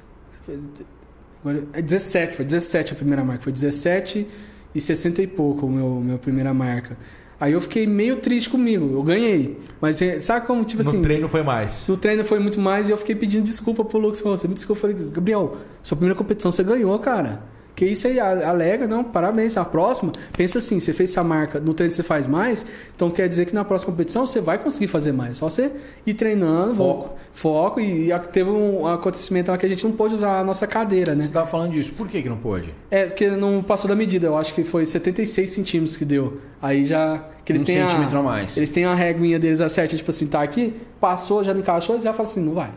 [1.41, 4.27] agora, É 17, foi 17 a primeira marca, foi 17
[4.73, 6.97] e 60 e pouco a meu, minha primeira marca.
[7.39, 9.59] Aí eu fiquei meio triste comigo, eu ganhei.
[9.81, 11.01] Mas é, sabe como, tipo no assim.
[11.01, 11.85] treino foi mais.
[11.87, 14.21] No treino foi muito mais e eu fiquei pedindo desculpa pro Lucas.
[14.21, 14.87] Falou, Você me desculpa.
[14.87, 17.43] Eu falei, Gabriel, sua primeira competição você ganhou, cara.
[17.83, 19.57] Que isso aí, a- alega, não, parabéns.
[19.57, 22.65] A próxima, pensa assim, você fez essa marca, no treino você faz mais,
[22.95, 25.37] então quer dizer que na próxima competição você vai conseguir fazer mais.
[25.37, 25.71] Só você
[26.05, 27.15] ir treinando, Foco.
[27.33, 30.65] foco e, e teve um acontecimento lá que a gente não pôde usar a nossa
[30.65, 31.23] cadeira, né?
[31.23, 32.73] Você tava falando disso, por que que não pôde?
[32.89, 36.39] É, porque não passou da medida, eu acho que foi 76 centímetros que deu.
[36.61, 37.21] Aí já.
[37.43, 38.55] Que eles um têm a- centímetro a mais.
[38.55, 42.13] eles têm a reguinha deles certinha, tipo assim, tá aqui, passou, já não encaixou, já
[42.13, 42.69] fala assim, não vai.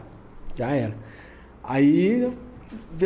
[0.56, 0.92] Já era.
[1.62, 2.28] Aí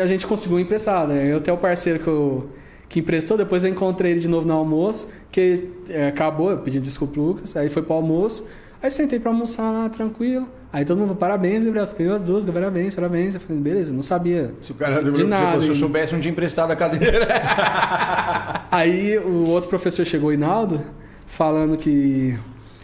[0.01, 1.33] a gente conseguiu emprestar, né?
[1.33, 2.51] Eu até o parceiro que, eu,
[2.89, 6.81] que emprestou, depois eu encontrei ele de novo no almoço, que é, acabou, eu pedi
[6.81, 8.47] desculpa pro Lucas, aí foi pro almoço,
[8.83, 10.49] aí sentei pra almoçar lá, tranquilo.
[10.73, 13.35] Aí todo mundo, parabéns, Gabriel, você ganhou as duas, parabéns, parabéns.
[13.35, 14.55] Eu falei, beleza, não sabia.
[14.63, 17.27] Se o cara De nada, se eu soubesse, não tinha emprestado a cadeira.
[18.71, 20.81] Aí o outro professor chegou, Hinaldo,
[21.27, 22.39] falando que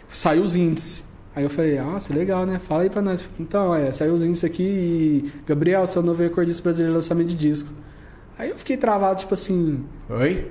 [0.09, 1.06] saiu os índices.
[1.37, 2.57] Aí eu falei, nossa, legal, né?
[2.57, 3.23] Fala aí pra nós.
[3.39, 5.31] Então, é, saiu os índices aqui e...
[5.45, 7.69] Gabriel, seu novo recordista brasileiro de lançamento de disco.
[8.39, 10.47] Aí eu fiquei travado, tipo assim, Oi?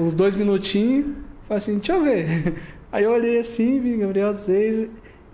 [0.00, 1.08] uns dois minutinhos.
[1.42, 2.54] Falei assim, deixa eu ver.
[2.90, 4.88] Aí eu olhei assim, vi Gabriel 6,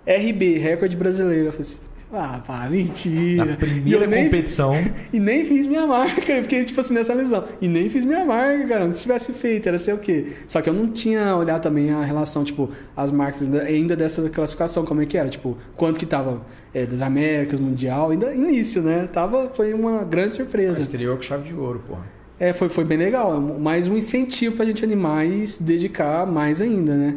[0.05, 1.45] RB, recorde brasileiro.
[1.45, 1.77] Eu falei assim,
[2.13, 3.45] ah, pá, mentira.
[3.45, 4.73] Na E primeira eu nem- competição.
[5.13, 6.31] e nem fiz minha marca.
[6.33, 7.43] Eu fiquei, tipo assim, nessa lesão.
[7.61, 8.91] E nem fiz minha marca, cara.
[8.93, 10.27] Se tivesse feito, era ser o quê?
[10.47, 14.85] Só que eu não tinha olhado também a relação, tipo, as marcas ainda- dessa classificação,
[14.85, 15.29] como é que era.
[15.29, 16.41] Tipo, quanto que tava
[16.73, 19.07] é, das Américas, Mundial, ainda início, né?
[19.11, 20.79] Tava, foi uma grande surpresa.
[20.79, 22.03] Exterior com chave de ouro, porra.
[22.39, 23.35] É, foi, foi bem legal.
[23.37, 27.15] É mais um incentivo pra gente animar e se dedicar mais ainda, né?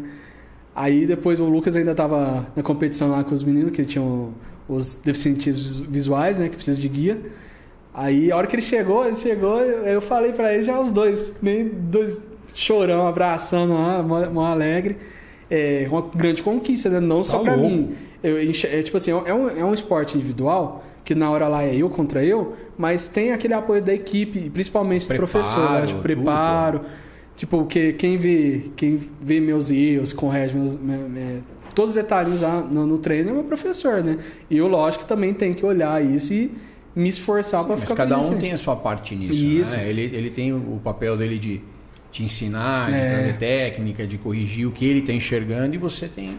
[0.74, 4.30] Aí depois o Lucas ainda tava na competição lá com os meninos, que tinham
[4.68, 6.48] os deficientes visuais, né?
[6.48, 7.20] Que precisa de guia.
[7.92, 11.34] Aí a hora que ele chegou, ele chegou, eu, falei pra ele já os dois,
[11.40, 12.20] nem dois
[12.54, 14.96] chorão, abraçando lá, mó alegre.
[15.50, 16.98] É uma grande conquista, né?
[17.00, 17.70] Não só Tá pra louco.
[17.70, 17.94] mim.
[18.22, 21.76] Eu, é, tipo assim, é um, é um esporte individual, que na hora lá é
[21.76, 25.86] eu contra eu, mas tem aquele apoio da equipe, principalmente do Preparo, professor, né?
[25.86, 26.80] Tudo, preparo.
[27.36, 31.42] Tipo, que quem vê, quem vê meus erros, corrige meus, me- me-
[31.74, 34.18] todos os detalhes lá no, no treino é meu professor, né?
[34.50, 36.52] E eu, lógico, também tenho que olhar isso e
[36.96, 38.36] me esforçar pra Mas ficar cada um né?
[38.38, 39.44] tem a sua parte nisso.
[39.44, 39.76] Isso.
[39.76, 39.88] Né?
[39.88, 41.60] Ele, ele tem o papel dele de
[42.12, 43.08] te ensinar, de É.
[43.08, 46.38] trazer técnica, de corrigir o que ele está enxergando e você tem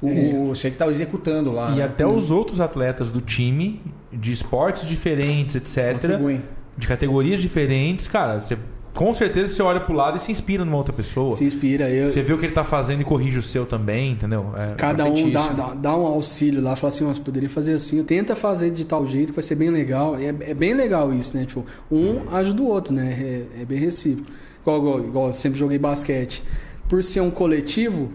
[0.00, 1.72] o, o- você que está executando lá.
[1.72, 1.82] E né?
[1.84, 3.80] até os outros atletas do time,
[4.12, 6.40] de esportes diferentes, etc., Contribuem.
[6.78, 8.56] de categorias diferentes, cara, você
[9.00, 11.30] com certeza você olha pro lado e se inspira numa outra pessoa.
[11.30, 11.88] Se inspira.
[11.88, 14.52] Eu, Você vê o que ele tá fazendo e corrige o seu também, entendeu?
[14.54, 18.04] É, Cada um dá, dá, dá um auxílio lá, fala assim, você poderia fazer assim,
[18.04, 20.16] tenta fazer de tal jeito que vai ser bem legal.
[20.18, 21.46] É, é bem legal isso, né?
[21.46, 23.46] Tipo, um ajuda o outro, né?
[23.56, 24.30] É, é bem recíproco.
[24.60, 26.44] Igual, igual, igual eu sempre joguei basquete.
[26.86, 28.12] Por ser um coletivo,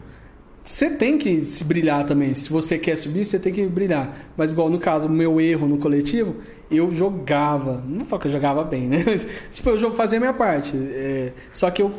[0.64, 2.32] você tem que se brilhar também.
[2.36, 4.16] Se você quer subir, você tem que brilhar.
[4.38, 6.36] Mas igual no caso, o meu erro no coletivo,
[6.70, 7.84] eu jogava.
[7.88, 9.04] Não falar que eu jogava bem, né?
[9.52, 10.76] tipo, eu fazia a minha parte.
[10.76, 11.92] é, só que eu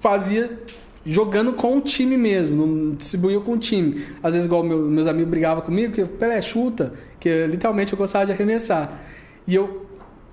[0.00, 0.58] fazia
[1.06, 4.04] jogando com o time mesmo, não distribuía com o time.
[4.22, 8.26] Às vezes, igual meu, meus amigos brigavam comigo, que, Pelé, chuta, que literalmente eu gostava
[8.26, 9.00] de arremessar.
[9.46, 9.86] E eu.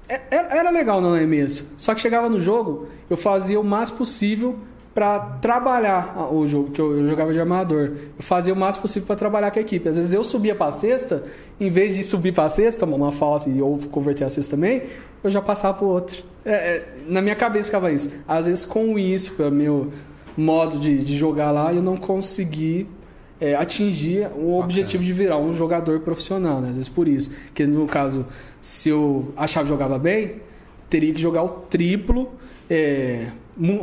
[0.08, 1.68] é- é- Era legal no arremesso.
[1.78, 4.58] Só que chegava no jogo, eu fazia o máximo possível
[4.94, 7.92] para trabalhar a- o jogo, que eu, eu jogava de armador.
[8.18, 9.88] Eu fazia o máximo possível para trabalhar com a equipe.
[9.88, 11.24] Às vezes eu subia para cesta,
[11.60, 14.84] em vez de subir para tomar uma falta e ou converter a cesta também,
[15.24, 16.24] eu já passava pro outro.
[16.44, 18.10] É, é, na minha cabeça ficava isso.
[18.28, 19.92] Às vezes com isso, pelo meu
[20.36, 22.88] modo de, de jogar lá, eu não consegui
[23.40, 26.70] é, atingir o objetivo de virar um jogador profissional, né?
[26.70, 27.32] Às vezes por isso.
[27.54, 28.26] Que no caso,
[28.60, 30.36] se eu achava que jogava bem,
[30.90, 32.32] teria que jogar o triplo.
[32.70, 33.28] é,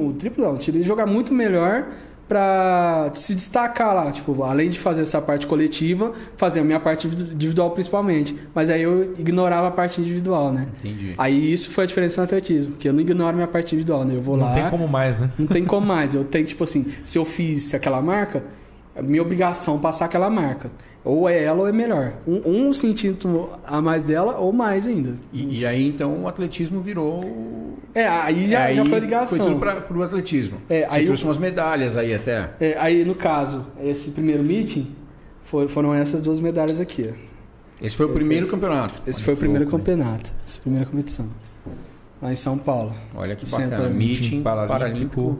[0.08, 1.86] o triplo não, que jogar muito melhor
[2.28, 4.12] para se destacar lá.
[4.12, 8.36] Tipo, além de fazer essa parte coletiva, fazer a minha parte individu- individual principalmente.
[8.54, 10.66] Mas aí eu ignorava a parte individual, né?
[10.84, 11.12] Entendi.
[11.16, 14.14] Aí isso foi a diferença no atletismo, porque eu não ignoro minha parte individual, né?
[14.14, 14.54] Eu vou Não lá.
[14.54, 15.30] tem como mais, né?
[15.38, 16.14] Não tem como mais.
[16.14, 18.42] Eu tenho, tipo assim, se eu fiz aquela marca,
[19.02, 20.70] minha obrigação passar aquela marca.
[21.04, 22.14] Ou é ela ou é melhor.
[22.26, 25.14] Um, um centímetro a mais dela ou mais ainda.
[25.32, 27.24] E, e aí, então, o atletismo virou...
[27.24, 29.38] o- É, aí já, aí já foi ligação.
[29.38, 30.58] Foi tudo pra, pro atletismo.
[30.68, 32.50] É, Você aí trouxe o- umas medalhas aí até.
[32.60, 34.94] É, aí, no caso, esse primeiro meeting,
[35.44, 37.10] foi- foram essas duas medalhas aqui.
[37.80, 38.94] Esse foi o primeiro campeonato.
[39.06, 39.84] Esse Olha foi o primeiro louco, né?
[39.84, 40.32] campeonato.
[40.46, 41.26] Essa primeira competição.
[42.20, 42.92] Lá em São Paulo.
[43.14, 43.88] Olha que bacana.
[43.88, 44.78] meeting Meeting paralímpico.
[44.78, 45.38] paralímpico.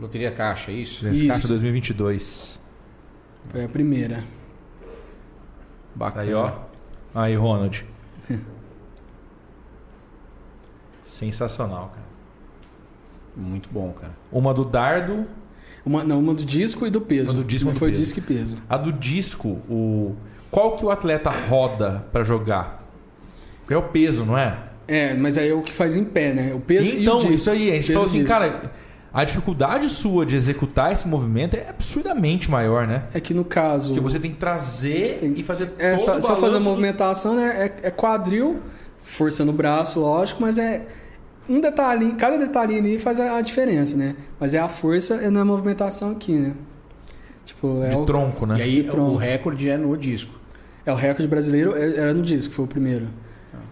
[0.00, 1.08] Loteria Caixa, é isso?
[1.08, 1.26] Isso.
[1.28, 2.58] Caixa 2022.
[3.50, 4.24] Foi a primeira.
[5.94, 6.22] Bacana.
[6.24, 6.52] Aí, ó.
[7.14, 7.84] Aí, Ronald.
[11.06, 12.06] Sensacional, cara.
[13.36, 14.12] Muito bom, cara.
[14.30, 15.26] Uma do dardo,
[15.84, 17.32] Uma, não, uma do disco e do peso.
[17.32, 18.02] Uma do disco e Uma do foi peso.
[18.02, 18.56] disco e peso.
[18.68, 20.14] a do disco, o
[20.50, 22.82] qual que o atleta roda pra jogar?
[23.68, 24.58] É o peso, não é?
[24.86, 26.52] É, mas aí é o que faz em pé, né?
[26.54, 27.34] O peso e então, o disco.
[27.34, 28.32] isso aí, a gente Peso falou e assim, disco.
[28.32, 28.72] cara,
[29.12, 33.04] a dificuldade sua de executar esse movimento é absurdamente maior, né?
[33.12, 33.88] É que no caso.
[33.88, 36.60] Porque você tem que trazer Tem- e fazer É todo só, o só fazer a
[36.60, 37.66] movimentação, né?
[37.82, 38.60] É, é quadril,
[39.00, 40.86] força no braço, lógico, mas é
[41.48, 44.14] um detalhinho, cada detalhinho ali faz a, a diferença, né?
[44.40, 46.54] Mas é a força é na movimentação aqui, né?
[47.44, 48.56] Tipo, é, de o, tronco, né?
[48.58, 50.40] E aí, o recorde é no disco.
[50.86, 53.08] é o recorde brasileiro, é- era no disco, foi o primeiro.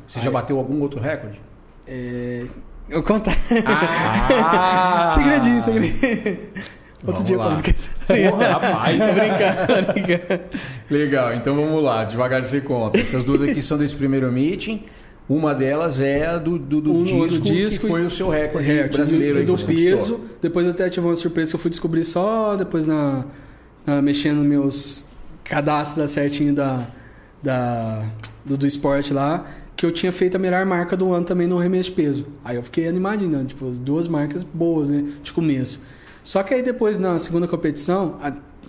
[0.07, 1.41] Você já Aí- bateu algum outro recorde?
[1.87, 2.45] É,
[2.91, 3.37] eu contar.
[3.67, 5.07] Ah!
[5.15, 6.39] segredinho, segredinho.
[7.07, 7.51] Outro Vamos dia eu lá.
[7.51, 8.99] conto que essa Porra, rapaz.
[8.99, 10.43] Tô brincando, tô brincando.
[10.91, 12.99] Legal, então vamos lá, devagar você conta.
[12.99, 14.85] Essas duas aqui são desse primeiro meeting.
[15.29, 18.29] Uma delas é a do, do, do Um disco, do disco que foi o seu
[18.29, 19.35] recorde Recorde brasileiro.
[19.35, 20.21] do, aí do peso.
[20.43, 23.25] Depois eu até tive uma surpresa que eu fui descobrir só depois na,
[23.87, 25.07] na- mexendo nos meus
[25.45, 26.89] cadastros da certinho da,
[27.41, 28.03] da
[28.45, 29.47] do, do esporte lá,
[29.81, 32.27] que eu tinha feito a melhor marca do ano também no remesso de peso.
[32.45, 33.45] Aí eu fiquei animadinho, né?
[33.47, 35.81] tipo, as duas marcas boas, né, de começo.
[36.23, 38.21] Só que aí depois na segunda competição,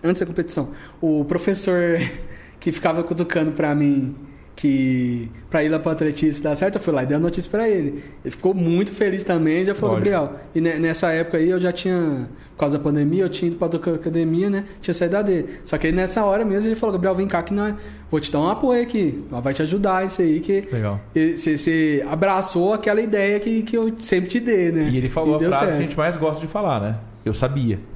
[0.02, 0.70] antes da competição,
[1.02, 2.00] o professor
[2.62, 4.16] que ficava cutucando pra mim
[4.56, 7.50] que pra ir lá pro atletismo dar certo, eu fui lá e dei a notícia
[7.50, 8.04] pra ele.
[8.24, 10.12] Ele ficou muito feliz também, já falou, Lógico.
[10.12, 10.40] Gabriel.
[10.54, 13.58] E ne- nessa época aí eu já tinha, por causa da pandemia, eu tinha ido
[13.58, 14.66] pra do- academia, né?
[14.82, 15.48] Tinha saído da dele.
[15.66, 17.74] Só que aí nessa hora mesmo ele falou, Gabriel, vem cá que nós
[18.10, 19.24] vou te dar um apoio aqui.
[19.32, 21.00] Vai te ajudar isso aí, que Legal.
[21.16, 24.90] e você, abraçou aquela ideia que, que eu sempre te dei, né?
[24.92, 25.88] E ele falou a deu frase que a certo.
[25.88, 26.96] gente mais gosta de falar, né?
[27.26, 27.80] Eu sabia.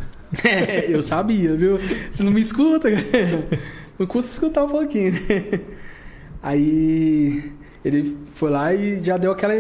[0.44, 1.80] É, eu sabia, viu?
[2.12, 3.46] Você não me escuta, cara.
[3.98, 5.14] Não custa escutar um pouquinho.
[6.46, 7.52] Aí
[7.84, 9.56] ele foi lá e já deu aquela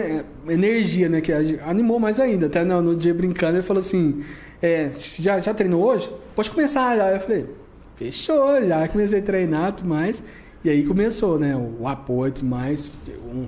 [0.48, 1.20] energia, né?
[1.20, 1.34] Que
[1.66, 2.46] animou mais ainda.
[2.46, 4.24] Até no, no dia brincando, ele falou assim:
[4.62, 6.14] é, "Você já, já treinou hoje?
[6.36, 7.12] Pode começar já.
[7.12, 7.48] Eu falei:
[7.96, 10.22] fechou, já comecei a treinar tudo mais.
[10.64, 11.56] E aí começou, né?
[11.56, 12.94] O, apoio tudo mais.
[13.34, 13.48] Um,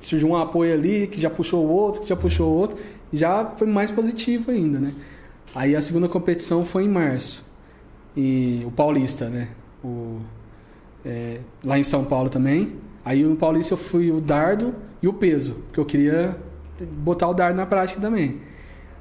[0.00, 2.78] surgiu um apoio ali que já puxou o outro, que já puxou o outro.
[3.12, 4.92] E já foi mais positivo ainda, né?
[5.52, 7.44] Aí a segunda competição foi em março.
[8.16, 9.48] E o Paulista, né?
[9.82, 10.20] O,
[11.04, 12.74] é, lá em São Paulo também.
[13.04, 16.36] Aí no Paulista eu fui o dardo e o peso, porque eu queria
[17.04, 18.36] botar o dardo na prática também.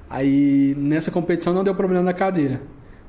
[0.10, 2.62] Aí nessa competição não deu problema na cadeira.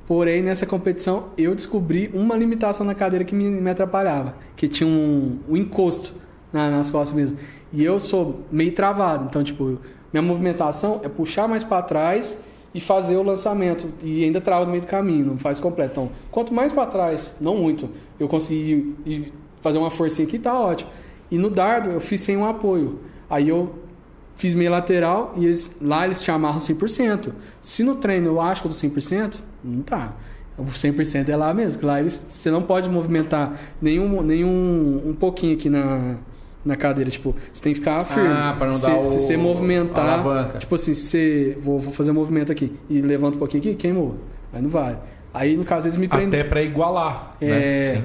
[0.07, 4.89] Porém, nessa competição eu descobri uma limitação na cadeira que me, me atrapalhava, que tinha
[4.89, 6.15] um, um encosto
[6.53, 7.37] na- nas costas mesmo.
[7.73, 9.79] E eu sou meio travado, então tipo,
[10.13, 12.39] minha movimentação é puxar mais para trás
[12.75, 15.91] e fazer o lançamento e ainda trava no meio do caminho, não faz completo.
[15.93, 20.91] Então, quanto mais para trás, não muito, eu consegui fazer uma forcinha aqui, tá ótimo.
[21.31, 23.01] E no dardo eu fiz sem um apoio.
[23.29, 23.75] Aí eu
[24.37, 27.33] fiz meio lateral e eles, lá eles te amarram 100%.
[27.61, 30.13] Se no treino eu acho que eu tô 100%, não tá.
[30.57, 31.87] O 100% é lá mesmo.
[31.87, 36.17] Lá eles, você não pode movimentar nenhum, nenhum um pouquinho aqui na,
[36.65, 37.11] na cadeira.
[37.11, 38.29] Tipo, você tem que ficar firme.
[38.29, 40.05] Ah, pra não se, dar o- Se você movimentar.
[40.59, 41.59] Tipo assim, se você.
[41.61, 44.17] Vou, vou fazer um movimento aqui e levanta um pouquinho aqui, queimou.
[44.53, 44.97] Aí não vale.
[45.39, 46.41] Aí no caso eles me prendem.
[46.41, 47.37] Até pra igualar.
[47.41, 47.93] É.
[47.95, 48.05] Né?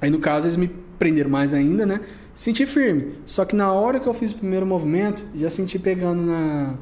[0.00, 2.00] Aí no caso eles me prenderam mais ainda, né?
[2.34, 3.12] Senti firme.
[3.24, 6.74] Só que na hora que eu fiz o primeiro movimento, já senti pegando na,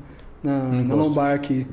[0.43, 1.67] na, na lombar aqui.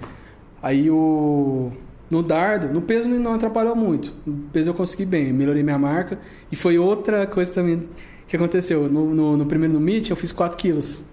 [0.62, 1.72] Aí o.
[2.12, 4.14] No dardo, no peso não atrapalhou muito.
[4.26, 6.20] No peso eu consegui bem, melhorei minha marca.
[6.52, 7.88] E foi outra coisa também
[8.28, 8.90] que aconteceu.
[8.90, 11.04] No, no, no primeiro no meet eu fiz 4 quilos.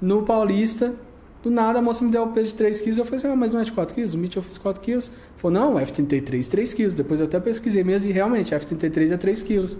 [0.00, 0.94] No Paulista,
[1.42, 2.98] do nada a moça me deu o peso de 3 quilos.
[2.98, 4.14] Eu falei assim, ah, mas não é de 4 quilos?
[4.14, 5.10] Meet eu fiz 4 quilos.
[5.36, 6.94] Falou, não, F33, 3 quilos.
[6.94, 9.78] Depois eu até pesquisei mesmo e realmente, F33 é 3 quilos.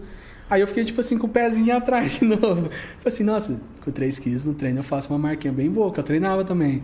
[0.49, 2.63] Aí eu fiquei, tipo assim, com o pezinho atrás de novo.
[2.63, 2.71] Falei
[3.07, 6.05] assim, nossa, com 3 quilos no treino eu faço uma marquinha bem boa, que eu
[6.05, 6.83] treinava também.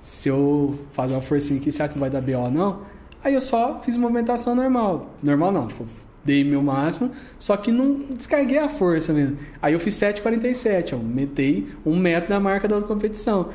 [0.00, 2.82] Se eu fazer uma forcinha aqui, será que não vai dar BO não?
[3.22, 5.14] Aí eu só fiz movimentação normal.
[5.20, 5.84] Normal não, tipo,
[6.24, 9.36] dei meu máximo, só que não descarguei a força mesmo.
[9.60, 13.48] Aí eu fiz 7,47, eu metei um metro na marca da outra competição.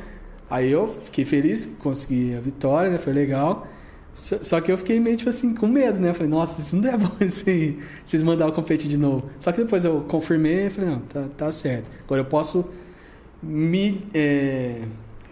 [0.54, 3.00] Aí eu fiquei feliz, consegui a vitória, né?
[3.00, 3.66] Foi legal.
[4.14, 6.14] Só, só que eu fiquei meio, tipo assim, com medo, né?
[6.14, 7.10] Falei, nossa, isso não é bom
[7.48, 9.28] aí, vocês mandarem eu competir de novo.
[9.40, 11.90] Só que depois eu confirmei e falei, não, tá, tá certo.
[12.06, 12.70] Agora eu posso
[13.42, 14.84] me é,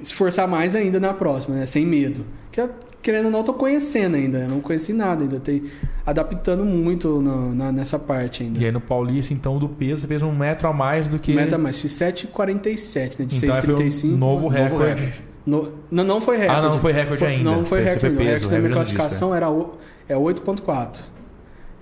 [0.02, 1.68] esforçar mais ainda na próxima, né?
[1.68, 2.26] Sem medo.
[2.52, 2.72] Que eu,
[3.02, 5.52] querendo ou não, tô conhecendo ainda, eu não conheci nada ainda, tô
[6.06, 8.60] adaptando muito na- na- nessa parte ainda.
[8.60, 11.34] E aí no Paulista, então, do peso, você fez um metro a mais do que.
[11.34, 13.26] Meta mais, fiz 7,47, né?
[13.26, 14.14] De Então aí foi 6,35.
[14.14, 15.02] um novo Novo recorde.
[15.04, 15.24] recorde.
[15.46, 16.60] No- não, não foi recorde.
[16.66, 17.44] Ah, não foi recorde ainda.
[17.44, 18.00] Não foi Foi- recorde.
[18.00, 18.16] foi não.
[18.16, 19.74] o peso, recorde da minha disso, classificação era o-
[20.08, 21.04] é 8,4.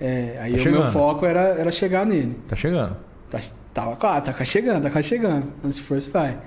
[0.00, 0.82] É, aí Tá o chegando.
[0.82, 2.36] meu foco era, era chegar nele.
[2.48, 2.96] Tá chegando.
[3.28, 3.38] Tá,
[3.74, 5.44] tava quase, tá quase chegando, tá quase chegando.
[5.60, 6.38] Quando se for, se vai.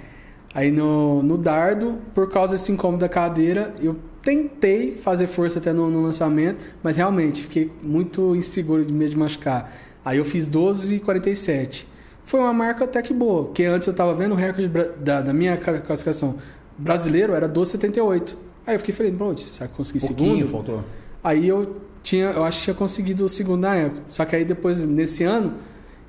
[0.56, 5.72] Aí no, no dardo, por causa desse incômodo da cadeira, eu tentei fazer força até
[5.74, 9.72] no, no lançamento, mas realmente fiquei muito inseguro de medo de machucar.
[10.04, 11.86] Aí eu fiz 12,47.
[12.26, 15.34] Foi uma marca até que boa, porque antes eu tava vendo o recorde da, da
[15.34, 16.38] minha ca- classificação
[16.78, 18.36] brasileiro era 12,78.
[18.66, 20.52] Aí eu fiquei falei, bro, será que eu consegui Pouquinho segundo?
[20.52, 20.84] faltou.
[21.22, 24.04] Aí eu tinha, eu acho que tinha conseguido o segundo na época.
[24.08, 25.54] Só que aí depois, nesse ano,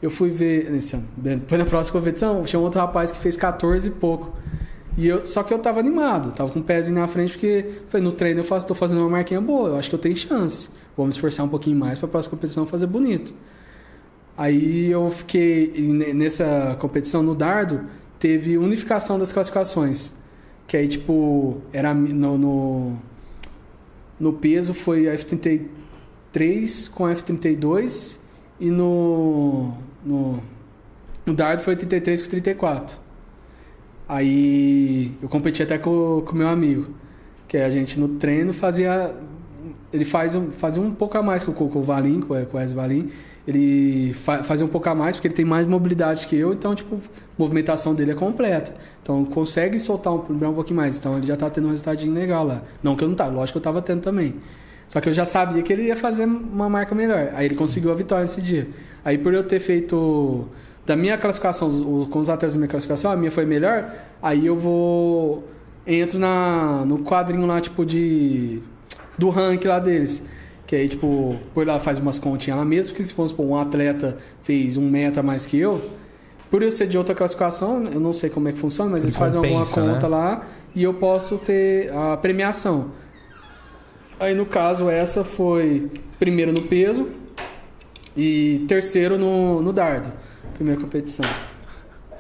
[0.01, 0.71] eu fui ver.
[0.71, 4.33] Nesse ano, depois na próxima competição, tinha um outro rapaz que fez 14 e pouco.
[4.97, 8.05] E eu, só que eu tava animado, tava com o pezinho na frente, porque falei,
[8.05, 10.69] no treino eu faço, tô fazendo uma marquinha boa, eu acho que eu tenho chance.
[10.97, 13.35] Vou me esforçar um pouquinho mais pra próxima competição fazer bonito.
[14.37, 15.73] Aí eu fiquei.
[15.79, 17.81] ne- Nessa competição no dardo,
[18.19, 20.13] teve unificação das classificações.
[20.67, 22.93] Que aí, tipo, era no, no,
[24.19, 28.19] no peso foi a F33 com a F32
[28.61, 29.73] e no,
[30.05, 30.41] no,
[31.27, 32.97] no dardo foi 33 com 34.
[34.09, 36.89] Aí eu competi até com o meu amigo,
[37.49, 39.15] que a gente no treino fazia.
[39.93, 42.73] Ele faz fazia um pouco a mais com, com o Valim, com, com o Wes
[42.73, 43.11] Valim.
[43.47, 46.75] Ele fa, fazia um pouco a mais porque ele tem mais mobilidade que eu, então,
[46.75, 46.99] tipo, a
[47.39, 48.75] movimentação dele é completa.
[49.03, 50.97] Então, consegue soltar um, um pouquinho mais.
[50.97, 52.63] Então, ele já tá tendo um resultadinho legal lá.
[52.83, 54.35] Não que eu não tava, lógico que eu tava tendo também.
[54.89, 57.31] Só que eu já sabia que ele ia fazer uma marca melhor.
[57.35, 58.69] Aí ele conseguiu a vitória nesse dia.
[59.05, 60.49] Aí por eu ter feito
[60.87, 63.91] da minha classificação, os- com os atletas da minha classificação, a minha foi melhor,
[64.23, 65.45] aí eu vou
[65.87, 68.61] entro na no quadrinho lá tipo de
[69.19, 70.23] do ranking lá deles.
[70.67, 74.17] Que aí, tipo, por lá faz umas continhas lá mesmo, que se supor, um atleta
[74.43, 75.79] fez um meta mais que eu,
[76.51, 79.15] por eu ser de outra classificação, eu não sei como é que funciona, mas eles
[79.15, 79.93] fazem alguma Compensa, né?
[79.93, 82.87] conta lá e eu posso ter a premiação.
[84.19, 87.09] Aí no caso essa foi primeiro no peso
[88.17, 90.11] e terceiro no, no dardo.
[90.55, 91.27] Primeira competição.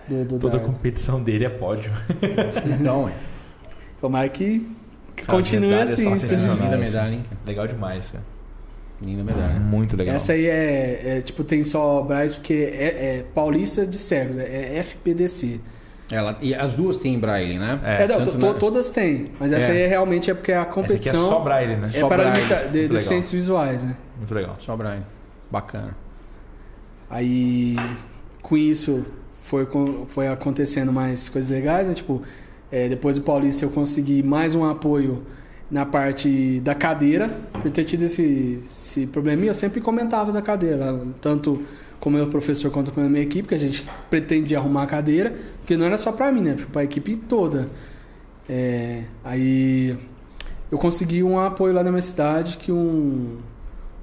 [0.08, 1.90] Do, do Toda competição dele é pódio.
[2.80, 3.12] Então, é.
[4.00, 4.68] Tomara que,
[5.16, 6.10] que Cara, continue assim.
[6.18, 6.56] sensacional.
[6.56, 7.24] Linda medalha, hein?
[7.46, 8.24] Legal demais, cara.
[9.02, 9.54] Linda medalha.
[9.58, 10.14] Muito legal.
[10.14, 12.84] Essa aí é, é, tipo, tem só Braz porque é,
[13.18, 15.60] é Paulista de Cegos, é, é FPDC.
[16.10, 17.80] Ela, e as duas têm braille, né?
[17.82, 19.70] É, não, tanto to- na- todas têm, mas essa É.
[19.72, 21.86] aí é realmente é porque a Essa aqui é competição só Braille, né?
[21.92, 22.46] é Só para Braille.
[22.46, 23.96] limita- de- deficientes visuais, né?
[24.18, 24.54] Muito legal.
[24.58, 25.02] Só braille.
[25.50, 25.96] Bacana.
[27.08, 27.76] Aí,
[28.44, 29.04] com isso,
[29.40, 29.66] foi,
[30.06, 31.94] foi acontecendo mais coisas legais, né?
[31.94, 32.22] Tipo,
[32.70, 35.22] é, depois do Paulista eu consegui mais um apoio
[35.70, 37.28] na parte da cadeira,
[37.62, 41.62] por ter tido esse, esse probleminha, eu sempre comentava da cadeira, tanto
[41.98, 44.86] com o meu professor quanto com a minha equipe, que a gente pretendia arrumar a
[44.86, 46.56] cadeira, porque não era só para mim, né?
[46.70, 47.70] Para a equipe toda.
[48.46, 49.96] É, aí
[50.70, 53.38] eu consegui um apoio lá na minha cidade que um,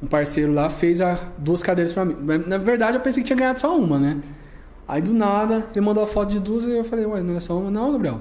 [0.01, 2.15] um parceiro lá fez a, duas cadeiras pra mim.
[2.47, 4.17] Na verdade, eu pensei que tinha ganhado só uma, né?
[4.87, 7.39] Aí do nada, ele mandou a foto de duas e eu falei, ué, não é
[7.39, 7.69] só uma?
[7.69, 8.19] Não, Gabriel.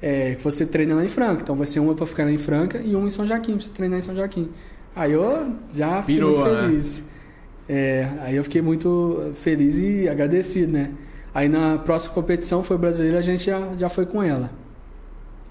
[0.00, 1.42] É que você treina lá em Franca.
[1.42, 3.62] Então vai ser uma pra ficar lá em Franca e uma em São Joaquim, pra
[3.62, 4.48] você treinar em São Joaquim.
[4.94, 6.62] Aí eu já fiquei Pirou, muito né?
[6.62, 7.02] feliz.
[7.68, 10.90] É, aí eu fiquei muito feliz e agradecido, né?
[11.34, 14.50] Aí na próxima competição foi brasileira, a gente já, já foi com ela.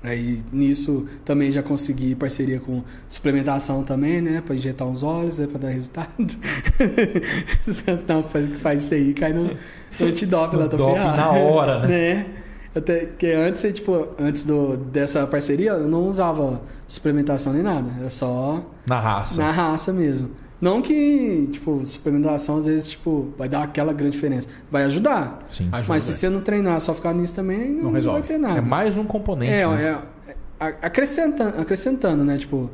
[0.04, 4.42] Aí nisso também já consegui parceria com suplementação também, né?
[4.44, 5.46] Pra injetar uns olhos, né?
[5.48, 6.10] Pra dar resultado.
[8.08, 9.56] Não, faz, faz isso aí, cai no,
[10.00, 11.18] no antidoping lá, tô ferrado.
[11.18, 11.88] na hora, né?
[12.16, 12.26] né?
[12.74, 17.90] Até que antes, tipo, antes do, dessa parceria, eu não usava suplementação nem nada.
[18.00, 19.38] Era só Na raça.
[19.42, 20.30] na raça mesmo.
[20.62, 24.48] Não que, tipo, suplementação às vezes, tipo, vai dar aquela grande diferença.
[24.70, 25.40] Vai ajudar.
[25.50, 25.68] Sim.
[25.72, 25.94] Ajuda.
[25.94, 28.20] Mas se você não treinar, só ficar nisso também, não, Não resolve.
[28.20, 28.60] vai ter nada.
[28.60, 29.52] É mais um componente.
[29.52, 30.00] É, né?
[30.28, 32.38] é, é, acrescentando, acrescentando, né?
[32.38, 32.70] Tipo,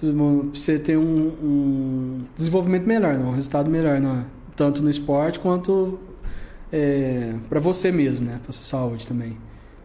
[0.00, 0.10] pra
[0.52, 1.02] você ter um,
[1.42, 3.24] um desenvolvimento melhor, né?
[3.24, 4.24] um resultado melhor, né?
[4.56, 5.98] tanto no esporte quanto
[6.70, 8.40] é, para você mesmo, né?
[8.42, 9.36] Pra sua saúde também.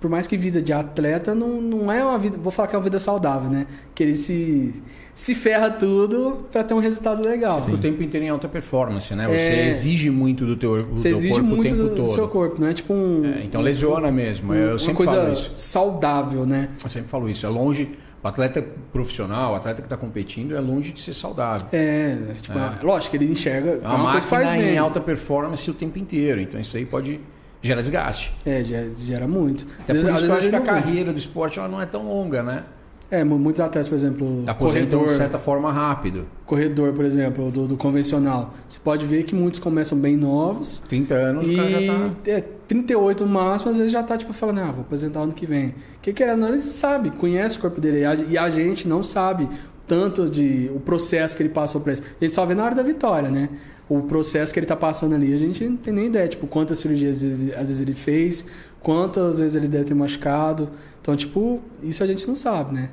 [0.06, 2.78] Por mais que vida de atleta não, não é uma vida, vou falar que é
[2.78, 3.66] uma vida saudável, né?
[3.96, 4.72] Que ele se,
[5.16, 7.58] se ferra tudo para ter um resultado legal.
[7.60, 9.28] Você fica o tempo inteiro em alta performance, né?
[9.28, 9.66] Você É.
[9.68, 12.08] exige muito do teu, do Você teu exige corpo muito o tempo do, do todo.
[12.14, 13.26] seu corpo, não é tipo um.
[13.26, 14.54] É, então lesiona mesmo.
[14.54, 15.52] Eu uma sempre coisa falo isso.
[15.56, 16.70] saudável, né?
[16.84, 17.44] Eu sempre falo isso.
[17.44, 17.90] É longe.
[18.24, 21.66] O atleta profissional, o atleta que está competindo, é longe de ser saudável.
[21.72, 22.80] É, tipo, É.
[22.84, 23.80] lógico, ele enxerga.
[23.84, 24.76] É uma, coisa que faz máquina bem.
[24.76, 26.40] em alta performance o tempo inteiro.
[26.42, 27.20] Então isso aí pode
[27.66, 28.34] gerar desgaste.
[28.46, 29.66] É, gera, gera muito.
[29.84, 31.68] Até Às por vezes- isso que eu acho que a ele carreira do esporte ela
[31.68, 32.64] não é tão longa, né?
[33.12, 36.26] É, mu- muitos atletas, por exemplo, Aposentam corredor, de certa forma rápido.
[36.44, 38.56] corredor, por exemplo, do, do convencional.
[38.68, 42.10] Você pode ver que muitos começam bem novos 30 anos e o cara já tá.
[42.26, 45.46] é, 38 no máximo, às vezes já tá tipo falando, ah, vou apresentar ano que
[45.46, 45.76] vem.
[46.02, 48.88] Que querendo ou não, ele sabe, conhece o corpo dele e a, e a gente
[48.88, 49.48] não sabe
[49.88, 52.02] tanto de o processo que ele passou por isso.
[52.20, 53.50] Gente só vê na hora da vitória, né?
[53.88, 56.80] O processo que ele tá passando ali, a gente não tem nem ideia, tipo, quantas
[56.80, 58.46] cirurgias às vezes, ele fez,
[58.82, 60.70] quantas vezes ele deve ter machucado.
[61.02, 62.90] Então, tipo, isso a gente não sabe, né?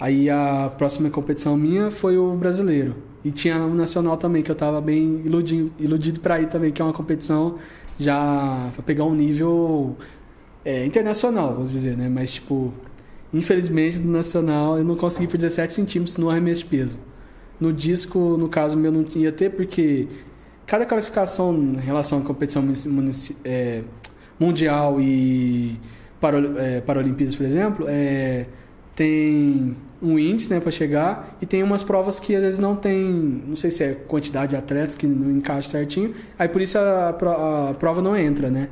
[0.00, 2.96] Aí a próxima competição minha foi o brasileiro.
[3.24, 6.80] E tinha o nacional também, que eu tava bem iludido, iludido para ir também, que
[6.80, 7.56] é uma competição
[7.98, 9.96] já para pegar um nível
[10.64, 12.08] é, internacional, vamos dizer, né?
[12.08, 12.72] Mas, tipo,
[13.32, 16.98] infelizmente no nacional eu não consegui por 17 centímetros no arremesso de peso.
[17.60, 20.06] No disco, no caso meu, não ia ter, porque
[20.66, 22.64] cada classificação em relação à competição
[23.44, 23.82] é,
[24.38, 25.78] mundial e
[26.20, 28.46] para, é, Paralimpíadas, por exemplo, é,
[28.94, 33.10] tem um índice né, para chegar e tem umas provas que às vezes não tem,
[33.46, 37.12] não sei se é quantidade de atletas que não encaixa certinho, aí por isso a,
[37.12, 38.68] pro- a prova não entra, né?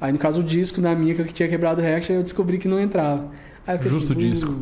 [0.00, 2.66] Aí no caso o disco na minha que tinha quebrado o recorde, eu descobri que
[2.68, 3.30] não entrava.
[3.66, 4.54] Aí eu fiquei Justo o assim, disco.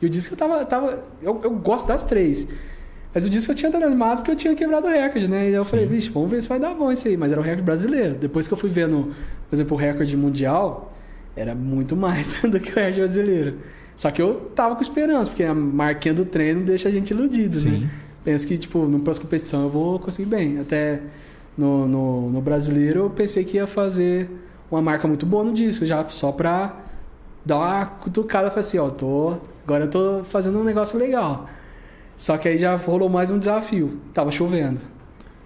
[0.00, 0.64] E o disco eu tava.
[0.64, 2.46] tava eu, eu gosto das três.
[3.12, 5.44] Mas o disco eu tinha dado animado porque eu tinha quebrado o recorde, né?
[5.44, 7.16] E aí eu falei, vixe, vamos ver se vai dar bom isso aí.
[7.16, 8.14] Mas era o recorde brasileiro.
[8.14, 9.12] Depois que eu fui vendo,
[9.48, 10.92] por exemplo, o recorde mundial,
[11.34, 13.54] era muito mais do que o recorde brasileiro.
[13.96, 17.60] Só que eu tava com esperança, porque a marquinha do treino deixa a gente iludido,
[17.60, 17.80] Sim.
[17.80, 17.90] né?
[18.24, 20.58] Penso que, tipo, no próxima competição eu vou conseguir bem.
[20.58, 21.00] Até
[21.56, 24.30] no, no, no brasileiro eu pensei que ia fazer
[24.70, 26.76] uma marca muito boa no disco, já só pra
[27.44, 29.34] dar uma cutucada e falar assim, ó, tô,
[29.64, 31.48] agora eu tô fazendo um negócio legal.
[32.20, 33.98] Só que aí já rolou mais um desafio.
[34.12, 34.78] Tava chovendo.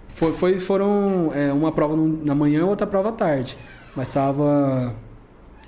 [0.09, 3.57] Foi, foi- foram é, uma prova na manhã e outra prova à tarde.
[3.95, 4.93] Mas tava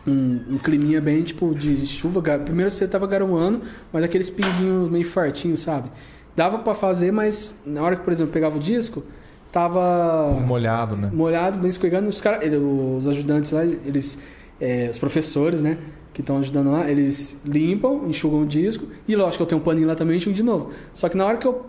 [0.05, 2.21] um, um climinha bem tipo de chuva.
[2.41, 5.89] Primeiro você tava garoando, mas aqueles pinguinhos meio fortinhos, sabe?
[6.35, 9.05] Dava pra fazer, mas na hora que, por exemplo, eu pegava o disco,
[9.53, 11.09] tava Molhado, né?
[11.13, 12.09] molhado, bem escorregando.
[12.09, 14.19] Os, cara, ele- os ajudantes lá, eles,
[14.61, 15.79] é, os professores, né,
[16.17, 18.87] que estão ajudando lá, eles limpam, enxugam o disco.
[19.07, 20.71] E lógico, eu tenho um paninho lá também, enxugo de novo.
[20.91, 21.67] Só que na hora que eu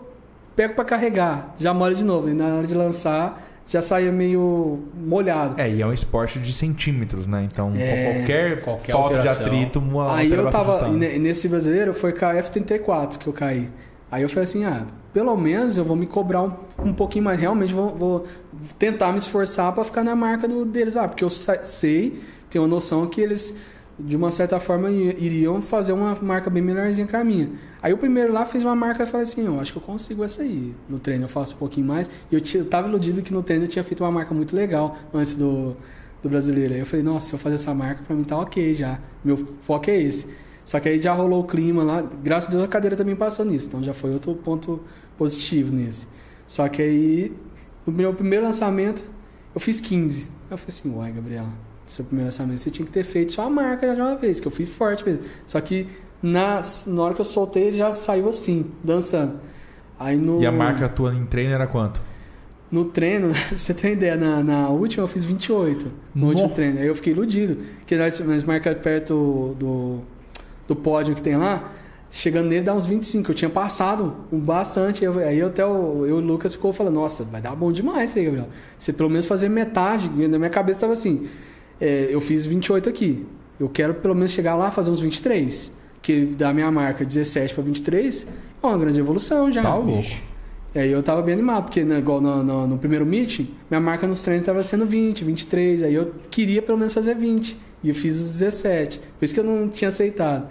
[0.56, 2.30] pego para carregar, já molha de novo.
[2.30, 5.60] E na hora de lançar, já saia meio molhado.
[5.60, 7.46] É, e é um esporte de centímetros, né?
[7.52, 12.14] Então, É, qualquer, qualquer falta de atrito, uma Aí eu tava, e nesse brasileiro foi
[12.14, 13.68] com a F34 que eu caí.
[14.10, 17.38] Aí eu falei assim, ah, pelo menos eu vou me cobrar um, um pouquinho mais.
[17.38, 18.26] Realmente vou, vou
[18.78, 20.96] tentar me esforçar para ficar na marca do, deles.
[20.96, 22.18] Ah, porque eu sei,
[22.48, 23.54] tenho uma noção que eles,
[23.98, 27.50] de uma certa forma, iriam fazer uma marca bem melhorzinha que a minha.
[27.82, 30.22] Aí o primeiro lá fez uma marca e falei assim, eu acho que eu consigo
[30.22, 30.72] essa aí.
[30.88, 32.08] No treino eu faço um pouquinho mais.
[32.30, 34.96] E eu, eu tava iludido que no treino eu tinha feito uma marca muito legal
[35.12, 35.76] antes do,
[36.22, 36.74] do brasileiro.
[36.74, 39.00] Aí eu falei, nossa, se eu fazer essa marca, pra mim tá ok já.
[39.24, 40.28] Meu foco é esse.
[40.64, 42.00] Só que aí já rolou o clima lá.
[42.22, 43.66] Graças a Deus a cadeira também passou nisso.
[43.66, 44.80] Então já foi outro ponto
[45.16, 46.06] positivo nesse.
[46.46, 47.32] Só que aí,
[47.84, 49.04] no meu primeiro lançamento,
[49.54, 50.28] eu fiz 15.
[50.50, 51.46] Eu falei assim, uai, Gabriel,
[51.90, 54.40] seu primeiro lançamento você tinha que ter feito só a marca já de uma vez,
[54.40, 55.22] que eu fui forte mesmo.
[55.46, 55.86] Só que
[56.22, 59.40] na, na hora que eu soltei, ele já saiu assim, dançando.
[59.98, 62.00] Aí no, E a marca tua em treino era quanto?
[62.70, 66.34] no treino, você tem ideia, na, na última eu fiz 28 no Nossa.
[66.34, 66.78] último treino.
[66.78, 67.58] Aí eu fiquei iludido.
[67.78, 70.00] Porque nós, nós marcamos perto do,
[70.66, 71.72] do pódio que tem lá,
[72.10, 73.30] chegando nele dá uns 25.
[73.30, 75.04] Eu tinha passado um bastante.
[75.04, 78.10] Eu, aí até o, eu e o Lucas ficou falando, nossa, vai dar bom demais
[78.10, 78.48] isso aí, Gabriel.
[78.78, 80.08] Você pelo menos fazer metade.
[80.28, 81.26] Na minha cabeça estava assim,
[81.80, 83.26] é, eu fiz 28 aqui.
[83.58, 85.72] Eu quero pelo menos chegar lá fazer uns 23.
[86.00, 88.26] Que da minha marca 17 para 23
[88.62, 89.62] é uma grande evolução já.
[89.62, 90.22] Tá bicho.
[90.74, 93.80] E aí eu tava bem animado, porque né, igual no, no, no primeiro meeting, minha
[93.80, 95.82] marca nos treinos estava sendo 20, 23.
[95.82, 97.58] Aí eu queria pelo menos fazer 20.
[97.82, 99.00] E eu fiz os 17.
[99.18, 100.48] Por isso que eu não tinha aceitado.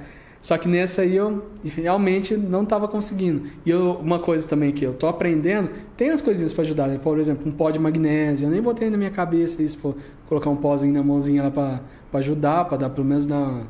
[0.48, 3.50] Só que nessa aí eu realmente não estava conseguindo.
[3.66, 6.98] E eu, uma coisa também que eu tô aprendendo, tem as coisinhas para ajudar, né?
[6.98, 8.46] Por exemplo, um pó de magnésio.
[8.48, 9.94] Eu nem botei na minha cabeça isso, pô,
[10.30, 11.82] colocar um pozinho na mãozinha lá para
[12.14, 13.66] ajudar, para dar pelo menos dar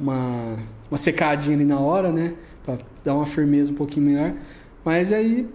[0.00, 0.56] uma,
[0.90, 2.34] uma secadinha ali na hora, né?
[2.64, 4.34] Para dar uma firmeza um pouquinho melhor.
[4.84, 5.48] Mas aí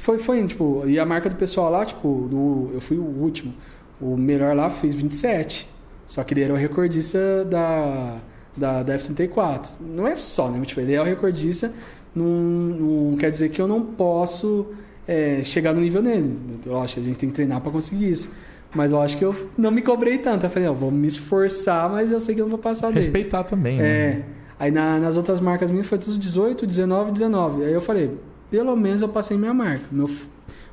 [0.00, 3.54] foi, foi tipo, e a marca do pessoal lá, tipo, do, eu fui o último.
[4.00, 5.68] O melhor lá fez 27.
[6.08, 8.18] Só que ele era o recordista da,
[8.58, 9.70] da, da F-34.
[9.80, 10.60] Não é só, né?
[10.64, 11.72] Tipo, ele é o recordista,
[12.14, 14.66] não, não quer dizer que eu não posso
[15.06, 16.38] é, chegar no nível dele.
[16.66, 18.28] Lógico, a gente tem que treinar para conseguir isso.
[18.74, 20.44] Mas eu acho que eu não me cobrei tanto.
[20.44, 23.00] Eu falei, ó, vou me esforçar, mas eu sei que eu não vou passar dele.
[23.00, 23.82] Respeitar também, É.
[23.82, 24.22] né?
[24.60, 27.64] Aí na- nas outras marcas minhas foi tudo 18, 19, 19.
[27.64, 28.10] Aí eu falei,
[28.50, 29.84] pelo menos eu passei minha marca.
[29.90, 30.10] Meu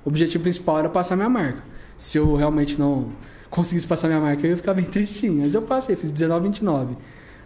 [0.04, 1.64] objetivo principal era passar minha marca.
[1.98, 3.10] Se eu realmente não
[3.50, 5.42] conseguisse passar minha marca, eu ia ficar bem tristinho.
[5.42, 6.96] Mas eu passei, fiz 19, 29.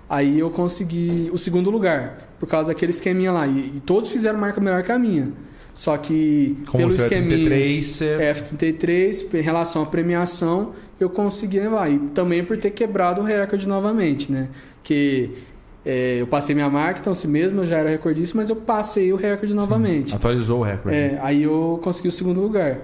[0.10, 3.46] Aí eu consegui o segundo lugar, por causa daquele esqueminha lá.
[3.46, 5.32] E, e todos fizeram marca melhor que a minha.
[5.74, 7.50] Só que Como pelo é esqueminha.
[7.50, 8.18] 33, você...
[8.18, 11.90] F33, em relação à premiação, eu consegui levar.
[11.92, 14.50] E também por ter quebrado o recorde novamente, né?
[14.84, 15.38] Que
[15.86, 19.14] é, eu passei minha marca, então, se mesmo eu já era recordista, mas eu passei
[19.14, 20.14] o recorde novamente.
[20.14, 20.98] Atualizou o recorde.
[20.98, 22.80] É, aí eu consegui o segundo lugar.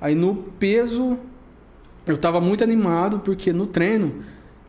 [0.00, 1.16] Aí no peso,
[2.06, 4.12] eu tava muito animado, porque no treino,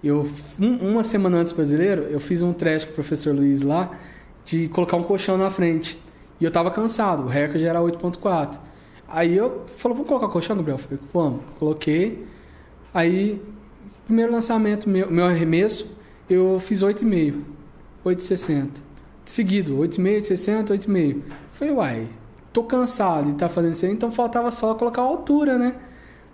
[0.08, 0.28] eu
[0.60, 3.92] um- uma semana antes do brasileiro, eu fiz um teste com o professor Luiz lá,
[4.46, 6.00] de colocar um colchão na frente.
[6.40, 8.60] E eu tava cansado, o recorde era 8.4.
[9.08, 10.78] Aí eu falou, vamos colocar colchão, Gabriel?
[10.78, 11.42] Eu falei, vamos.
[11.60, 12.26] Coloquei.
[12.94, 13.42] Aí,
[14.06, 15.88] primeiro lançamento, meu, meu arremesso,
[16.30, 17.42] eu fiz 8,5.
[18.04, 18.82] 8,60.
[19.26, 21.16] Seguido, 8,5, 8,60, 8,5.
[21.18, 22.08] Eu falei, uai,
[22.54, 25.76] tô cansado de estar fazendo isso aí, então faltava só colocar a altura, né?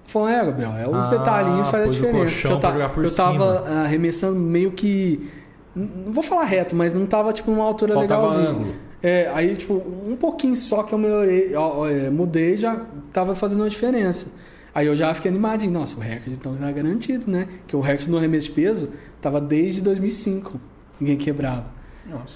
[0.06, 2.48] Falou, é, Gabriel, é os Ah, detalhinhos faz a diferença.
[2.48, 3.64] eu, ta- eu tava cima.
[3.68, 5.30] ah, arremessando meio que.
[5.76, 8.50] Não vou falar reto, mas não tava tipo numa altura Faltava legalzinha.
[8.50, 8.74] ângulo.
[9.02, 12.82] É, aí, tipo, um pouquinho só que eu melhorei, ó, é, mudei, já
[13.14, 14.28] tava fazendo uma diferença.
[14.76, 15.72] Aí eu já fiquei animadinho.
[15.72, 17.48] Nossa, o recorde então tá garantido, né?
[17.68, 18.90] Que o recorde no arremesso de peso
[19.22, 20.60] tava desde 2005.
[21.00, 21.66] Ninguém quebrava.
[22.06, 22.36] Nossa.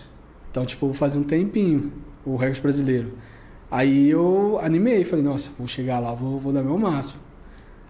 [0.50, 1.92] Então, tipo, fazia um tempinho
[2.26, 3.14] o recorde brasileiro.
[3.70, 7.20] Aí eu animei, falei, nossa, vou chegar lá, vou, vou dar meu máximo.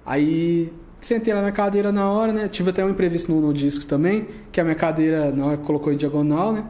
[0.06, 2.47] Aí sentei lá na cadeira na hora, né?
[2.47, 5.91] Tive até um imprevisto no, no disco também, que a minha cadeira na hora colocou
[5.91, 6.66] em diagonal, né?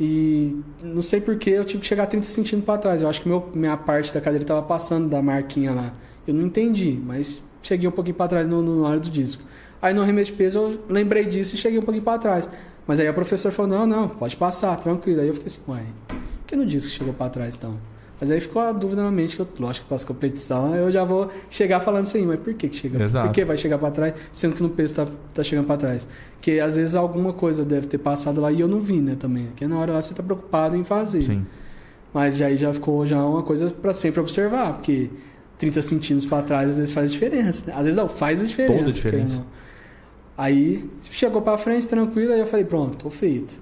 [0.00, 3.02] E não sei porquê eu tive que chegar 30 centímetros para trás.
[3.02, 5.92] Eu acho que meu, minha parte da cadeira estava passando da marquinha lá.
[6.26, 9.42] Eu não entendi, mas cheguei um pouquinho para trás no, no, na hora do disco.
[9.82, 12.48] Aí no arremesso de peso eu lembrei disso e cheguei um pouquinho para trás.
[12.86, 15.20] Mas aí a professora falou: não, não, pode passar, tranquilo.
[15.20, 17.76] Aí eu fiquei assim, uai, por que no disco chegou para trás então?
[18.20, 21.04] Mas aí ficou a dúvida na mente, que eu, lógico que passa competição, eu já
[21.04, 23.04] vou chegar falando assim, mas por que, que chega?
[23.04, 23.28] Exato.
[23.28, 26.06] Por que vai chegar para trás, sendo que no peso tá, tá chegando para trás?
[26.34, 29.46] Porque às vezes alguma coisa deve ter passado lá e eu não vi, né, também.
[29.46, 31.22] Porque na hora lá você tá preocupado em fazer.
[31.22, 31.46] Sim.
[32.12, 35.10] Mas aí já ficou já uma coisa para sempre observar, porque
[35.58, 37.62] 30 centímetros para trás às vezes faz diferença.
[37.66, 37.72] né?
[37.72, 38.78] Às vezes não, faz a diferença.
[38.78, 39.42] Toda a diferença.
[40.36, 43.58] Aí chegou para frente, tranquilo, aí eu falei, pronto, tô feito.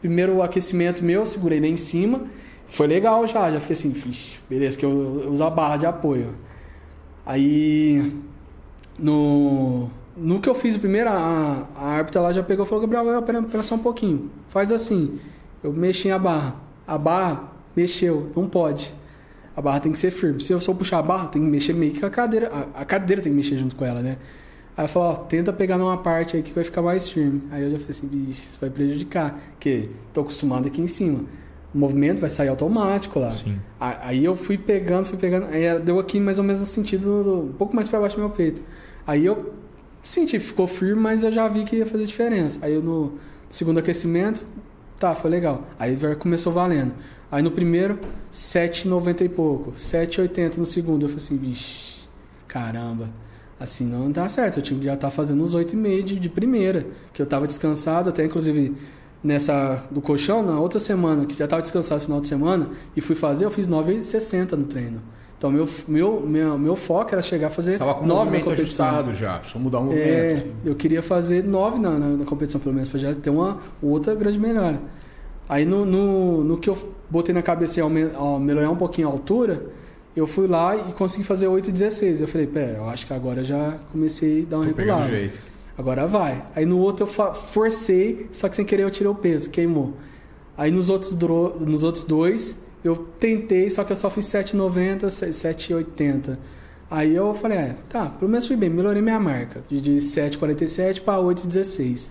[0.00, 2.24] Primeiro o aquecimento meu, segurei lá em cima.
[2.70, 5.86] Foi legal já, já fiquei assim, "Vixe, beleza, que eu, eu uso a barra de
[5.86, 6.32] apoio.
[7.26, 8.16] Aí
[8.98, 13.22] no, no que eu fiz primeiro, a, a árbitra lá já pegou e falou, Gabriel,
[13.22, 14.30] pera, pera só um pouquinho.
[14.48, 15.18] Faz assim.
[15.62, 16.54] Eu mexi a barra.
[16.86, 18.94] A barra mexeu, não pode.
[19.56, 20.40] A barra tem que ser firme.
[20.40, 22.50] Se eu só puxar a barra, tem que mexer meio que a cadeira.
[22.52, 24.16] A, a cadeira tem que mexer junto com ela, né?
[24.76, 27.42] Aí eu falou, ó, tenta pegar numa parte aí que vai ficar mais firme.
[27.50, 29.38] Aí eu já falei assim, bicho, isso vai prejudicar.
[29.52, 31.24] Porque tô acostumado aqui em cima.
[31.74, 33.30] O movimento vai sair automático lá.
[33.30, 33.58] Sim.
[33.78, 35.46] Aí eu fui pegando, fui pegando.
[35.46, 38.20] Aí deu aqui mais ou menos no sentido, do- um pouco mais para baixo do
[38.20, 38.60] meu peito.
[39.06, 39.54] Aí eu
[40.02, 42.58] senti, ficou firme, mas eu já vi que ia fazer diferença.
[42.62, 43.12] Aí eu no
[43.48, 44.42] segundo aquecimento,
[44.98, 45.68] tá, foi legal.
[45.78, 46.92] Aí começou valendo.
[47.30, 48.00] Aí no primeiro,
[48.32, 49.70] 7,90 e pouco.
[49.72, 51.04] 7,80 no segundo.
[51.04, 52.08] Eu falei assim, vixe,
[52.48, 53.08] caramba.
[53.60, 54.58] Assim não tá certo.
[54.58, 56.86] Eu tinha que já estar fazendo uns 8,5 de, de primeira.
[57.12, 58.74] Que eu tava descansado, até inclusive
[59.22, 63.00] nessa do colchão, na outra semana, que já tava descansado no final de semana, e
[63.00, 65.00] fui fazer, eu fiz 9,60 no treino.
[65.36, 68.30] Então meu, meu, meu, meu foco era chegar a fazer Você estava com o 9
[68.30, 68.86] na competição.
[68.86, 70.06] ajustado já, precisou mudar o movimento.
[70.06, 73.58] É, eu queria fazer 9 na, na, na competição, pelo menos, para já ter uma
[73.82, 74.78] outra grande melhora.
[75.48, 76.76] Aí no, no, no que eu
[77.08, 77.88] botei na cabeça de
[78.40, 79.64] melhorar um pouquinho a altura,
[80.14, 82.20] eu fui lá e consegui fazer 8,16.
[82.20, 85.04] Eu falei, pera, eu acho que agora já comecei a dar uma Tô regulada.
[85.08, 85.49] jeito.
[85.80, 86.44] Agora vai.
[86.54, 89.94] Aí no outro eu forcei, só que sem querer eu tirei o peso, queimou.
[90.54, 91.16] Aí nos outros,
[91.58, 92.54] nos outros dois,
[92.84, 96.36] eu tentei, só que eu só fiz 7,90, 7,80.
[96.90, 99.62] Aí eu falei, é, tá, pelo menos fui bem, melhorei minha marca.
[99.70, 102.10] De de 7,47 para 8,16.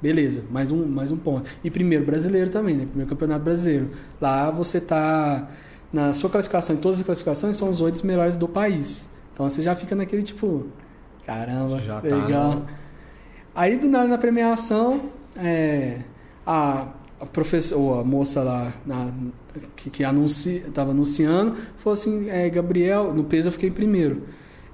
[0.00, 1.50] Beleza, mais um, mais um ponto.
[1.62, 2.86] E primeiro brasileiro também, né?
[2.86, 3.90] Primeiro campeonato brasileiro.
[4.18, 5.46] Lá você tá.
[5.92, 9.06] Na sua classificação, em todas as classificações, são os oito melhores do país.
[9.34, 10.68] Então você já fica naquele tipo.
[11.26, 12.62] Caramba, Já tá legal.
[13.54, 15.02] Aí do nada na premiação,
[15.36, 15.98] é,
[16.46, 16.86] a,
[17.20, 19.12] a professora, a moça lá na-
[19.76, 24.22] que, que anunci, tava anunciando, falou assim, é, Gabriel, no peso eu fiquei em primeiro.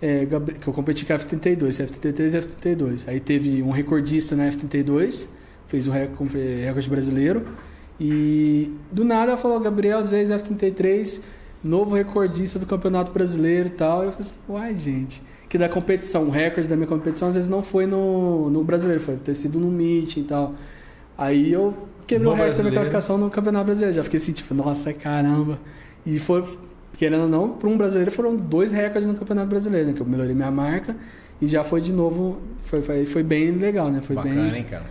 [0.01, 0.27] É,
[0.61, 3.09] que eu competi com a F32, F33 e F32.
[3.09, 5.29] Aí teve um recordista na F32,
[5.67, 7.47] fez o recorde, recorde brasileiro.
[7.99, 11.23] E do nada ela falou, Gabriel Zeis F33,
[11.65, 14.05] novo recordista do Campeonato Brasileiro e tal.
[14.05, 15.23] Eu falei assim, uai, gente.
[15.57, 19.03] Que da competição, o recorde da minha competição, às vezes não foi no, no brasileiro,
[19.03, 20.55] foi ter sido no meeting e tal.
[21.17, 21.73] Aí eu
[22.07, 23.97] quebrei No o recorde da minha classificação no Campeonato Brasileiro.
[23.97, 25.59] Já fiquei assim, tipo, nossa, caramba.
[26.05, 26.45] E foi,
[26.99, 29.93] querendo ou não, para um brasileiro foram dois recordes no Campeonato Brasileiro, né?
[29.95, 30.95] Que eu melhorei minha marca
[31.41, 34.01] e já foi de novo, foi, foi, foi bem legal, né?
[34.03, 34.57] Foi Bacana, bem.
[34.61, 34.85] hein, cara?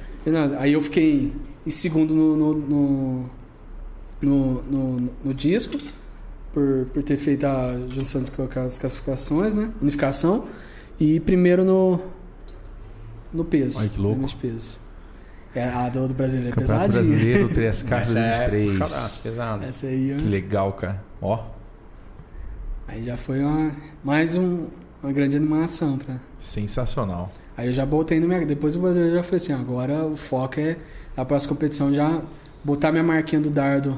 [0.59, 1.32] Aí eu fiquei
[1.66, 3.26] em segundo no, no,
[4.22, 5.78] no, no- no disco,
[6.56, 9.70] por, por ter feito a junção de colocar as classificações, né?
[9.82, 10.45] Unificação.
[10.97, 11.99] E primeiro no,
[13.34, 13.78] no peso.
[13.80, 14.22] Olha que louco.
[14.22, 14.80] no peso.
[15.53, 16.88] É, a do, do brasileiro é pesadinha.
[16.88, 18.72] Brasileiro 3K Essa é 2023.
[18.80, 19.66] puxadaço, pesado.
[19.66, 20.18] Essa aí, ó.
[20.18, 21.03] Que legal, cara.
[21.22, 21.43] Ó,
[22.88, 23.72] Aí já foi uma,
[24.03, 24.68] mais um-
[25.03, 25.97] uma grande animação.
[25.97, 26.16] Pra...
[26.39, 27.32] sensacional.
[27.58, 28.45] Aí eu já botei no minha.
[28.45, 30.78] Depois do brasileiro já falei assim: agora o foco é
[31.18, 32.22] a próxima competição já
[32.64, 33.97] botar minha marquinha do dardo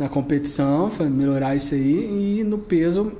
[0.00, 3.12] na competição, foi melhorar isso aí e no peso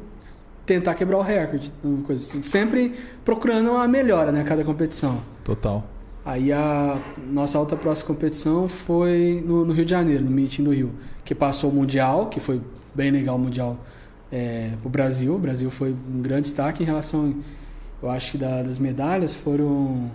[0.65, 1.71] tentar quebrar o recorde.
[2.07, 2.43] coisa assim.
[2.43, 4.43] Sempre procurando uma melhora, né?
[4.45, 5.21] Cada competição.
[5.45, 5.85] Total.
[6.25, 6.99] Aí a
[7.31, 10.91] nossa outra próxima competição foi no, no Rio de Janeiro, no meeting do Rio,
[11.25, 12.61] que passou o Mundial, que foi
[12.95, 13.77] bem legal o Mundial
[14.33, 15.35] é, pro Brasil.
[15.35, 17.35] O Brasil foi um grande destaque em relação,
[18.03, 20.11] eu acho que da- das medalhas foram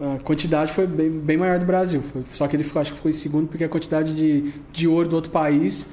[0.00, 2.00] a quantidade foi bem, bem maior do Brasil.
[2.02, 4.86] Foi- só que ele ficou, acho que ficou em segundo porque a quantidade de, de
[4.88, 5.88] ouro do outro país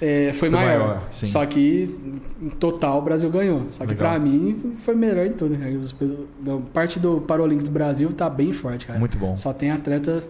[0.00, 0.86] é, foi, Foi maior.
[0.88, 1.08] maior.
[1.12, 1.96] Só que
[2.40, 3.64] em total o Brasil ganhou.
[3.68, 5.56] Só que pra mim foi melhor em tudo.
[5.56, 8.98] A parte do Paralímpico do Brasil tá bem forte, cara.
[8.98, 9.36] Muito bom.
[9.36, 10.22] Só tem atleta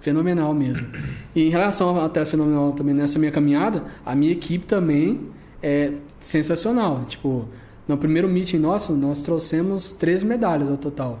[0.00, 0.86] fenomenal mesmo.
[1.34, 5.20] E em relação ao atleta fenomenal também nessa minha caminhada, a minha equipe também
[5.62, 7.04] é sensacional.
[7.06, 7.46] Tipo,
[7.86, 11.20] no primeiro meeting nosso, nós trouxemos três medalhas ao total.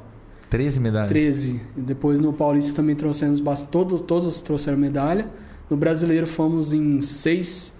[0.50, 1.10] 13 medalhas.
[1.10, 1.60] 13.
[1.76, 3.40] E depois no Paulista também trouxemos.
[3.70, 5.28] Todos, todos trouxeram medalha.
[5.68, 7.74] No brasileiro fomos em seis.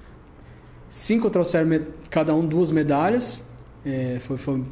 [0.91, 3.45] Cinco trouxeram cada um duas medalhas.
[3.85, 4.63] É, foi, foi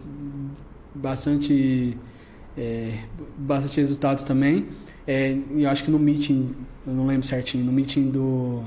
[0.95, 1.97] bastante.
[2.57, 2.99] é,
[3.37, 4.67] bastante resultados também.
[5.07, 6.55] É, eu acho que no meeting,
[6.87, 8.63] eu não lembro certinho, no meeting do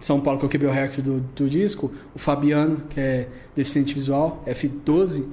[0.00, 3.92] São Paulo que eu quebrei o recorde do, do disco, o Fabiano, que é deficiente
[3.92, 5.24] visual, F12,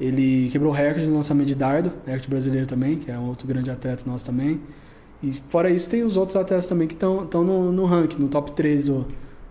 [0.00, 3.46] ele quebrou o recorde no lançamento de dardo, recorde brasileiro também, que é um outro
[3.46, 4.60] grande atleta nosso também.
[5.22, 8.52] E fora isso, tem os outros atletas também que estão no, no ranking, no top
[8.52, 9.06] 3 do,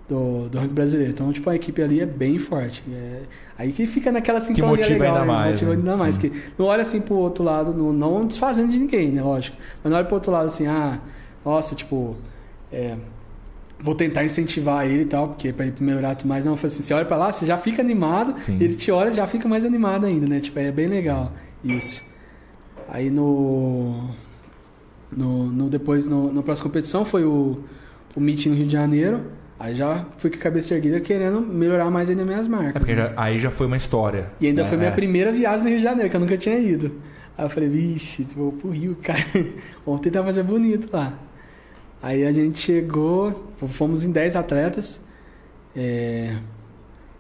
[0.08, 1.14] do, do ranking brasileiro.
[1.14, 2.84] Então, tipo, a equipe ali é bem forte.
[2.92, 3.22] É,
[3.58, 5.26] aí que fica naquela sintonia motiva legal, ainda né?
[5.26, 5.78] mais, Motiva né?
[5.78, 6.16] ainda mais.
[6.16, 6.30] Sim.
[6.30, 9.24] Que não olha assim pro outro lado, não, não desfazendo de ninguém, né?
[9.24, 9.58] Lógico.
[9.84, 11.00] Mas não olha pro outro lado assim, ah,
[11.44, 12.16] nossa, tipo,
[12.72, 12.96] é,
[13.84, 16.46] vou tentar incentivar ele e tal, porque para ele melhorar tudo mais.
[16.46, 18.58] Não, eu falei assim, você olha pra lá, você já fica animado, Sim.
[18.62, 20.40] ele te olha já fica mais animado ainda, né?
[20.40, 21.32] Tipo, é bem legal
[21.64, 22.04] isso.
[22.90, 24.10] Aí no.
[25.12, 27.60] no, no depois, no, na próxima competição, foi o,
[28.16, 29.22] o meeting no Rio de Janeiro.
[29.60, 32.74] Aí já fui com a cabeça erguida querendo melhorar mais ainda minhas É marcas.
[32.74, 33.02] porque né?
[33.04, 34.30] já- aí já foi uma história.
[34.42, 34.68] E ainda né?
[34.68, 34.94] foi minha É.
[34.94, 36.92] primeira viagem no Rio de Janeiro, que eu nunca tinha ido.
[37.38, 39.20] Aí eu falei, vixe, vou pro Rio, cara.
[39.86, 41.14] Vamos tentar fazer bonito lá.
[42.04, 45.00] Aí a gente chegou, fomos em 10 atletas.
[45.74, 46.36] é,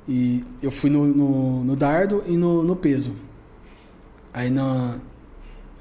[0.06, 3.14] e eu fui no, no, no dardo e no, no peso.
[4.34, 4.98] Aí na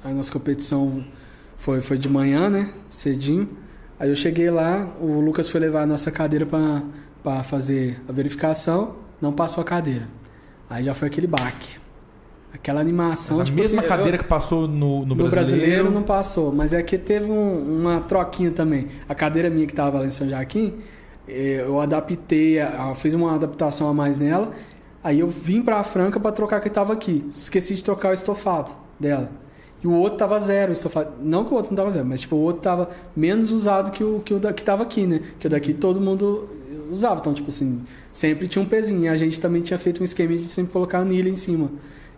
[0.01, 1.03] a nossa competição
[1.57, 2.71] foi, foi de manhã, né?
[2.89, 3.49] Cedinho.
[3.99, 8.95] Aí eu cheguei lá, o Lucas foi levar a nossa cadeira para fazer a verificação,
[9.21, 10.07] não passou a cadeira.
[10.69, 11.77] Aí já foi aquele baque.
[12.53, 13.39] Aquela animação.
[13.41, 15.31] a tipo mesma assim, cadeira eu- que passou no, no no brasileiro.
[15.31, 15.91] brasileiro.
[15.91, 18.87] não passou, mas é que teve um- uma troquinha também.
[19.09, 20.75] A cadeira minha que estava lá em São Joaquim,
[21.27, 24.51] eh, eu adaptei, a- a- fiz uma adaptação a mais nela.
[25.03, 27.25] Aí eu vim pra Franca para trocar a que estava aqui.
[27.33, 29.29] Esqueci de trocar o estofado dela.
[29.83, 31.13] E o outro tava zero, estofamento.
[31.21, 34.01] Não que o outro não tava zero, mas tipo, o outro tava menos usado que
[34.01, 35.19] o que o da, que tava aqui, né?
[35.39, 36.47] Que o daqui todo mundo
[36.89, 37.19] usava.
[37.19, 37.81] Então, tipo assim,
[38.13, 39.03] sempre tinha um pezinho.
[39.03, 41.69] E a gente também tinha feito um esquema de sempre colocar anilha em cima.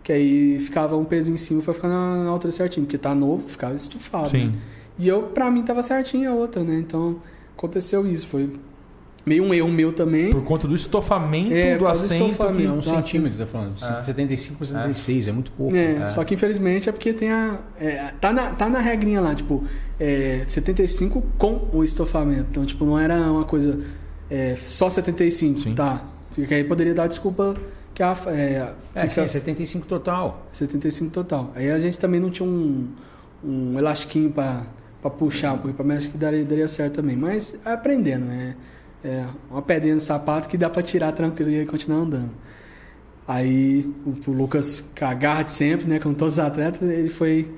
[0.06, 2.86] Que aí ficava um pezinho em cima pra ficar na, na altura certinho.
[2.86, 4.28] Porque tá novo, ficava estufado.
[4.30, 4.50] Sim.
[4.50, 4.52] Né?
[5.00, 6.78] E eu, pra mim, tava certinho a outra, né?
[6.78, 7.16] Então,
[7.58, 8.28] aconteceu isso.
[8.28, 8.48] Foi
[9.26, 10.30] meio um erro meu também.
[10.30, 12.30] Por conta do estofamento É, do por assento.
[12.30, 12.56] estofamento.
[12.60, 13.72] que- É um centímetro, tá falando.
[13.82, 14.02] É.
[14.04, 15.32] 75 para 76, é.
[15.32, 15.74] muito pouco.
[15.74, 17.58] É, só que infelizmente é porque tem a.
[17.80, 19.64] é, tá, na, tá na regrinha lá, tipo,
[19.98, 22.46] é, 75 com o estofamento.
[22.52, 23.80] Então, tipo, não era uma coisa
[24.30, 25.74] é, só 75, Sim.
[25.74, 26.04] tá?
[26.32, 27.56] Porque aí poderia dar desculpa
[27.96, 28.14] que a.
[28.26, 30.46] É, É, fica sim, é 75 total.
[30.52, 31.50] 75 total.
[31.54, 32.88] Aí a gente também não tinha um,
[33.42, 34.66] um elastiquinho pra
[35.18, 37.16] puxar, porque pra mim acho que daria, daria certo também.
[37.16, 38.54] Mas é aprendendo, né?
[39.02, 42.30] É uma pedrinha no sapato que dá pra tirar tranquilo e continuar andando.
[43.26, 45.98] Aí o, o Lucas, com a garra de sempre, né?
[45.98, 47.48] Como todos os atletas, ele foi,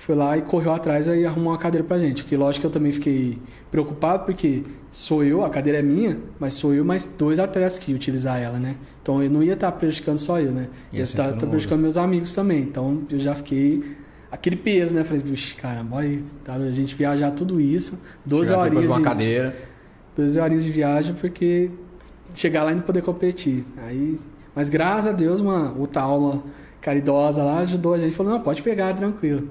[0.00, 2.24] foi lá e correu atrás e arrumou uma cadeira pra gente.
[2.24, 3.38] Que lógico que eu também fiquei
[3.70, 7.92] preocupado, porque sou eu, a cadeira é minha, mas sou eu mais dois atletas que
[7.92, 8.76] utilizar ela, né?
[9.02, 10.68] Então eu não ia estar prejudicando só eu, né?
[10.90, 11.46] Ia estar mundo.
[11.48, 12.62] prejudicando meus amigos também.
[12.62, 13.84] Então eu já fiquei.
[14.32, 15.04] Aquele peso, né?
[15.04, 15.98] Falei, puxa, caramba,
[16.44, 19.54] tá, a gente viajar tudo isso, 12 Chegar depois de uma de, cadeira.
[20.16, 21.70] 12 horinhas de viagem, porque
[22.34, 23.66] chegar lá e não poder competir.
[23.86, 24.18] Aí,
[24.54, 26.42] mas graças a Deus, uma outra aula
[26.80, 28.16] caridosa lá ajudou a gente.
[28.16, 29.46] Falou, não, pode pegar, tranquilo.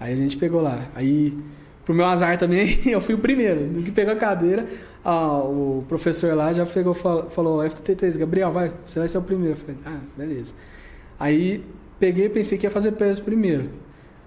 [0.00, 0.86] Aí a gente pegou lá.
[0.94, 1.36] Aí,
[1.84, 3.60] pro meu azar também, eu fui o primeiro.
[3.60, 4.66] No que pegou a cadeira,
[5.04, 9.54] o professor lá já pegou, fal- falou, FT3, Gabriel, vai, você vai ser o primeiro.
[9.54, 10.52] Eu falei, ah, beleza.
[11.18, 11.64] Aí,
[11.98, 13.68] peguei e pensei que ia fazer peso primeiro.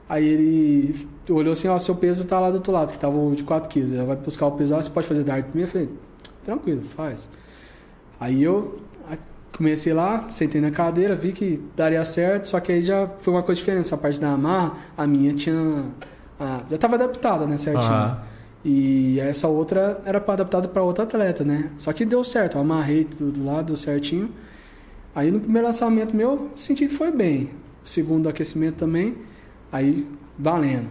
[0.09, 0.95] Aí ele
[1.30, 3.91] olhou assim, ó, seu peso tá lá do outro lado, que tava de 4 quilos.
[3.91, 5.68] Ela vai buscar o peso, ó, você pode fazer dart primeiro?
[5.70, 5.89] Eu falei,
[6.45, 7.28] tranquilo, faz.
[8.20, 8.80] Aí eu
[9.58, 13.43] comecei lá, sentei na cadeira, vi que daria certo, só que aí já foi uma
[13.43, 13.82] coisa diferente.
[13.82, 15.86] Essa parte da amarra, a minha tinha.
[16.39, 17.91] a- já estava adaptada, né, certinho.
[17.91, 18.22] Aham.
[18.64, 21.70] E essa outra era para adaptada para outra atleta, né?
[21.78, 24.30] Só que deu certo, eu amarrei tudo lá, deu certinho.
[25.16, 27.49] Aí no primeiro lançamento meu, senti que foi bem.
[27.84, 29.16] Segundo aquecimento também,
[29.72, 30.05] aí
[30.38, 30.88] valendo.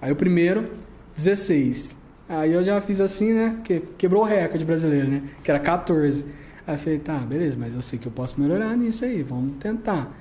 [0.00, 0.70] Aí o primeiro,
[1.14, 1.96] 16.
[2.28, 3.56] Aí eu já fiz assim, né?
[3.64, 5.22] Que, quebrou o recorde brasileiro, né?
[5.42, 6.24] Que era 14.
[6.66, 9.52] Aí eu falei, tá, beleza, mas eu sei que eu posso melhorar nisso aí, vamos
[9.60, 10.12] tentar.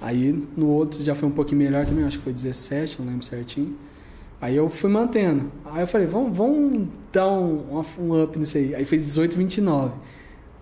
[0.00, 3.24] Aí no outro já foi um pouquinho melhor também, acho que foi 17, não lembro
[3.24, 3.74] certinho.
[4.40, 5.50] Aí eu fui mantendo.
[5.64, 8.74] Aí eu falei, vamos, vamos dar um, um up nisso aí.
[8.74, 9.92] Aí fez 18, 29.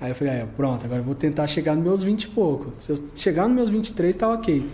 [0.00, 2.72] Aí eu falei, ah, pronto, agora eu vou tentar chegar nos meus 20 e pouco.
[2.78, 4.66] Se eu chegar nos meus 23, tá ok.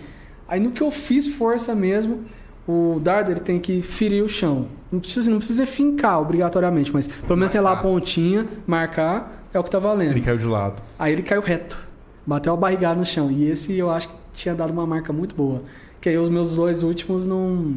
[0.47, 2.23] Aí no que eu fiz força mesmo,
[2.67, 4.67] o dardo ele tem que ferir o chão.
[4.91, 7.89] Não precisa, não precisa fincar obrigatoriamente, mas pelo menos sei lá a Marcar.
[7.89, 10.11] pontinha, marcar, é o que tá valendo.
[10.11, 10.81] Ele caiu de lado.
[10.97, 11.77] Aí ele caiu reto.
[12.25, 13.29] Bateu a barrigada no chão.
[13.31, 15.61] E esse eu acho que tinha dado uma marca muito boa.
[16.01, 17.75] Que aí os meus dois últimos não.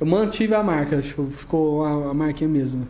[0.00, 2.86] Eu mantive a marca, tipo, ficou a, a marquinha mesmo.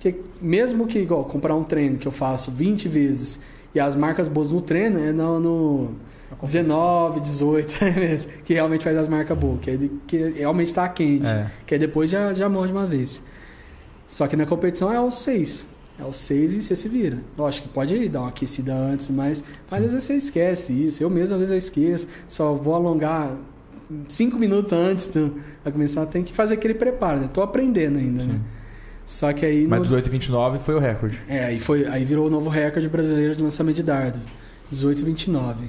[0.00, 3.38] Que mesmo que, igual, comprar um treino que eu faço 20 vezes
[3.74, 5.90] e as marcas boas no treino é no, no
[6.42, 10.88] 19, 18, é que realmente faz as marcas boas, que, é de- que realmente tá
[10.88, 11.26] quente.
[11.26, 11.46] É.
[11.66, 13.20] Que aí depois já, já morre de uma vez.
[14.06, 15.66] Só que na competição é os seis.
[15.98, 17.18] É os seis e você se vira.
[17.36, 21.02] Lógico que pode dar uma aquecida antes, mas, mas às vezes você esquece isso.
[21.02, 22.06] Eu mesmo às vezes eu esqueço.
[22.28, 23.32] Só vou alongar
[24.06, 25.10] cinco minutos antes
[25.62, 26.06] pra começar.
[26.06, 27.30] Tem que fazer aquele preparo, né?
[27.32, 28.28] Tô aprendendo ainda, Sim.
[28.28, 28.40] né?
[29.06, 29.66] Só que aí...
[29.66, 31.20] Mas no- 18 e 29 foi o recorde.
[31.26, 34.20] é, aí, foi, aí virou o novo recorde brasileiro de lançamento de dardo.
[34.70, 35.66] 18 e 29.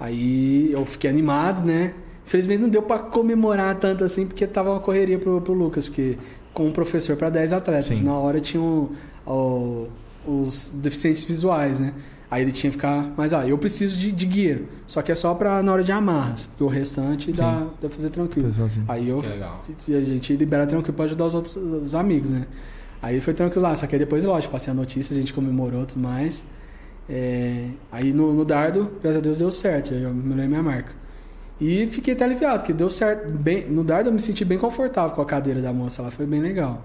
[0.00, 1.92] Aí eu fiquei animado, né?
[2.26, 6.16] Infelizmente não deu pra comemorar tanto assim, porque tava uma correria pro, pro Lucas, porque
[6.52, 7.86] com um professor para 10 atletas.
[7.98, 8.02] Sim.
[8.04, 8.90] Na hora tinham
[9.26, 9.86] ó,
[10.26, 11.92] os deficientes visuais, né?
[12.30, 13.12] Aí ele tinha que ficar.
[13.14, 14.62] Mas ah, eu preciso de, de guia.
[14.86, 16.46] Só que é só pra na hora de amarras.
[16.46, 18.48] Porque o restante dá, dá pra fazer tranquilo.
[18.88, 19.22] Aí eu
[19.86, 22.46] e a gente libera tranquilo pra ajudar os outros os amigos, né?
[23.02, 25.84] Aí foi tranquilo lá, só que aí depois, lógico, passei a notícia, a gente comemorou
[25.84, 26.44] tudo mais.
[27.10, 30.94] É, aí no, no dardo, graças a Deus, deu certo, eu melhorei minha marca.
[31.60, 33.30] E fiquei até aliviado, que deu certo.
[33.32, 36.26] Bem, no dardo eu me senti bem confortável com a cadeira da moça lá, foi
[36.26, 36.82] bem legal.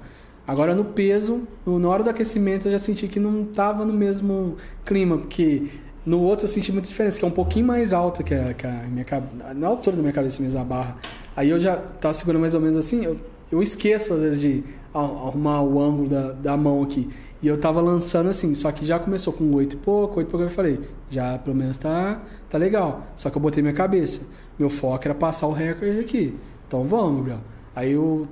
[0.47, 4.55] Agora no peso, na hora do aquecimento, eu já senti que não tava no mesmo
[4.85, 5.67] clima, porque
[6.05, 8.65] no outro eu senti muita diferença, que é um pouquinho mais alta que a, que
[8.65, 9.05] a minha
[9.53, 10.95] na altura da minha cabeça mesmo, a barra.
[11.35, 13.19] Aí eu já tava segurando mais ou menos assim, eu,
[13.51, 14.63] eu esqueço às vezes de
[14.93, 17.09] arrumar o ângulo da, da mão aqui.
[17.41, 20.31] E eu tava lançando assim, só que já começou com oito e pouco, oito e
[20.31, 20.79] pouco eu falei,
[21.09, 23.05] já pelo menos tá, tá legal.
[23.17, 24.21] Só que eu botei minha cabeça.
[24.57, 26.33] Meu foco era passar o recorde aqui.
[26.67, 27.41] Então vamos, Gabriel.
[27.75, 28.25] Aí o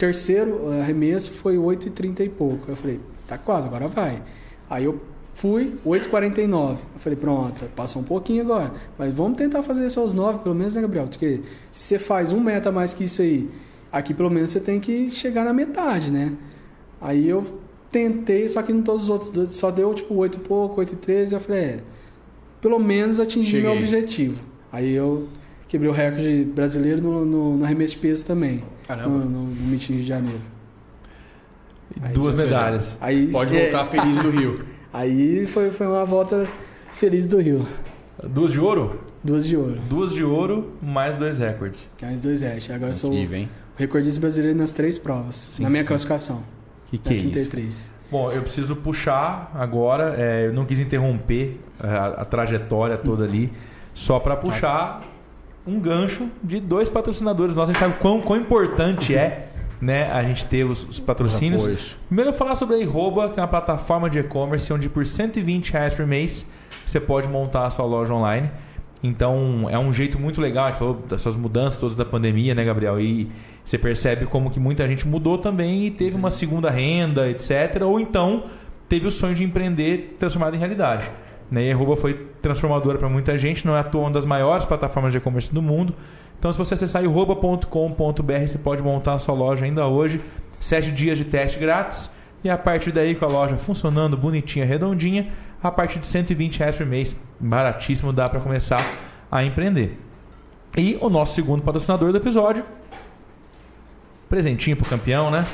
[0.00, 2.70] terceiro eh, arremesso foi 8 e 30 pouco.
[2.70, 2.98] Eu falei,
[3.28, 4.22] tá quase, agora vai.
[4.68, 4.98] Aí eu
[5.34, 6.70] fui 8,49.
[6.70, 8.72] Eu falei, pronto, passou um pouquinho agora.
[8.98, 11.06] Mas vamos tentar fazer só os 9, pelo menos, né, Gabriel?
[11.06, 11.40] Porque
[11.70, 13.48] se você faz um meta mais que isso aí
[13.92, 16.32] aqui pelo menos você tem que chegar na metade, né?
[17.00, 17.44] Aí eu
[17.90, 20.96] tentei, só que em todos os outros só deu tipo 8 e pouco, 8 e
[20.96, 21.80] 13, eu falei, é,
[22.60, 23.68] pelo menos atingi Cheguei.
[23.68, 24.40] meu objetivo.
[24.72, 25.28] Aí eu
[25.70, 29.08] quebrei o recorde brasileiro no, no, no arremesso de peso também, Caramba.
[29.08, 30.40] no, no, no meeting de janeiro.
[31.96, 32.98] E Duas medalhas.
[33.00, 34.56] Aí, Pode é, voltar feliz do Rio.
[34.92, 36.44] aí foi, foi uma volta
[36.92, 37.64] feliz do Rio.
[38.20, 39.00] Duas de ouro?
[39.22, 39.80] Duas de ouro.
[39.88, 41.88] Duas de ouro, mais dois recordes.
[42.02, 42.74] Mais dois restos.
[42.74, 45.88] Agora eu sou o recordista brasileiro nas três provas, Sim, na minha sim.
[45.88, 46.42] classificação.
[46.86, 47.30] Que que é nas isso?
[47.30, 47.90] 33.
[48.10, 50.16] Bom, eu preciso puxar agora.
[50.18, 53.52] é, eu não quis interromper é, a, a trajetória toda ali,
[53.94, 55.00] só para puxar
[55.66, 57.54] um gancho de dois patrocinadores.
[57.54, 59.48] Nós a gente sabe quão, quão importante é
[59.80, 61.62] né, a gente ter os, os patrocínios.
[61.62, 61.98] Apoios.
[62.06, 65.72] Primeiro eu falar sobre a Iroba, que é uma plataforma de e-commerce onde por 120
[65.72, 66.48] reais por mês
[66.86, 68.50] você pode montar a sua loja online.
[69.02, 72.54] Então é um jeito muito legal, a gente falou das suas mudanças todas da pandemia,
[72.54, 73.00] né, Gabriel?
[73.00, 73.30] E
[73.64, 77.82] você percebe como que muita gente mudou também e teve uma segunda renda, etc.
[77.82, 78.44] Ou então
[78.88, 81.10] teve o sonho de empreender transformado em realidade.
[81.50, 81.64] Né?
[81.64, 84.64] E a Arroba foi transformadora para muita gente, não é à toa uma das maiores
[84.64, 85.94] plataformas de e-commerce do mundo.
[86.38, 90.20] Então, se você acessar arroba.com.br, você pode montar a sua loja ainda hoje.
[90.58, 92.10] Sete dias de teste grátis.
[92.42, 95.28] E a partir daí, com a loja funcionando bonitinha, redondinha,
[95.62, 98.82] a partir de 120 reais por mês, baratíssimo, dá para começar
[99.30, 99.98] a empreender.
[100.76, 102.64] E o nosso segundo patrocinador do episódio,
[104.28, 105.44] presentinho pro campeão, né?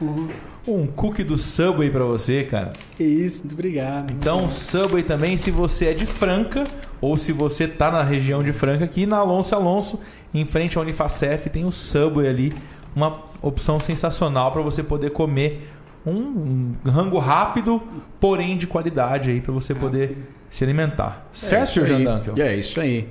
[0.00, 0.28] Uhum.
[0.66, 2.72] Um cookie do Subway para você, cara.
[2.96, 4.12] Que isso, muito obrigado.
[4.12, 6.64] Então, Subway também, se você é de Franca
[7.00, 10.00] ou se você tá na região de Franca, aqui na Alonso Alonso,
[10.32, 12.54] em frente ao Unifacef, tem o Subway ali,
[12.94, 15.70] uma opção sensacional para você poder comer
[16.06, 17.82] um, um rango rápido,
[18.20, 20.16] porém de qualidade aí para você poder
[20.50, 21.28] se alimentar.
[21.32, 21.88] Certo, é aí.
[21.88, 22.34] Jandankel?
[22.38, 23.08] É isso aí.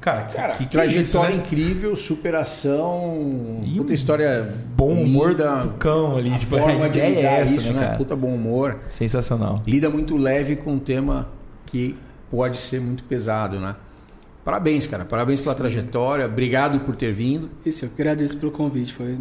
[0.00, 1.42] Cara, que, Cara, que, que é isso, trajetória né?
[1.42, 6.86] incrível, superação, E puta um história Bom humor linda, do cão ali, a tipo, forma
[6.86, 7.86] a de ideia lidar é essa, isso, né, né?
[7.86, 7.98] cara?
[7.98, 8.78] Puta bom humor.
[8.90, 9.62] Sensacional.
[9.66, 11.28] Lida muito leve com um tema
[11.66, 11.94] que
[12.30, 13.76] pode ser muito pesado, né?
[14.44, 15.04] Parabéns, cara.
[15.04, 16.24] Parabéns pela trajetória.
[16.24, 17.50] Obrigado por ter vindo.
[17.64, 19.18] Isso, eu agradeço pelo convite, foi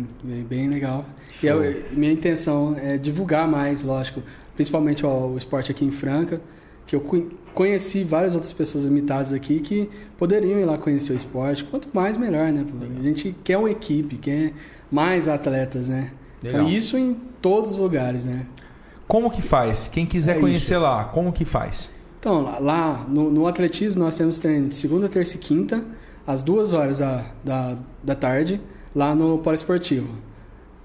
[0.47, 1.05] bem, legal.
[1.43, 1.61] E Show.
[1.61, 4.23] eu- minha intenção é divulgar mais, lógico,
[4.55, 6.39] principalmente ó, o esporte aqui em Franca,
[6.87, 7.01] que eu
[7.53, 11.63] conheci várias outras pessoas imitadas aqui que poderiam ir lá conhecer o esporte.
[11.63, 12.65] Quanto mais, melhor, né?
[12.99, 14.53] A gente quer uma equipe, quer
[14.91, 16.11] mais atletas, né?
[16.43, 16.61] Legal.
[16.61, 18.45] Então, isso em todos os lugares, né?
[19.07, 19.87] Como que faz?
[19.87, 20.83] Quem quiser É conhecer isso.
[20.83, 21.89] lá, como que faz?
[22.19, 25.81] Então, lá- lá no, no atletismo nós temos treino de segunda, terça e quinta,
[26.27, 28.61] às duas horas da, da, da tarde,
[28.95, 30.07] lá no Poliesportivo.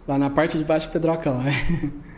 [0.06, 1.52] Lá na parte de baixo do Pedrocão, né?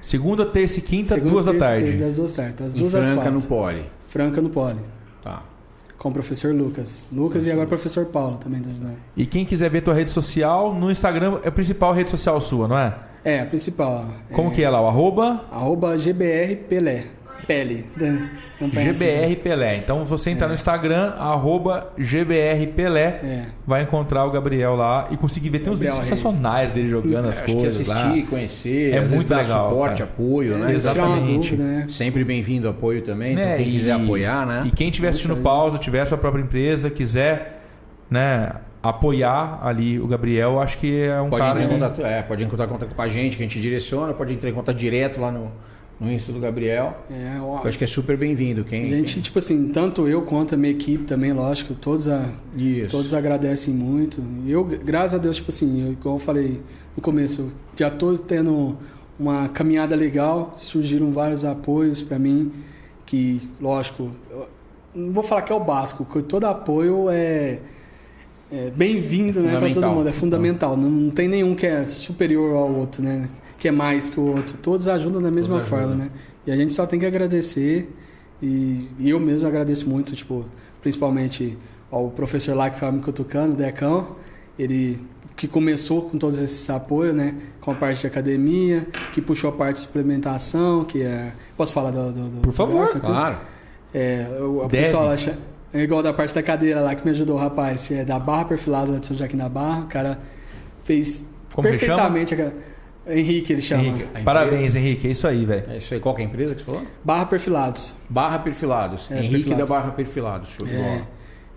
[0.03, 1.97] Segunda, terça e quinta, Segunda, duas da terça e tarde.
[1.99, 3.33] Das duas certas, Em duas às Franca, quatro.
[3.41, 3.85] no Poli.
[4.09, 4.81] Franca no Poli.
[5.23, 5.43] Tá.
[5.99, 7.03] Com o professor Lucas.
[7.11, 8.97] Lucas e agora o professor Paulo também tá ajudando.
[9.17, 12.69] E quem quiser ver tua rede social, no Instagram é a principal rede social sua,
[12.69, 12.95] não é?
[13.25, 14.07] É, a principal.
[14.33, 14.81] Como que é lá?
[14.81, 17.07] O arroba Arroba GBR Pelé.
[17.47, 17.85] Pele.
[17.97, 18.31] né?
[18.61, 18.69] Né?
[18.93, 19.77] GBR Pelé.
[19.77, 20.49] Então você entrar É.
[20.49, 23.45] no Instagram, arroba GBR Pelé, É.
[23.67, 25.59] vai encontrar o Gabriel lá e conseguir ver.
[25.61, 28.27] Tem uns vídeos sensacionais dele jogando as É, Acho que coisas assistir, lá.
[28.31, 30.11] conhecer, É às vezes muito dar legal, suporte, cara.
[30.11, 30.73] apoio, né?
[30.73, 31.51] É, Exatamente.
[31.51, 31.87] dúvida, né?
[31.89, 33.35] Sempre bem-vindo apoio também.
[33.35, 34.63] Então, Né, quem quiser e- apoiar, né?
[34.67, 37.63] E quem estiver assistindo pausa, tiver sua própria empresa, quiser
[38.11, 38.53] né,
[38.83, 42.45] apoiar ali o Gabriel, acho que é um Pode cara entrar, em contato, é, pode
[42.45, 45.21] entrar em contato com a gente, que a gente direciona, pode entrar em contato direto
[45.21, 45.51] lá no,
[45.99, 46.97] no Insta do Gabriel.
[47.11, 48.61] É, ó, Eu acho que é super bem-vindo.
[48.61, 52.29] a Quem, gente, tipo assim, tanto eu quanto a minha equipe também, lógico, todos a,
[52.57, 52.91] quem- Isso.
[52.91, 54.23] Todos agradecem muito.
[54.47, 56.61] Eu, graças a Deus, tipo assim, eu, igual eu falei
[56.97, 58.77] no começo, já tô tendo
[59.19, 62.53] uma caminhada legal, surgiram vários apoios para mim,
[63.07, 64.11] que, lógico,
[64.95, 67.59] não vou falar que é o básico, porque todo apoio é,
[68.53, 70.77] é bem-vindo É né, para todo mundo, é fundamental.
[70.77, 73.29] Não, não tem nenhum que é superior ao outro, né?
[73.59, 74.57] Que é mais que o outro.
[74.59, 76.05] Todos ajudam da mesma Todos forma, ajudam.
[76.07, 76.11] né?
[76.47, 77.91] E a gente só tem que agradecer.
[78.43, 80.45] E, e eu mesmo agradeço muito, tipo,
[80.83, 81.57] principalmente
[81.91, 84.17] ao professor lá que estava me cutucando, o Decão,
[84.59, 84.99] ele
[85.37, 87.35] que começou com todos esses apoios, né?
[87.61, 91.33] Com a parte de academia, que puxou a parte de suplementação, que é...
[91.57, 92.11] Posso falar do...
[92.11, 92.89] do, do Por favor?
[93.01, 93.37] Claro.
[93.93, 94.85] É, o, a Deve.
[94.85, 95.39] pessoa acha...
[95.75, 98.93] É igual da parte da cadeira lá que me ajudou rapaz, é da Barra Perfilada
[98.93, 100.19] lá de São Joaquim da Barra, o cara
[100.85, 102.33] fez Como perfeitamente...
[102.33, 102.55] aquela-
[103.09, 103.85] Henrique ele chama.
[103.85, 104.05] Henrique.
[104.25, 105.07] Parabéns, Henrique.
[105.09, 105.65] É isso aí, velho.
[105.71, 106.01] É isso aí.
[106.01, 106.83] Qual que é a empresa que você falou?
[107.05, 107.95] Barra Perfilados.
[108.09, 109.11] Barra Perfilados.
[109.11, 109.69] É, Henrique Perfilados.
[109.69, 110.51] da Barra Perfilados.
[110.51, 111.09] Show de É, bola.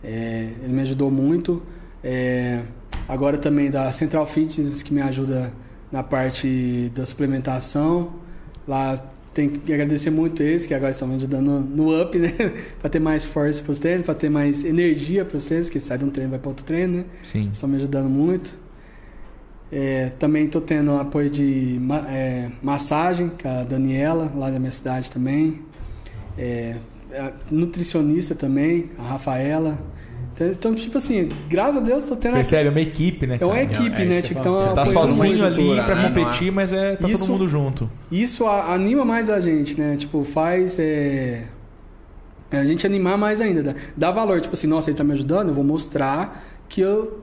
[0.03, 1.61] é, ele me ajudou muito.
[2.03, 2.59] É,
[3.07, 5.51] agora também da Central Fitness, que me ajuda
[5.91, 8.13] na parte da suplementação.
[8.67, 9.03] Lá
[9.33, 12.29] tem que agradecer muito eles, que agora estão me ajudando no up, né?
[12.79, 15.79] para ter mais força para os treinos, para ter mais energia para os treinos, que
[15.79, 17.05] sai de um treino e vai para outro treino, né?
[17.23, 17.49] Sim.
[17.51, 18.55] Estão me ajudando muito.
[19.71, 21.79] É, também estou tendo apoio de
[22.09, 25.59] é, massagem com a Daniela, lá da minha cidade também.
[26.37, 26.75] É,
[27.13, 29.77] a nutricionista também, a Rafaela.
[30.33, 32.33] Então, Então, tipo assim, graças a Deus estou tendo.
[32.33, 32.67] Percebe?
[32.67, 33.37] É uma equipe, né?
[33.39, 33.65] É uma cara?
[33.65, 34.21] equipe, é né?
[34.21, 34.73] Tipo, então.
[34.73, 36.03] Tá apoio todo mundo sozinho ali pra né?
[36.07, 37.91] Competir, mas é, tá Isso- todo mundo junto.
[38.11, 39.97] Isso a- anima mais a gente, né?
[39.97, 41.43] Tipo, faz é,
[42.51, 43.61] a gente animar mais ainda.
[43.61, 47.21] Dá, dá valor, tipo assim, nossa, ele tá me ajudando, eu vou mostrar que eu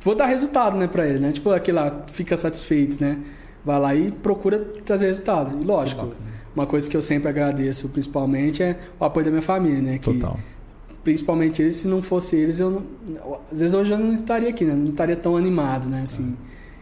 [0.00, 1.32] vou dar resultado, né, pra ele, né?
[1.32, 3.18] Tipo, aquele lá fica satisfeito, né?
[3.64, 5.60] Vai lá e procura trazer resultado.
[5.60, 6.20] E lógico, bacana.
[6.54, 9.98] uma coisa que eu sempre agradeço, principalmente, é o apoio da minha família, né?
[9.98, 10.38] Que, Total.
[11.04, 12.82] principalmente eles, se não fosse eles, eu não,
[13.52, 14.74] às vezes hoje eu não estaria aqui, né?
[14.74, 16.02] Não estaria tão animado, né?
[16.02, 16.36] Assim,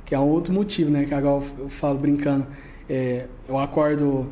[0.04, 1.04] que é um outro motivo, né?
[1.04, 2.46] Que agora eu falo brincando,
[2.88, 4.26] é, eu acordo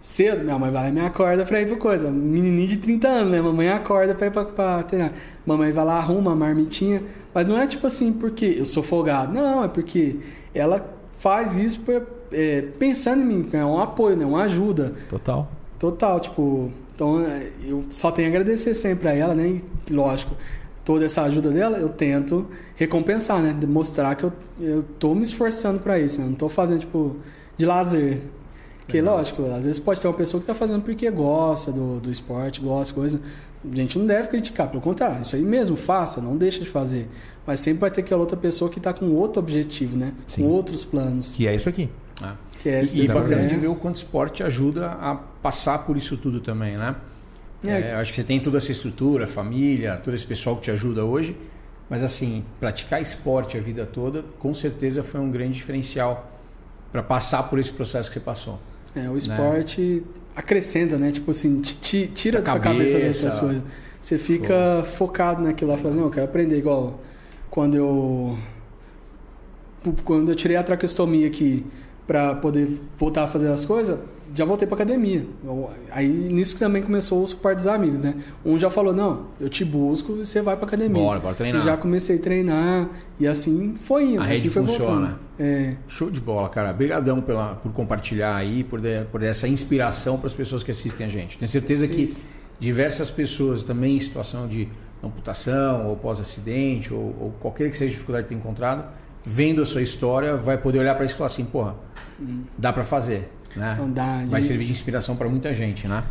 [0.00, 2.10] cedo, minha mãe vai lá e me acorda pra ir pra coisa.
[2.10, 3.40] Menininho de 30 anos, né?
[3.40, 5.12] Mamãe acorda pra ir pra, pra treinar.
[5.46, 7.02] Mamãe vai lá, arruma a marmitinha,
[7.34, 9.32] mas não é tipo assim porque eu sou folgado.
[9.32, 10.16] Não, é porque
[10.54, 12.02] ela faz isso pra,
[12.32, 14.24] é, pensando em mim, é um apoio, né?
[14.24, 14.94] Uma ajuda.
[15.08, 15.48] Total.
[15.78, 19.48] Total, tipo, então é, eu só tenho a agradecer sempre a ela, né?
[19.48, 20.34] E lógico,
[20.84, 22.46] toda essa ajuda dela eu tento
[22.76, 23.56] recompensar, né?
[23.66, 26.26] Mostrar que eu, eu tô me esforçando pra isso, né?
[26.26, 27.16] Não tô fazendo, tipo,
[27.56, 28.20] de lazer.
[28.80, 32.10] Porque, lógico, às vezes pode ter uma pessoa que tá fazendo porque gosta do, do
[32.10, 33.20] esporte, gosta, coisa.
[33.62, 37.08] A gente não deve criticar, pelo contrário, isso aí mesmo, faça, não deixa de fazer.
[37.46, 40.12] Mas sempre vai ter aquela outra pessoa que tá com outro objetivo, né?
[40.26, 40.42] Sim.
[40.42, 41.32] Com outros planos.
[41.32, 41.88] Que é isso aqui.
[42.22, 42.36] Ah.
[42.58, 45.96] Que é E, e bacana de ver o quanto o esporte ajuda a passar por
[45.96, 46.96] isso tudo também, né?
[47.62, 50.70] É, É, acho que você tem toda essa estrutura, família, todo esse pessoal que te
[50.70, 51.36] ajuda hoje.
[51.88, 56.30] Mas assim, praticar esporte a vida toda, com certeza foi um grande diferencial
[56.92, 58.58] para passar por esse processo que você passou.
[58.94, 60.02] É, o esporte
[60.40, 61.10] acrescenta, né?
[61.12, 63.24] Tipo assim, te- te- tira A da sua cabeça as cabeça.
[63.26, 63.62] outras coisas.
[64.00, 67.00] Você fica focado naquilo lá, falando, não, eu quero aprender igual
[67.50, 68.38] quando eu
[70.04, 71.64] quando eu tirei a traqueostomia aqui
[72.06, 72.68] para poder
[72.98, 73.98] voltar a fazer as coisas,
[74.34, 75.24] já voltei para academia.
[75.90, 78.14] Aí nisso que também começou o suporte dos amigos, né?
[78.44, 81.02] Um já falou: "Não, eu te busco, e você vai para academia".
[81.02, 81.60] Bora, bora treinar.
[81.60, 82.88] E já comecei a treinar
[83.18, 85.18] e assim foi indo, A assim rede foi funciona.
[85.38, 85.74] É.
[85.88, 86.70] Show de bola, cara.
[86.70, 91.06] Obrigadão pela, por compartilhar aí, por, de- por essa inspiração para as pessoas que assistem
[91.06, 91.38] a gente.
[91.38, 92.20] Tenho certeza que Isso.
[92.58, 94.68] diversas pessoas também em situação de
[95.02, 98.84] amputação ou pós-acidente ou, ou qualquer que seja a dificuldade que tenha encontrado,
[99.24, 101.74] vendo a sua história, vai poder olhar para isso e falar assim, porra,
[102.56, 103.72] dá para fazer, né?
[103.74, 106.04] Então dá Vai de- servir de inspiração para muita gente, né?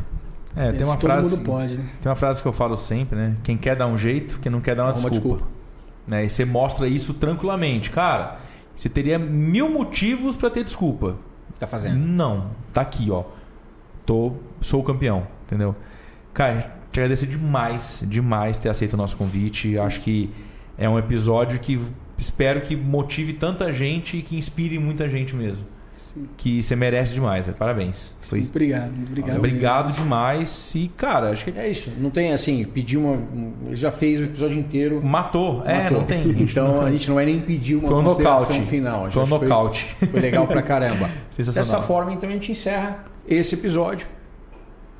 [0.56, 1.30] É, tem uma todo frase.
[1.36, 1.86] mundo pode, né?
[2.02, 3.36] Tem uma frase que eu falo sempre, né?
[3.44, 5.36] Quem quer dar um jeito, quem não quer dar uma, Uma desculpa.
[5.38, 5.48] desculpa.
[6.08, 6.26] Né?
[6.26, 7.92] E você mostra isso tranquilamente.
[7.92, 8.40] Cara,
[8.76, 11.18] você teria mil motivos pra ter desculpa.
[11.60, 11.98] Tá fazendo.
[11.98, 12.48] Não.
[12.74, 13.24] Tá aqui, ó.
[14.06, 15.76] Tô, sou o campeão, entendeu?
[16.34, 19.78] Cara, te agradecer demais, demais ter aceito o nosso convite.
[19.78, 20.32] Acho que
[20.80, 21.80] é um episódio que
[22.18, 25.66] espero que motive tanta gente e que inspire muita gente mesmo.
[26.14, 26.28] Sim.
[26.38, 27.54] Que você merece demais, né?
[27.58, 28.14] Parabéns.
[28.22, 29.38] Foi Obrigado, obrigado.
[29.38, 30.74] Obrigado demais.
[30.76, 31.92] E, cara, acho que É isso.
[32.00, 33.12] Não tem assim, pedir uma.
[33.12, 35.02] um- Ele já fez o episódio inteiro.
[35.04, 35.64] matou.
[35.66, 36.00] É, matou.
[36.00, 36.30] não tem.
[36.42, 38.62] Então a gente não vai nem pedir uma Foi um nocaute.
[38.62, 39.10] final.
[39.12, 39.96] Foi um nocaute.
[40.12, 41.10] Foi legal pra caramba.
[41.32, 41.54] Sensacional.
[41.54, 44.08] Dessa forma, então, a gente encerra esse episódio.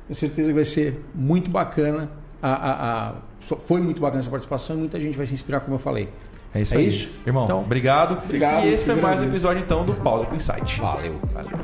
[0.06, 2.10] Tenho certeza que vai ser muito bacana.
[2.42, 5.60] A, a- a- foi muito bacana a sua participação e muita gente vai se inspirar,
[5.60, 6.08] como eu falei.
[6.54, 6.86] É isso É aí.
[6.88, 7.12] isso?
[7.26, 8.18] Irmão, Então, obrigado.
[8.24, 10.80] obrigado, E esse foi mais um episódio, então, do Pausa com Insight.
[10.80, 11.14] Valeu.
[11.32, 11.58] Valeu.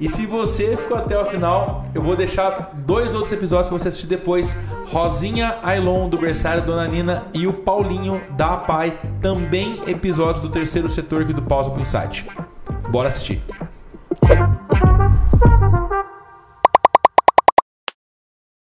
[0.00, 3.88] E se você ficou até o final, eu vou deixar dois outros episódios para você
[3.88, 4.56] assistir depois.
[4.86, 10.88] Rosinha Ailon, do Bersário Dona Nina, e o Paulinho da Pai, também episódios do terceiro
[10.88, 12.26] setor aqui do Pausa com Insight.
[12.90, 13.42] Bora assistir.